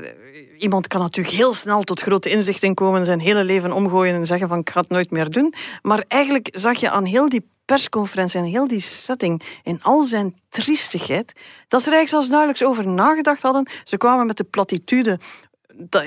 Iemand 0.57 0.87
kan 0.87 1.01
natuurlijk 1.01 1.35
heel 1.35 1.53
snel 1.53 1.81
tot 1.81 2.01
grote 2.01 2.29
inzichten 2.29 2.73
komen, 2.73 3.05
zijn 3.05 3.19
hele 3.19 3.43
leven 3.43 3.71
omgooien 3.71 4.15
en 4.15 4.25
zeggen 4.25 4.47
van 4.47 4.59
ik 4.59 4.69
ga 4.69 4.79
het 4.79 4.89
nooit 4.89 5.11
meer 5.11 5.29
doen. 5.29 5.53
Maar 5.81 6.03
eigenlijk 6.07 6.49
zag 6.51 6.79
je 6.79 6.89
aan 6.89 7.05
heel 7.05 7.29
die 7.29 7.45
persconferentie 7.65 8.39
en 8.39 8.45
heel 8.45 8.67
die 8.67 8.79
setting 8.79 9.41
in 9.63 9.79
al 9.81 10.05
zijn 10.05 10.35
triestigheid, 10.49 11.33
dat 11.67 11.81
ze 11.81 11.87
er 11.87 11.95
eigenlijk 11.95 12.09
zelfs 12.09 12.29
duidelijk 12.29 12.63
over 12.63 12.87
nagedacht 12.87 13.41
hadden. 13.41 13.69
Ze 13.83 13.97
kwamen 13.97 14.25
met 14.25 14.37
de 14.37 14.43
platitude 14.43 15.19
dat, 15.77 16.03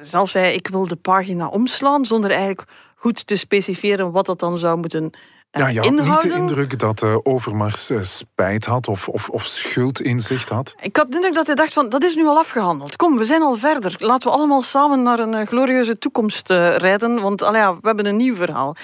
zelf 0.00 0.30
zei 0.30 0.54
ik 0.54 0.68
wil 0.68 0.86
de 0.86 0.96
pagina 0.96 1.48
omslaan 1.48 2.04
zonder 2.04 2.30
eigenlijk 2.30 2.64
goed 2.96 3.26
te 3.26 3.36
specifieren 3.36 4.12
wat 4.12 4.26
dat 4.26 4.38
dan 4.38 4.58
zou 4.58 4.78
moeten 4.78 5.12
uh, 5.52 5.62
ja, 5.62 5.68
je 5.68 5.80
had 5.80 6.22
niet 6.22 6.32
de 6.32 6.38
indruk 6.38 6.78
dat 6.78 7.02
uh, 7.02 7.16
Overmars 7.22 7.90
uh, 7.90 8.02
spijt 8.02 8.64
had 8.64 8.88
of, 8.88 9.08
of, 9.08 9.28
of 9.28 9.44
schuldinzicht 9.44 10.48
had? 10.48 10.74
Ik 10.80 10.96
had 10.96 11.08
de 11.08 11.14
indruk 11.14 11.34
dat 11.34 11.46
hij 11.46 11.54
dacht 11.54 11.72
van, 11.72 11.88
dat 11.88 12.04
is 12.04 12.14
nu 12.14 12.26
al 12.26 12.38
afgehandeld. 12.38 12.96
Kom, 12.96 13.18
we 13.18 13.24
zijn 13.24 13.42
al 13.42 13.56
verder. 13.56 13.94
Laten 13.98 14.30
we 14.30 14.36
allemaal 14.36 14.62
samen 14.62 15.02
naar 15.02 15.18
een 15.18 15.46
glorieuze 15.46 15.98
toekomst 15.98 16.48
rijden, 16.50 17.20
want 17.20 17.42
allee, 17.42 17.60
ja, 17.60 17.74
we 17.74 17.86
hebben 17.86 18.06
een 18.06 18.16
nieuw 18.16 18.36
verhaal. 18.36 18.76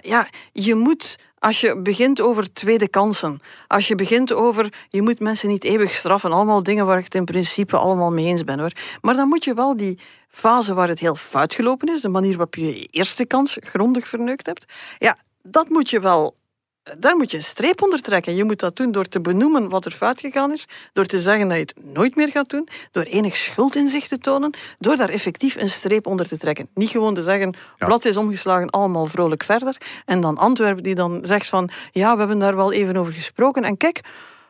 ja, 0.00 0.28
je 0.52 0.74
moet 0.74 1.16
als 1.38 1.60
je 1.60 1.78
begint 1.78 2.20
over 2.20 2.52
tweede 2.52 2.88
kansen, 2.88 3.40
als 3.66 3.88
je 3.88 3.94
begint 3.94 4.32
over 4.32 4.86
je 4.88 5.02
moet 5.02 5.20
mensen 5.20 5.48
niet 5.48 5.64
eeuwig 5.64 5.94
straffen, 5.94 6.32
allemaal 6.32 6.62
dingen 6.62 6.86
waar 6.86 6.98
ik 6.98 7.04
het 7.04 7.14
in 7.14 7.24
principe 7.24 7.76
allemaal 7.76 8.12
mee 8.12 8.26
eens 8.26 8.44
ben 8.44 8.58
hoor. 8.58 8.72
Maar 9.00 9.14
dan 9.14 9.28
moet 9.28 9.44
je 9.44 9.54
wel 9.54 9.76
die 9.76 9.98
fase 10.28 10.74
waar 10.74 10.88
het 10.88 10.98
heel 10.98 11.14
fout 11.14 11.54
gelopen 11.54 11.88
is, 11.88 12.00
de 12.00 12.08
manier 12.08 12.30
waarop 12.30 12.54
je 12.54 12.66
je 12.66 12.88
eerste 12.90 13.26
kans 13.26 13.56
grondig 13.60 14.08
verneukt 14.08 14.46
hebt, 14.46 14.72
ja, 14.98 15.18
dat 15.42 15.68
moet 15.68 15.90
je 15.90 16.00
wel 16.00 16.36
daar 16.98 17.16
moet 17.16 17.30
je 17.30 17.36
een 17.36 17.42
streep 17.42 17.82
onder 17.82 18.00
trekken. 18.00 18.34
Je 18.34 18.44
moet 18.44 18.60
dat 18.60 18.76
doen 18.76 18.92
door 18.92 19.08
te 19.08 19.20
benoemen 19.20 19.68
wat 19.68 19.84
er 19.84 19.92
fout 19.92 20.20
gegaan 20.20 20.52
is, 20.52 20.64
door 20.92 21.06
te 21.06 21.18
zeggen 21.18 21.48
dat 21.48 21.56
je 21.56 21.62
het 21.62 21.74
nooit 21.94 22.16
meer 22.16 22.28
gaat 22.28 22.50
doen, 22.50 22.68
door 22.92 23.02
enig 23.02 23.36
schuld 23.36 23.76
in 23.76 23.88
zich 23.88 24.08
te 24.08 24.18
tonen, 24.18 24.54
door 24.78 24.96
daar 24.96 25.08
effectief 25.08 25.56
een 25.56 25.70
streep 25.70 26.06
onder 26.06 26.28
te 26.28 26.36
trekken. 26.36 26.68
Niet 26.74 26.90
gewoon 26.90 27.14
te 27.14 27.22
zeggen, 27.22 27.54
ja. 27.78 27.86
blad 27.86 28.04
is 28.04 28.16
omgeslagen, 28.16 28.70
allemaal 28.70 29.06
vrolijk 29.06 29.44
verder. 29.44 29.76
En 30.04 30.20
dan 30.20 30.36
Antwerpen 30.36 30.82
die 30.82 30.94
dan 30.94 31.20
zegt 31.22 31.46
van, 31.46 31.70
ja, 31.92 32.12
we 32.12 32.18
hebben 32.18 32.38
daar 32.38 32.56
wel 32.56 32.72
even 32.72 32.96
over 32.96 33.12
gesproken. 33.12 33.64
En 33.64 33.76
kijk, 33.76 34.00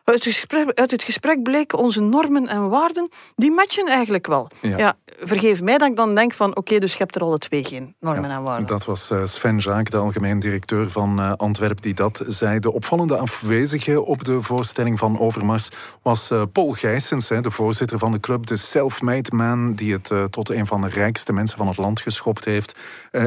uit 0.08 0.24
het, 0.24 0.34
gesprek, 0.34 0.70
uit 0.74 0.90
het 0.90 1.02
gesprek 1.02 1.42
bleek 1.42 1.78
onze 1.78 2.00
normen 2.00 2.48
en 2.48 2.68
waarden, 2.68 3.08
die 3.36 3.50
matchen 3.50 3.86
eigenlijk 3.86 4.26
wel. 4.26 4.50
Ja. 4.60 4.96
vergeef 5.20 5.62
mij 5.62 5.78
dat 5.78 5.88
ik 5.88 5.96
dan 5.96 6.14
denk 6.14 6.34
van, 6.34 6.56
oké, 6.56 6.78
dus 6.78 6.92
je 6.92 6.98
hebt 6.98 7.16
er 7.16 7.22
alle 7.22 7.38
twee 7.38 7.64
geen 7.64 7.94
normen 8.00 8.30
en 8.30 8.42
waarden. 8.42 8.66
Dat 8.66 8.84
was 8.84 9.10
eh, 9.10 9.24
Sven 9.24 9.58
Jaak, 9.58 9.90
de 9.90 9.96
algemeen 9.96 10.38
directeur 10.38 10.90
van 10.90 11.20
uh, 11.20 11.32
Antwerp, 11.32 11.82
die 11.82 11.94
dat 11.94 12.24
zei. 12.26 12.58
De 12.58 12.72
opvallende 12.72 13.16
afwezige 13.16 14.02
op 14.02 14.24
de 14.24 14.42
voorstelling 14.42 14.98
van 14.98 15.18
Overmars 15.18 15.68
was 16.02 16.30
uh, 16.30 16.42
Paul 16.52 16.72
Gijsens, 16.72 17.28
de 17.28 17.50
voorzitter 17.50 17.98
van 17.98 18.12
de 18.12 18.20
club, 18.20 18.46
de 18.46 18.56
self-made 18.56 19.34
man, 19.34 19.74
die 19.74 19.92
het 19.92 20.12
tot 20.30 20.50
een 20.50 20.66
van 20.66 20.80
de 20.80 20.88
rijkste 20.88 21.32
mensen 21.32 21.58
van 21.58 21.66
het 21.66 21.76
land 21.76 22.00
geschopt 22.00 22.44
heeft. 22.44 22.78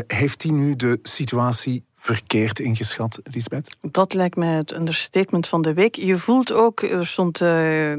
heeft 0.08 0.44
hij 0.44 0.52
nu 0.52 0.76
de 0.76 1.00
situatie 1.02 1.86
verkeerd 2.02 2.60
ingeschat, 2.60 3.20
Lisbeth? 3.24 3.76
Dat 3.82 4.14
lijkt 4.14 4.36
mij 4.36 4.54
het 4.54 4.74
understatement 4.74 5.48
van 5.48 5.62
de 5.62 5.74
week. 5.74 5.96
Je 5.96 6.18
voelt 6.18 6.52
ook, 6.52 6.82
er 6.82 7.08
stond 7.08 7.42
uh, 7.42 7.50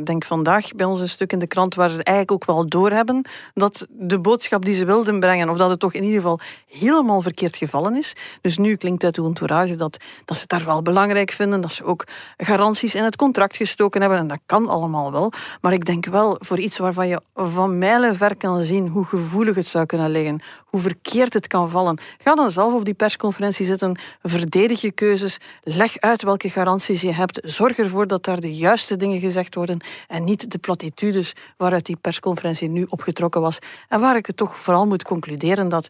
denk 0.04 0.24
vandaag 0.24 0.72
bij 0.72 0.86
ons 0.86 1.00
een 1.00 1.08
stuk 1.08 1.32
in 1.32 1.38
de 1.38 1.46
krant 1.46 1.74
waar 1.74 1.90
ze 1.90 2.02
eigenlijk 2.02 2.30
ook 2.30 2.44
wel 2.44 2.68
doorhebben 2.68 3.24
dat 3.54 3.86
de 3.90 4.18
boodschap 4.18 4.64
die 4.64 4.74
ze 4.74 4.84
wilden 4.84 5.20
brengen, 5.20 5.48
of 5.48 5.56
dat 5.56 5.70
het 5.70 5.80
toch 5.80 5.92
in 5.92 6.02
ieder 6.02 6.20
geval 6.20 6.40
helemaal 6.66 7.20
verkeerd 7.20 7.56
gevallen 7.56 7.96
is. 7.96 8.12
Dus 8.40 8.58
nu 8.58 8.76
klinkt 8.76 9.04
uit 9.04 9.14
de 9.14 9.24
entourage 9.24 9.76
dat, 9.76 9.96
dat 10.24 10.36
ze 10.36 10.42
het 10.42 10.50
daar 10.50 10.64
wel 10.64 10.82
belangrijk 10.82 11.30
vinden, 11.30 11.60
dat 11.60 11.72
ze 11.72 11.84
ook 11.84 12.06
garanties 12.36 12.94
in 12.94 13.04
het 13.04 13.16
contract 13.16 13.56
gestoken 13.56 14.00
hebben 14.00 14.18
en 14.18 14.28
dat 14.28 14.40
kan 14.46 14.68
allemaal 14.68 15.12
wel. 15.12 15.32
Maar 15.60 15.72
ik 15.72 15.84
denk 15.84 16.06
wel 16.06 16.36
voor 16.40 16.58
iets 16.58 16.78
waarvan 16.78 17.08
je 17.08 17.20
van 17.34 17.78
mijlen 17.78 18.16
ver 18.16 18.36
kan 18.36 18.62
zien 18.62 18.88
hoe 18.88 19.04
gevoelig 19.04 19.54
het 19.54 19.66
zou 19.66 19.86
kunnen 19.86 20.10
liggen, 20.10 20.42
hoe 20.72 20.80
verkeerd 20.80 21.32
het 21.32 21.46
kan 21.46 21.70
vallen. 21.70 21.98
Ga 22.18 22.34
dan 22.34 22.50
zelf 22.50 22.74
op 22.74 22.84
die 22.84 22.94
persconferentie 22.94 23.66
zitten 23.66 23.98
verdedig 24.22 24.80
je 24.80 24.92
keuzes, 24.92 25.38
leg 25.62 25.98
uit 25.98 26.22
welke 26.22 26.50
garanties 26.50 27.00
je 27.00 27.12
hebt, 27.12 27.40
zorg 27.44 27.78
ervoor 27.78 28.06
dat 28.06 28.24
daar 28.24 28.40
de 28.40 28.54
juiste 28.54 28.96
dingen 28.96 29.20
gezegd 29.20 29.54
worden 29.54 29.80
en 30.08 30.24
niet 30.24 30.50
de 30.50 30.58
platitudes 30.58 31.32
waaruit 31.56 31.86
die 31.86 31.96
persconferentie 31.96 32.68
nu 32.68 32.86
opgetrokken 32.88 33.40
was 33.40 33.58
en 33.88 34.00
waar 34.00 34.16
ik 34.16 34.26
het 34.26 34.36
toch 34.36 34.58
vooral 34.58 34.86
moet 34.86 35.02
concluderen 35.02 35.68
dat 35.68 35.88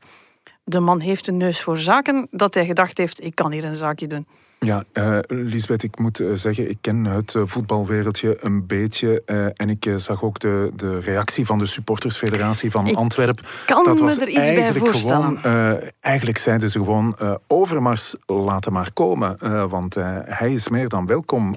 de 0.65 0.81
man 0.81 1.01
heeft 1.01 1.27
een 1.27 1.37
neus 1.37 1.61
voor 1.61 1.79
zaken, 1.79 2.27
dat 2.31 2.55
hij 2.55 2.67
gedacht 2.67 2.99
heeft, 2.99 3.25
ik 3.25 3.35
kan 3.35 3.53
hier 3.53 3.65
een 3.65 3.77
zaakje 3.77 4.07
doen. 4.07 4.27
Ja, 4.65 4.85
uh, 4.93 5.19
Lisbeth, 5.27 5.83
ik 5.83 5.99
moet 5.99 6.21
eh, 6.21 6.29
zeggen, 6.33 6.71
ik 6.71 6.79
ken 6.81 7.05
het 7.05 7.35
eh, 7.35 7.43
voetbalwereldje 7.45 8.37
een 8.41 8.67
beetje. 8.67 9.23
en 9.57 9.71
ik 9.71 9.91
zag 9.97 10.23
ook 10.23 10.39
de, 10.39 10.71
de 10.77 10.99
reactie 10.99 11.47
van 11.47 11.59
de 11.59 11.67
supportersfederatie 11.67 12.71
van 12.71 12.87
ik 12.87 12.97
Antwerpen. 12.97 13.45
kan 13.67 13.85
dat 13.85 13.95
me 13.95 14.05
was 14.05 14.19
er 14.19 14.29
iets 14.29 14.39
bij 14.39 14.75
voorstellen. 14.75 15.39
Gewoon, 15.39 15.81
eigenlijk 16.01 16.39
zeiden 16.39 16.71
ze 16.71 16.79
gewoon, 16.79 17.17
Overmars, 17.47 18.15
laten 18.27 18.73
maar 18.73 18.93
komen. 18.93 19.37
want 19.69 19.95
hij 20.25 20.53
is 20.53 20.69
meer 20.69 20.89
dan 20.89 21.07
welkom. 21.07 21.55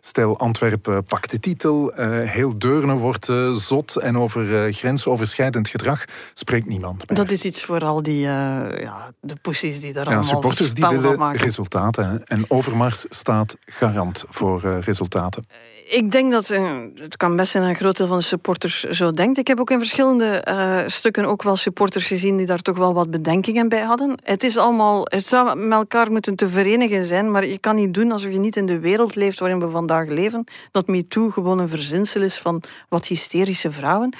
stel, 0.00 0.38
Antwerpen 0.38 1.04
pakt 1.04 1.30
de 1.30 1.38
titel. 1.40 1.92
heel 2.24 2.58
Deurne 2.58 2.94
wordt 2.94 3.32
zot. 3.52 3.96
En 3.96 4.18
over 4.18 4.72
grensoverschrijdend 4.72 5.68
gedrag 5.68 6.04
spreekt 6.34 6.66
niemand 6.66 7.08
meer. 7.08 7.18
Dat 7.18 7.30
is 7.30 7.44
iets 7.44 7.64
voor 7.64 7.84
al 7.84 8.02
die 8.02 8.20
ja, 8.20 9.12
de 9.20 9.36
pussies 9.42 9.80
die 9.80 9.92
daar 9.92 10.04
ja, 10.04 10.10
allemaal 10.10 10.28
supporters 10.28 10.74
die 10.74 10.86
willen 10.86 11.36
resultaten. 11.36 12.21
En 12.24 12.44
Overmars 12.48 13.04
staat 13.08 13.56
garant 13.66 14.24
voor 14.28 14.62
uh, 14.64 14.80
resultaten. 14.80 15.46
Ik 15.88 16.12
denk 16.12 16.32
dat, 16.32 16.50
uh, 16.50 16.80
het 16.94 17.16
kan 17.16 17.36
best 17.36 17.50
zijn 17.50 17.62
dat 17.62 17.72
een 17.72 17.78
groot 17.78 17.96
deel 17.96 18.06
van 18.06 18.18
de 18.18 18.24
supporters 18.24 18.82
zo 18.82 19.10
denkt. 19.10 19.38
Ik 19.38 19.46
heb 19.46 19.60
ook 19.60 19.70
in 19.70 19.78
verschillende 19.78 20.84
stukken 20.86 21.24
ook 21.24 21.42
wel 21.42 21.56
supporters 21.56 22.06
gezien 22.06 22.36
die 22.36 22.46
daar 22.46 22.62
toch 22.62 22.76
wel 22.76 22.94
wat 22.94 23.10
bedenkingen 23.10 23.68
bij 23.68 23.82
hadden. 23.82 24.18
Het 24.22 24.44
is 24.44 24.56
allemaal, 24.56 25.02
het 25.04 25.26
zou 25.26 25.56
met 25.56 25.78
elkaar 25.78 26.10
moeten 26.10 26.36
te 26.36 26.48
verenigen 26.48 27.06
zijn, 27.06 27.30
maar 27.30 27.46
je 27.46 27.58
kan 27.58 27.74
niet 27.74 27.94
doen 27.94 28.12
alsof 28.12 28.30
je 28.30 28.38
niet 28.38 28.56
in 28.56 28.66
de 28.66 28.78
wereld 28.78 29.14
leeft 29.14 29.38
waarin 29.38 29.60
we 29.60 29.70
vandaag 29.70 30.08
leven. 30.08 30.44
Dat 30.70 30.86
MeToo 30.86 31.30
gewoon 31.30 31.58
een 31.58 31.68
verzinsel 31.68 32.22
is 32.22 32.38
van 32.38 32.62
wat 32.88 33.06
hysterische 33.06 33.72
vrouwen 33.72 34.14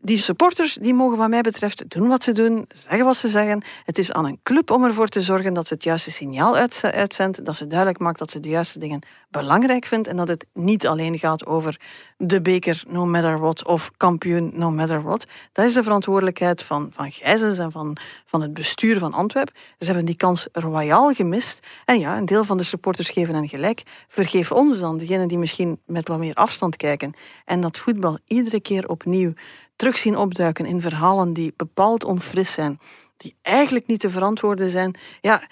die 0.00 0.18
supporters 0.18 0.74
die 0.74 0.94
mogen 0.94 1.18
wat 1.18 1.28
mij 1.28 1.40
betreft 1.40 1.90
doen 1.90 2.08
wat 2.08 2.24
ze 2.24 2.32
doen, 2.32 2.68
zeggen 2.74 3.04
wat 3.04 3.16
ze 3.16 3.28
zeggen. 3.28 3.64
Het 3.84 3.98
is 3.98 4.12
aan 4.12 4.24
een 4.24 4.40
club 4.42 4.70
om 4.70 4.84
ervoor 4.84 5.08
te 5.08 5.20
zorgen 5.20 5.54
dat 5.54 5.66
ze 5.66 5.74
het 5.74 5.82
juiste 5.82 6.10
signaal 6.10 6.56
uitzendt, 6.80 7.44
dat 7.44 7.56
ze 7.56 7.66
duidelijk 7.66 7.98
maakt 7.98 8.18
dat 8.18 8.30
ze 8.30 8.40
de 8.40 8.48
juiste 8.48 8.78
dingen 8.78 9.02
belangrijk 9.30 9.86
vindt 9.86 10.08
en 10.08 10.16
dat 10.16 10.28
het 10.28 10.46
niet 10.54 10.86
alleen 10.86 11.18
gaat 11.18 11.46
over 11.46 11.80
de 12.16 12.40
beker 12.40 12.82
no 12.88 13.06
matter 13.06 13.38
what 13.38 13.66
of 13.66 13.90
kampioen 13.96 14.50
no 14.54 14.70
matter 14.70 15.02
what. 15.02 15.26
Dat 15.52 15.66
is 15.66 15.74
de 15.74 15.82
verantwoordelijkheid 15.82 16.62
van, 16.62 16.90
van 16.92 17.12
Gijzens 17.12 17.58
en 17.58 17.72
van, 17.72 17.96
van 18.24 18.42
het 18.42 18.52
bestuur 18.52 18.98
van 18.98 19.12
Antwerpen. 19.12 19.54
Ze 19.78 19.86
hebben 19.86 20.04
die 20.04 20.16
kans 20.16 20.48
royaal 20.52 21.12
gemist. 21.12 21.66
En 21.84 21.98
ja, 21.98 22.16
een 22.16 22.26
deel 22.26 22.44
van 22.44 22.56
de 22.56 22.62
supporters 22.62 23.08
geven 23.08 23.34
hen 23.34 23.48
gelijk. 23.48 23.82
Vergeef 24.08 24.52
ons 24.52 24.80
dan, 24.80 24.98
degenen 24.98 25.28
die 25.28 25.38
misschien 25.38 25.80
met 25.86 26.08
wat 26.08 26.18
meer 26.18 26.34
afstand 26.34 26.76
kijken 26.76 27.14
en 27.44 27.60
dat 27.60 27.78
voetbal 27.78 28.18
iedere 28.26 28.60
keer 28.60 28.88
opnieuw 28.88 29.32
terug 29.78 29.98
zien 29.98 30.16
opduiken 30.16 30.66
in 30.66 30.80
verhalen 30.80 31.32
die 31.32 31.52
bepaald 31.56 32.04
onfris 32.04 32.52
zijn, 32.52 32.78
die 33.16 33.34
eigenlijk 33.42 33.86
niet 33.86 34.00
te 34.00 34.10
verantwoorden 34.10 34.70
zijn. 34.70 34.94
Ja, 35.20 35.48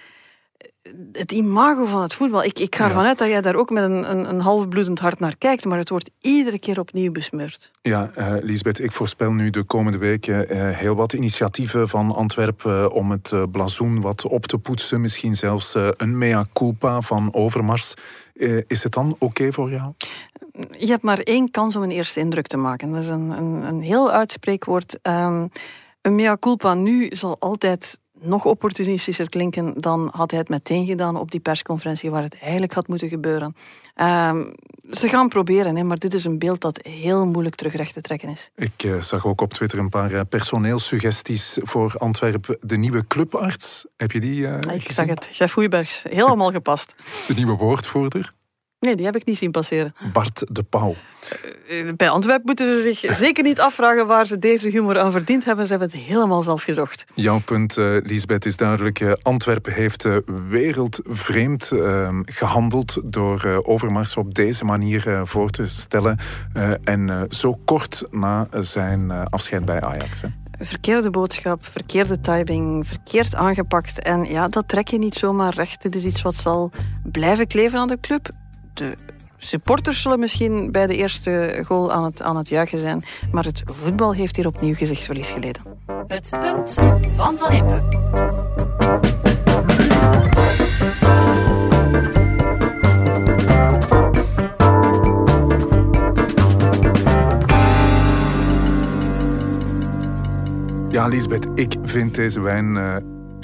het 1.12 1.32
imago 1.32 1.86
van 1.86 2.02
het 2.02 2.14
voetbal. 2.14 2.44
Ik, 2.44 2.58
ik 2.58 2.76
ga 2.76 2.88
ervan 2.88 3.04
uit 3.04 3.18
dat 3.18 3.28
jij 3.28 3.40
daar 3.40 3.54
ook 3.54 3.70
met 3.70 3.84
een, 3.84 4.10
een, 4.10 4.28
een 4.28 4.40
halfbloedend 4.40 4.98
hart 4.98 5.18
naar 5.18 5.36
kijkt, 5.38 5.64
maar 5.64 5.78
het 5.78 5.88
wordt 5.88 6.10
iedere 6.20 6.58
keer 6.58 6.78
opnieuw 6.78 7.12
besmeurd. 7.12 7.70
Ja, 7.82 8.10
uh, 8.18 8.32
Lisbeth, 8.40 8.80
ik 8.80 8.92
voorspel 8.92 9.32
nu 9.32 9.50
de 9.50 9.64
komende 9.64 9.98
weken 9.98 10.56
uh, 10.56 10.76
heel 10.76 10.94
wat 10.94 11.12
initiatieven 11.12 11.88
van 11.88 12.14
Antwerpen 12.14 12.82
uh, 12.82 12.86
om 12.90 13.10
het 13.10 13.32
blazoen 13.50 14.00
wat 14.00 14.24
op 14.24 14.46
te 14.46 14.58
poetsen. 14.58 15.00
Misschien 15.00 15.34
zelfs 15.34 15.74
een 15.96 16.18
mea 16.18 16.46
culpa 16.52 17.00
van 17.00 17.34
Overmars. 17.34 17.94
is 18.66 18.82
het 18.82 18.92
dan 18.92 19.16
oké 19.18 19.52
voor 19.52 19.70
jou? 19.70 19.92
Je 20.78 20.86
hebt 20.86 21.02
maar 21.02 21.18
één 21.18 21.50
kans 21.50 21.76
om 21.76 21.82
een 21.82 21.90
eerste 21.90 22.20
indruk 22.20 22.46
te 22.46 22.56
maken. 22.56 22.92
Dat 22.92 23.02
is 23.02 23.08
een, 23.08 23.30
een, 23.30 23.62
een 23.62 23.80
heel 23.80 24.10
uitspreekwoord. 24.10 24.98
Um, 25.02 25.50
een 26.00 26.14
mea 26.14 26.36
culpa 26.40 26.74
nu 26.74 27.08
zal 27.10 27.36
altijd 27.38 27.98
nog 28.20 28.44
opportunistischer 28.44 29.28
klinken, 29.28 29.80
dan 29.80 30.10
had 30.12 30.30
hij 30.30 30.40
het 30.40 30.48
meteen 30.48 30.86
gedaan 30.86 31.16
op 31.16 31.30
die 31.30 31.40
persconferentie 31.40 32.10
waar 32.10 32.22
het 32.22 32.38
eigenlijk 32.40 32.72
had 32.72 32.88
moeten 32.88 33.08
gebeuren. 33.08 33.56
Ehm, 33.94 34.44
ze 34.90 35.08
gaan 35.08 35.28
proberen, 35.28 35.76
hè, 35.76 35.82
maar 35.82 35.98
dit 35.98 36.14
is 36.14 36.24
een 36.24 36.38
beeld 36.38 36.60
dat 36.60 36.78
heel 36.82 37.26
moeilijk 37.26 37.54
terug 37.54 37.74
recht 37.74 37.92
te 37.92 38.00
trekken 38.00 38.28
is. 38.28 38.50
Ik 38.54 38.82
uh, 38.84 39.00
zag 39.00 39.26
ook 39.26 39.40
op 39.40 39.52
Twitter 39.52 39.78
een 39.78 39.88
paar 39.88 40.12
uh, 40.12 40.20
personeelsuggesties 40.28 41.58
voor 41.62 41.94
Antwerpen. 41.98 42.58
De 42.60 42.76
nieuwe 42.76 43.06
clubarts, 43.06 43.86
heb 43.96 44.12
je 44.12 44.20
die 44.20 44.40
uh, 44.40 44.58
Ik 44.74 44.90
zag 44.90 45.06
het, 45.06 45.28
Jeff 45.32 45.54
Hoeibergs, 45.54 46.02
helemaal 46.08 46.50
gepast. 46.50 46.94
De 47.26 47.34
nieuwe 47.34 47.56
woordvoerder? 47.56 48.32
Nee, 48.80 48.96
die 48.96 49.04
heb 49.04 49.16
ik 49.16 49.24
niet 49.24 49.38
zien 49.38 49.50
passeren. 49.50 49.94
Bart 50.12 50.44
de 50.48 50.62
Pauw. 50.62 50.94
Uh, 51.70 51.92
bij 51.96 52.08
Antwerpen 52.08 52.46
moeten 52.46 52.66
ze 52.66 52.80
zich 52.80 53.14
zeker 53.24 53.42
niet 53.42 53.60
afvragen 53.60 54.06
waar 54.06 54.26
ze 54.26 54.38
deze 54.38 54.68
humor 54.68 54.98
aan 54.98 55.12
verdiend 55.12 55.44
hebben. 55.44 55.64
Ze 55.66 55.70
hebben 55.70 55.90
het 55.90 55.98
helemaal 56.06 56.42
zelf 56.42 56.62
gezocht. 56.62 57.04
Jouw 57.14 57.40
punt, 57.40 57.76
uh, 57.76 57.98
Lisbeth, 58.02 58.46
is 58.46 58.56
duidelijk. 58.56 59.00
Uh, 59.00 59.12
Antwerpen 59.22 59.72
heeft 59.72 60.08
wereldvreemd 60.48 61.72
ehm, 61.72 62.22
gehandeld 62.24 63.00
door 63.04 63.62
Overmars 63.64 64.16
op 64.16 64.34
deze 64.34 64.64
manier 64.64 65.20
voor 65.24 65.50
te 65.50 65.66
stellen. 65.66 66.18
en 66.84 67.26
zo 67.30 67.58
kort 67.64 68.04
na 68.10 68.46
zijn 68.60 69.10
afscheid 69.10 69.64
bij 69.64 69.80
Ajax. 69.80 70.20
Hè. 70.20 70.28
Verkeerde 70.58 71.10
boodschap, 71.10 71.66
verkeerde 71.66 72.20
timing, 72.20 72.86
verkeerd 72.86 73.34
aangepakt. 73.34 74.02
En 74.02 74.24
ja, 74.24 74.48
dat 74.48 74.68
trek 74.68 74.88
je 74.88 74.98
niet 74.98 75.14
zomaar 75.14 75.54
recht. 75.54 75.82
Dit 75.82 75.94
is 75.94 76.04
iets 76.04 76.22
wat 76.22 76.34
zal 76.34 76.70
blijven 77.02 77.46
kleven 77.46 77.78
aan 77.78 77.88
de 77.88 78.00
club 78.00 78.28
de 78.76 78.96
supporters 79.38 80.02
zullen 80.02 80.20
misschien 80.20 80.72
bij 80.72 80.86
de 80.86 80.96
eerste 80.96 81.62
goal 81.66 81.92
aan 81.92 82.04
het, 82.04 82.22
aan 82.22 82.36
het 82.36 82.48
juichen 82.48 82.78
zijn. 82.78 83.04
Maar 83.32 83.44
het 83.44 83.62
voetbal 83.64 84.14
heeft 84.14 84.36
hier 84.36 84.46
opnieuw 84.46 84.74
gezichtsverlies 84.74 85.30
geleden. 85.30 85.62
Het 86.06 86.36
punt 86.40 86.74
van 87.14 87.38
Van 87.38 87.52
Impe. 87.52 87.82
Ja, 100.90 101.06
Lisbeth, 101.06 101.48
ik 101.54 101.74
vind 101.82 102.14
deze 102.14 102.40
wijn 102.40 102.74
uh, 102.74 102.96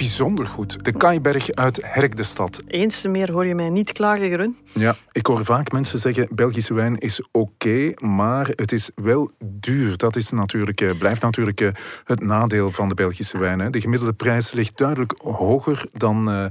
bijzonder 0.03 0.47
goed. 0.47 0.85
De 0.85 0.91
Kaiberg 0.91 1.51
uit 1.51 1.79
Herk 1.81 2.17
de 2.17 2.23
Stad. 2.23 2.61
Eens 2.67 3.05
meer 3.05 3.31
hoor 3.31 3.45
je 3.45 3.55
mij 3.55 3.69
niet 3.69 3.91
klagen, 3.91 4.29
Gerun. 4.29 4.57
Ja, 4.73 4.95
ik 5.11 5.25
hoor 5.25 5.45
vaak 5.45 5.71
mensen 5.71 5.99
zeggen 5.99 6.27
Belgische 6.31 6.73
wijn 6.73 6.97
is 6.97 7.27
oké, 7.31 7.91
maar 7.95 8.47
het 8.55 8.71
is 8.71 8.91
wel 8.95 9.31
duur. 9.39 9.97
Dat 9.97 10.15
is 10.15 10.29
natuurlijk, 10.29 10.81
eh, 10.81 10.97
blijft 10.97 11.21
natuurlijk 11.21 11.61
eh, 11.61 11.69
het 12.03 12.19
nadeel 12.19 12.71
van 12.71 12.87
de 12.87 12.95
Belgische 12.95 13.37
wijn. 13.37 13.59
Hè. 13.59 13.69
De 13.69 13.81
gemiddelde 13.81 14.13
prijs 14.13 14.51
ligt 14.51 14.77
duidelijk 14.77 15.13
hoger 15.21 15.85
dan 15.93 16.29
uh, 16.29 16.45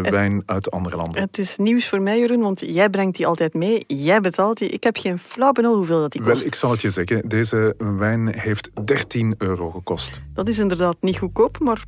wijn 0.00 0.42
uit 0.46 0.70
andere 0.70 0.96
landen. 0.96 1.22
Het 1.22 1.38
is 1.38 1.56
nieuws 1.56 1.88
voor 1.88 2.02
mij, 2.02 2.18
Jeroen, 2.18 2.40
want 2.40 2.60
jij 2.60 2.90
brengt 2.90 3.16
die 3.16 3.26
altijd 3.26 3.54
mee. 3.54 3.84
Jij 3.86 4.20
betaalt 4.20 4.58
die. 4.58 4.68
Ik 4.68 4.82
heb 4.82 4.96
geen 4.96 5.18
flauw 5.18 5.52
benul 5.52 5.76
hoeveel 5.76 6.00
dat 6.00 6.12
die 6.12 6.22
kost. 6.22 6.36
Wel, 6.36 6.46
ik 6.46 6.54
zal 6.54 6.70
het 6.70 6.80
je 6.80 6.90
zeggen. 6.90 7.28
Deze 7.28 7.74
wijn 7.98 8.34
heeft 8.38 8.70
13 8.84 9.34
euro 9.38 9.70
gekost. 9.70 10.20
Dat 10.34 10.48
is 10.48 10.58
inderdaad 10.58 10.96
niet 11.00 11.18
goedkoop, 11.18 11.58
maar 11.58 11.82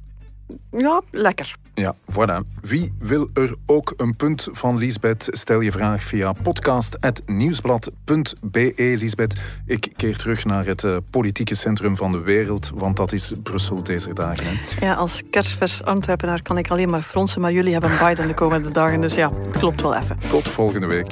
ja, 0.71 1.03
lekker. 1.11 1.55
Ja, 1.75 1.95
voilà. 2.11 2.39
Wie 2.61 2.95
wil 2.99 3.31
er 3.35 3.55
ook 3.67 3.95
een 3.97 4.17
punt 4.17 4.49
van 4.53 4.79
Lisbeth? 4.79 5.29
Stel 5.31 5.61
je 5.61 5.73
vraag 5.73 6.03
via 6.03 6.33
podcast.nieuwsblad.be. 6.43 8.95
Lisbeth, 8.99 9.41
ik 9.67 9.89
keer 9.97 10.17
terug 10.17 10.45
naar 10.45 10.67
het 10.67 10.83
uh, 10.83 10.97
politieke 11.11 11.55
centrum 11.55 11.97
van 11.97 12.13
de 12.13 12.21
wereld, 12.21 12.71
want 12.75 12.97
dat 12.97 13.13
is 13.13 13.33
Brussel 13.43 13.83
deze 13.83 14.15
dagen. 14.15 14.47
Hè? 14.47 14.87
Ja, 14.87 14.95
als 14.95 15.23
kerstvers 15.31 15.85
Antwerpenaar 15.85 16.43
kan 16.43 16.59
ik 16.59 16.71
alleen 16.71 16.91
maar 16.91 17.03
fronsen, 17.03 17.41
maar 17.41 17.53
jullie 17.53 17.73
hebben 17.73 17.91
Biden 18.03 18.29
de 18.29 18.35
komende 18.35 18.71
dagen, 18.71 19.01
dus 19.01 19.15
ja, 19.15 19.31
klopt 19.51 19.83
wel 19.83 19.95
even. 19.95 20.19
Tot 20.29 20.49
volgende 20.49 20.87
week. 20.87 21.07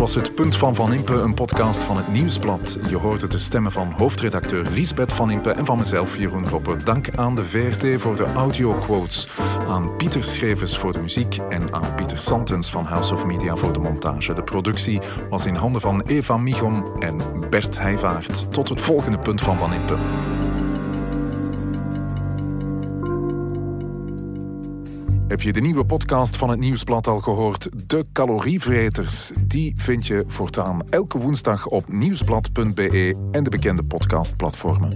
Was 0.00 0.14
het 0.14 0.34
Punt 0.34 0.56
van 0.56 0.74
Van 0.74 0.92
Impe, 0.92 1.14
een 1.14 1.34
podcast 1.34 1.80
van 1.80 1.96
het 1.96 2.08
Nieuwsblad. 2.08 2.78
Je 2.88 2.96
hoorde 2.96 3.26
de 3.26 3.38
stemmen 3.38 3.72
van 3.72 3.92
hoofdredacteur 3.96 4.66
Liesbeth 4.70 5.12
Van 5.12 5.30
Impe 5.30 5.50
en 5.50 5.64
van 5.64 5.78
mezelf, 5.78 6.16
Jeroen 6.16 6.48
Roppe. 6.48 6.76
Dank 6.84 7.14
aan 7.14 7.34
de 7.34 7.44
VRT 7.44 8.00
voor 8.00 8.16
de 8.16 8.24
audio-quotes, 8.24 9.28
aan 9.66 9.96
Pieter 9.96 10.24
Schrevers 10.24 10.78
voor 10.78 10.92
de 10.92 10.98
muziek 10.98 11.36
en 11.48 11.74
aan 11.74 11.94
Pieter 11.94 12.18
Santens 12.18 12.70
van 12.70 12.84
House 12.84 13.14
of 13.14 13.24
Media 13.24 13.56
voor 13.56 13.72
de 13.72 13.80
montage. 13.80 14.34
De 14.34 14.42
productie 14.42 15.00
was 15.30 15.46
in 15.46 15.54
handen 15.54 15.80
van 15.80 16.02
Eva 16.02 16.36
Michom 16.36 16.84
en 16.98 17.16
Bert 17.50 17.78
Heijvaart. 17.78 18.52
Tot 18.52 18.68
het 18.68 18.80
volgende 18.80 19.18
Punt 19.18 19.40
van 19.40 19.58
Van 19.58 19.72
Impe. 19.72 19.96
Heb 25.30 25.42
je 25.42 25.52
de 25.52 25.60
nieuwe 25.60 25.84
podcast 25.84 26.36
van 26.36 26.50
het 26.50 26.58
Nieuwsblad 26.58 27.06
al 27.06 27.18
gehoord? 27.18 27.88
De 27.88 28.06
Calorievreters. 28.12 29.30
Die 29.40 29.74
vind 29.76 30.06
je 30.06 30.24
voortaan 30.26 30.88
elke 30.88 31.18
woensdag 31.18 31.66
op 31.66 31.92
nieuwsblad.be 31.92 33.28
en 33.32 33.44
de 33.44 33.50
bekende 33.50 33.84
podcastplatformen. 33.84 34.90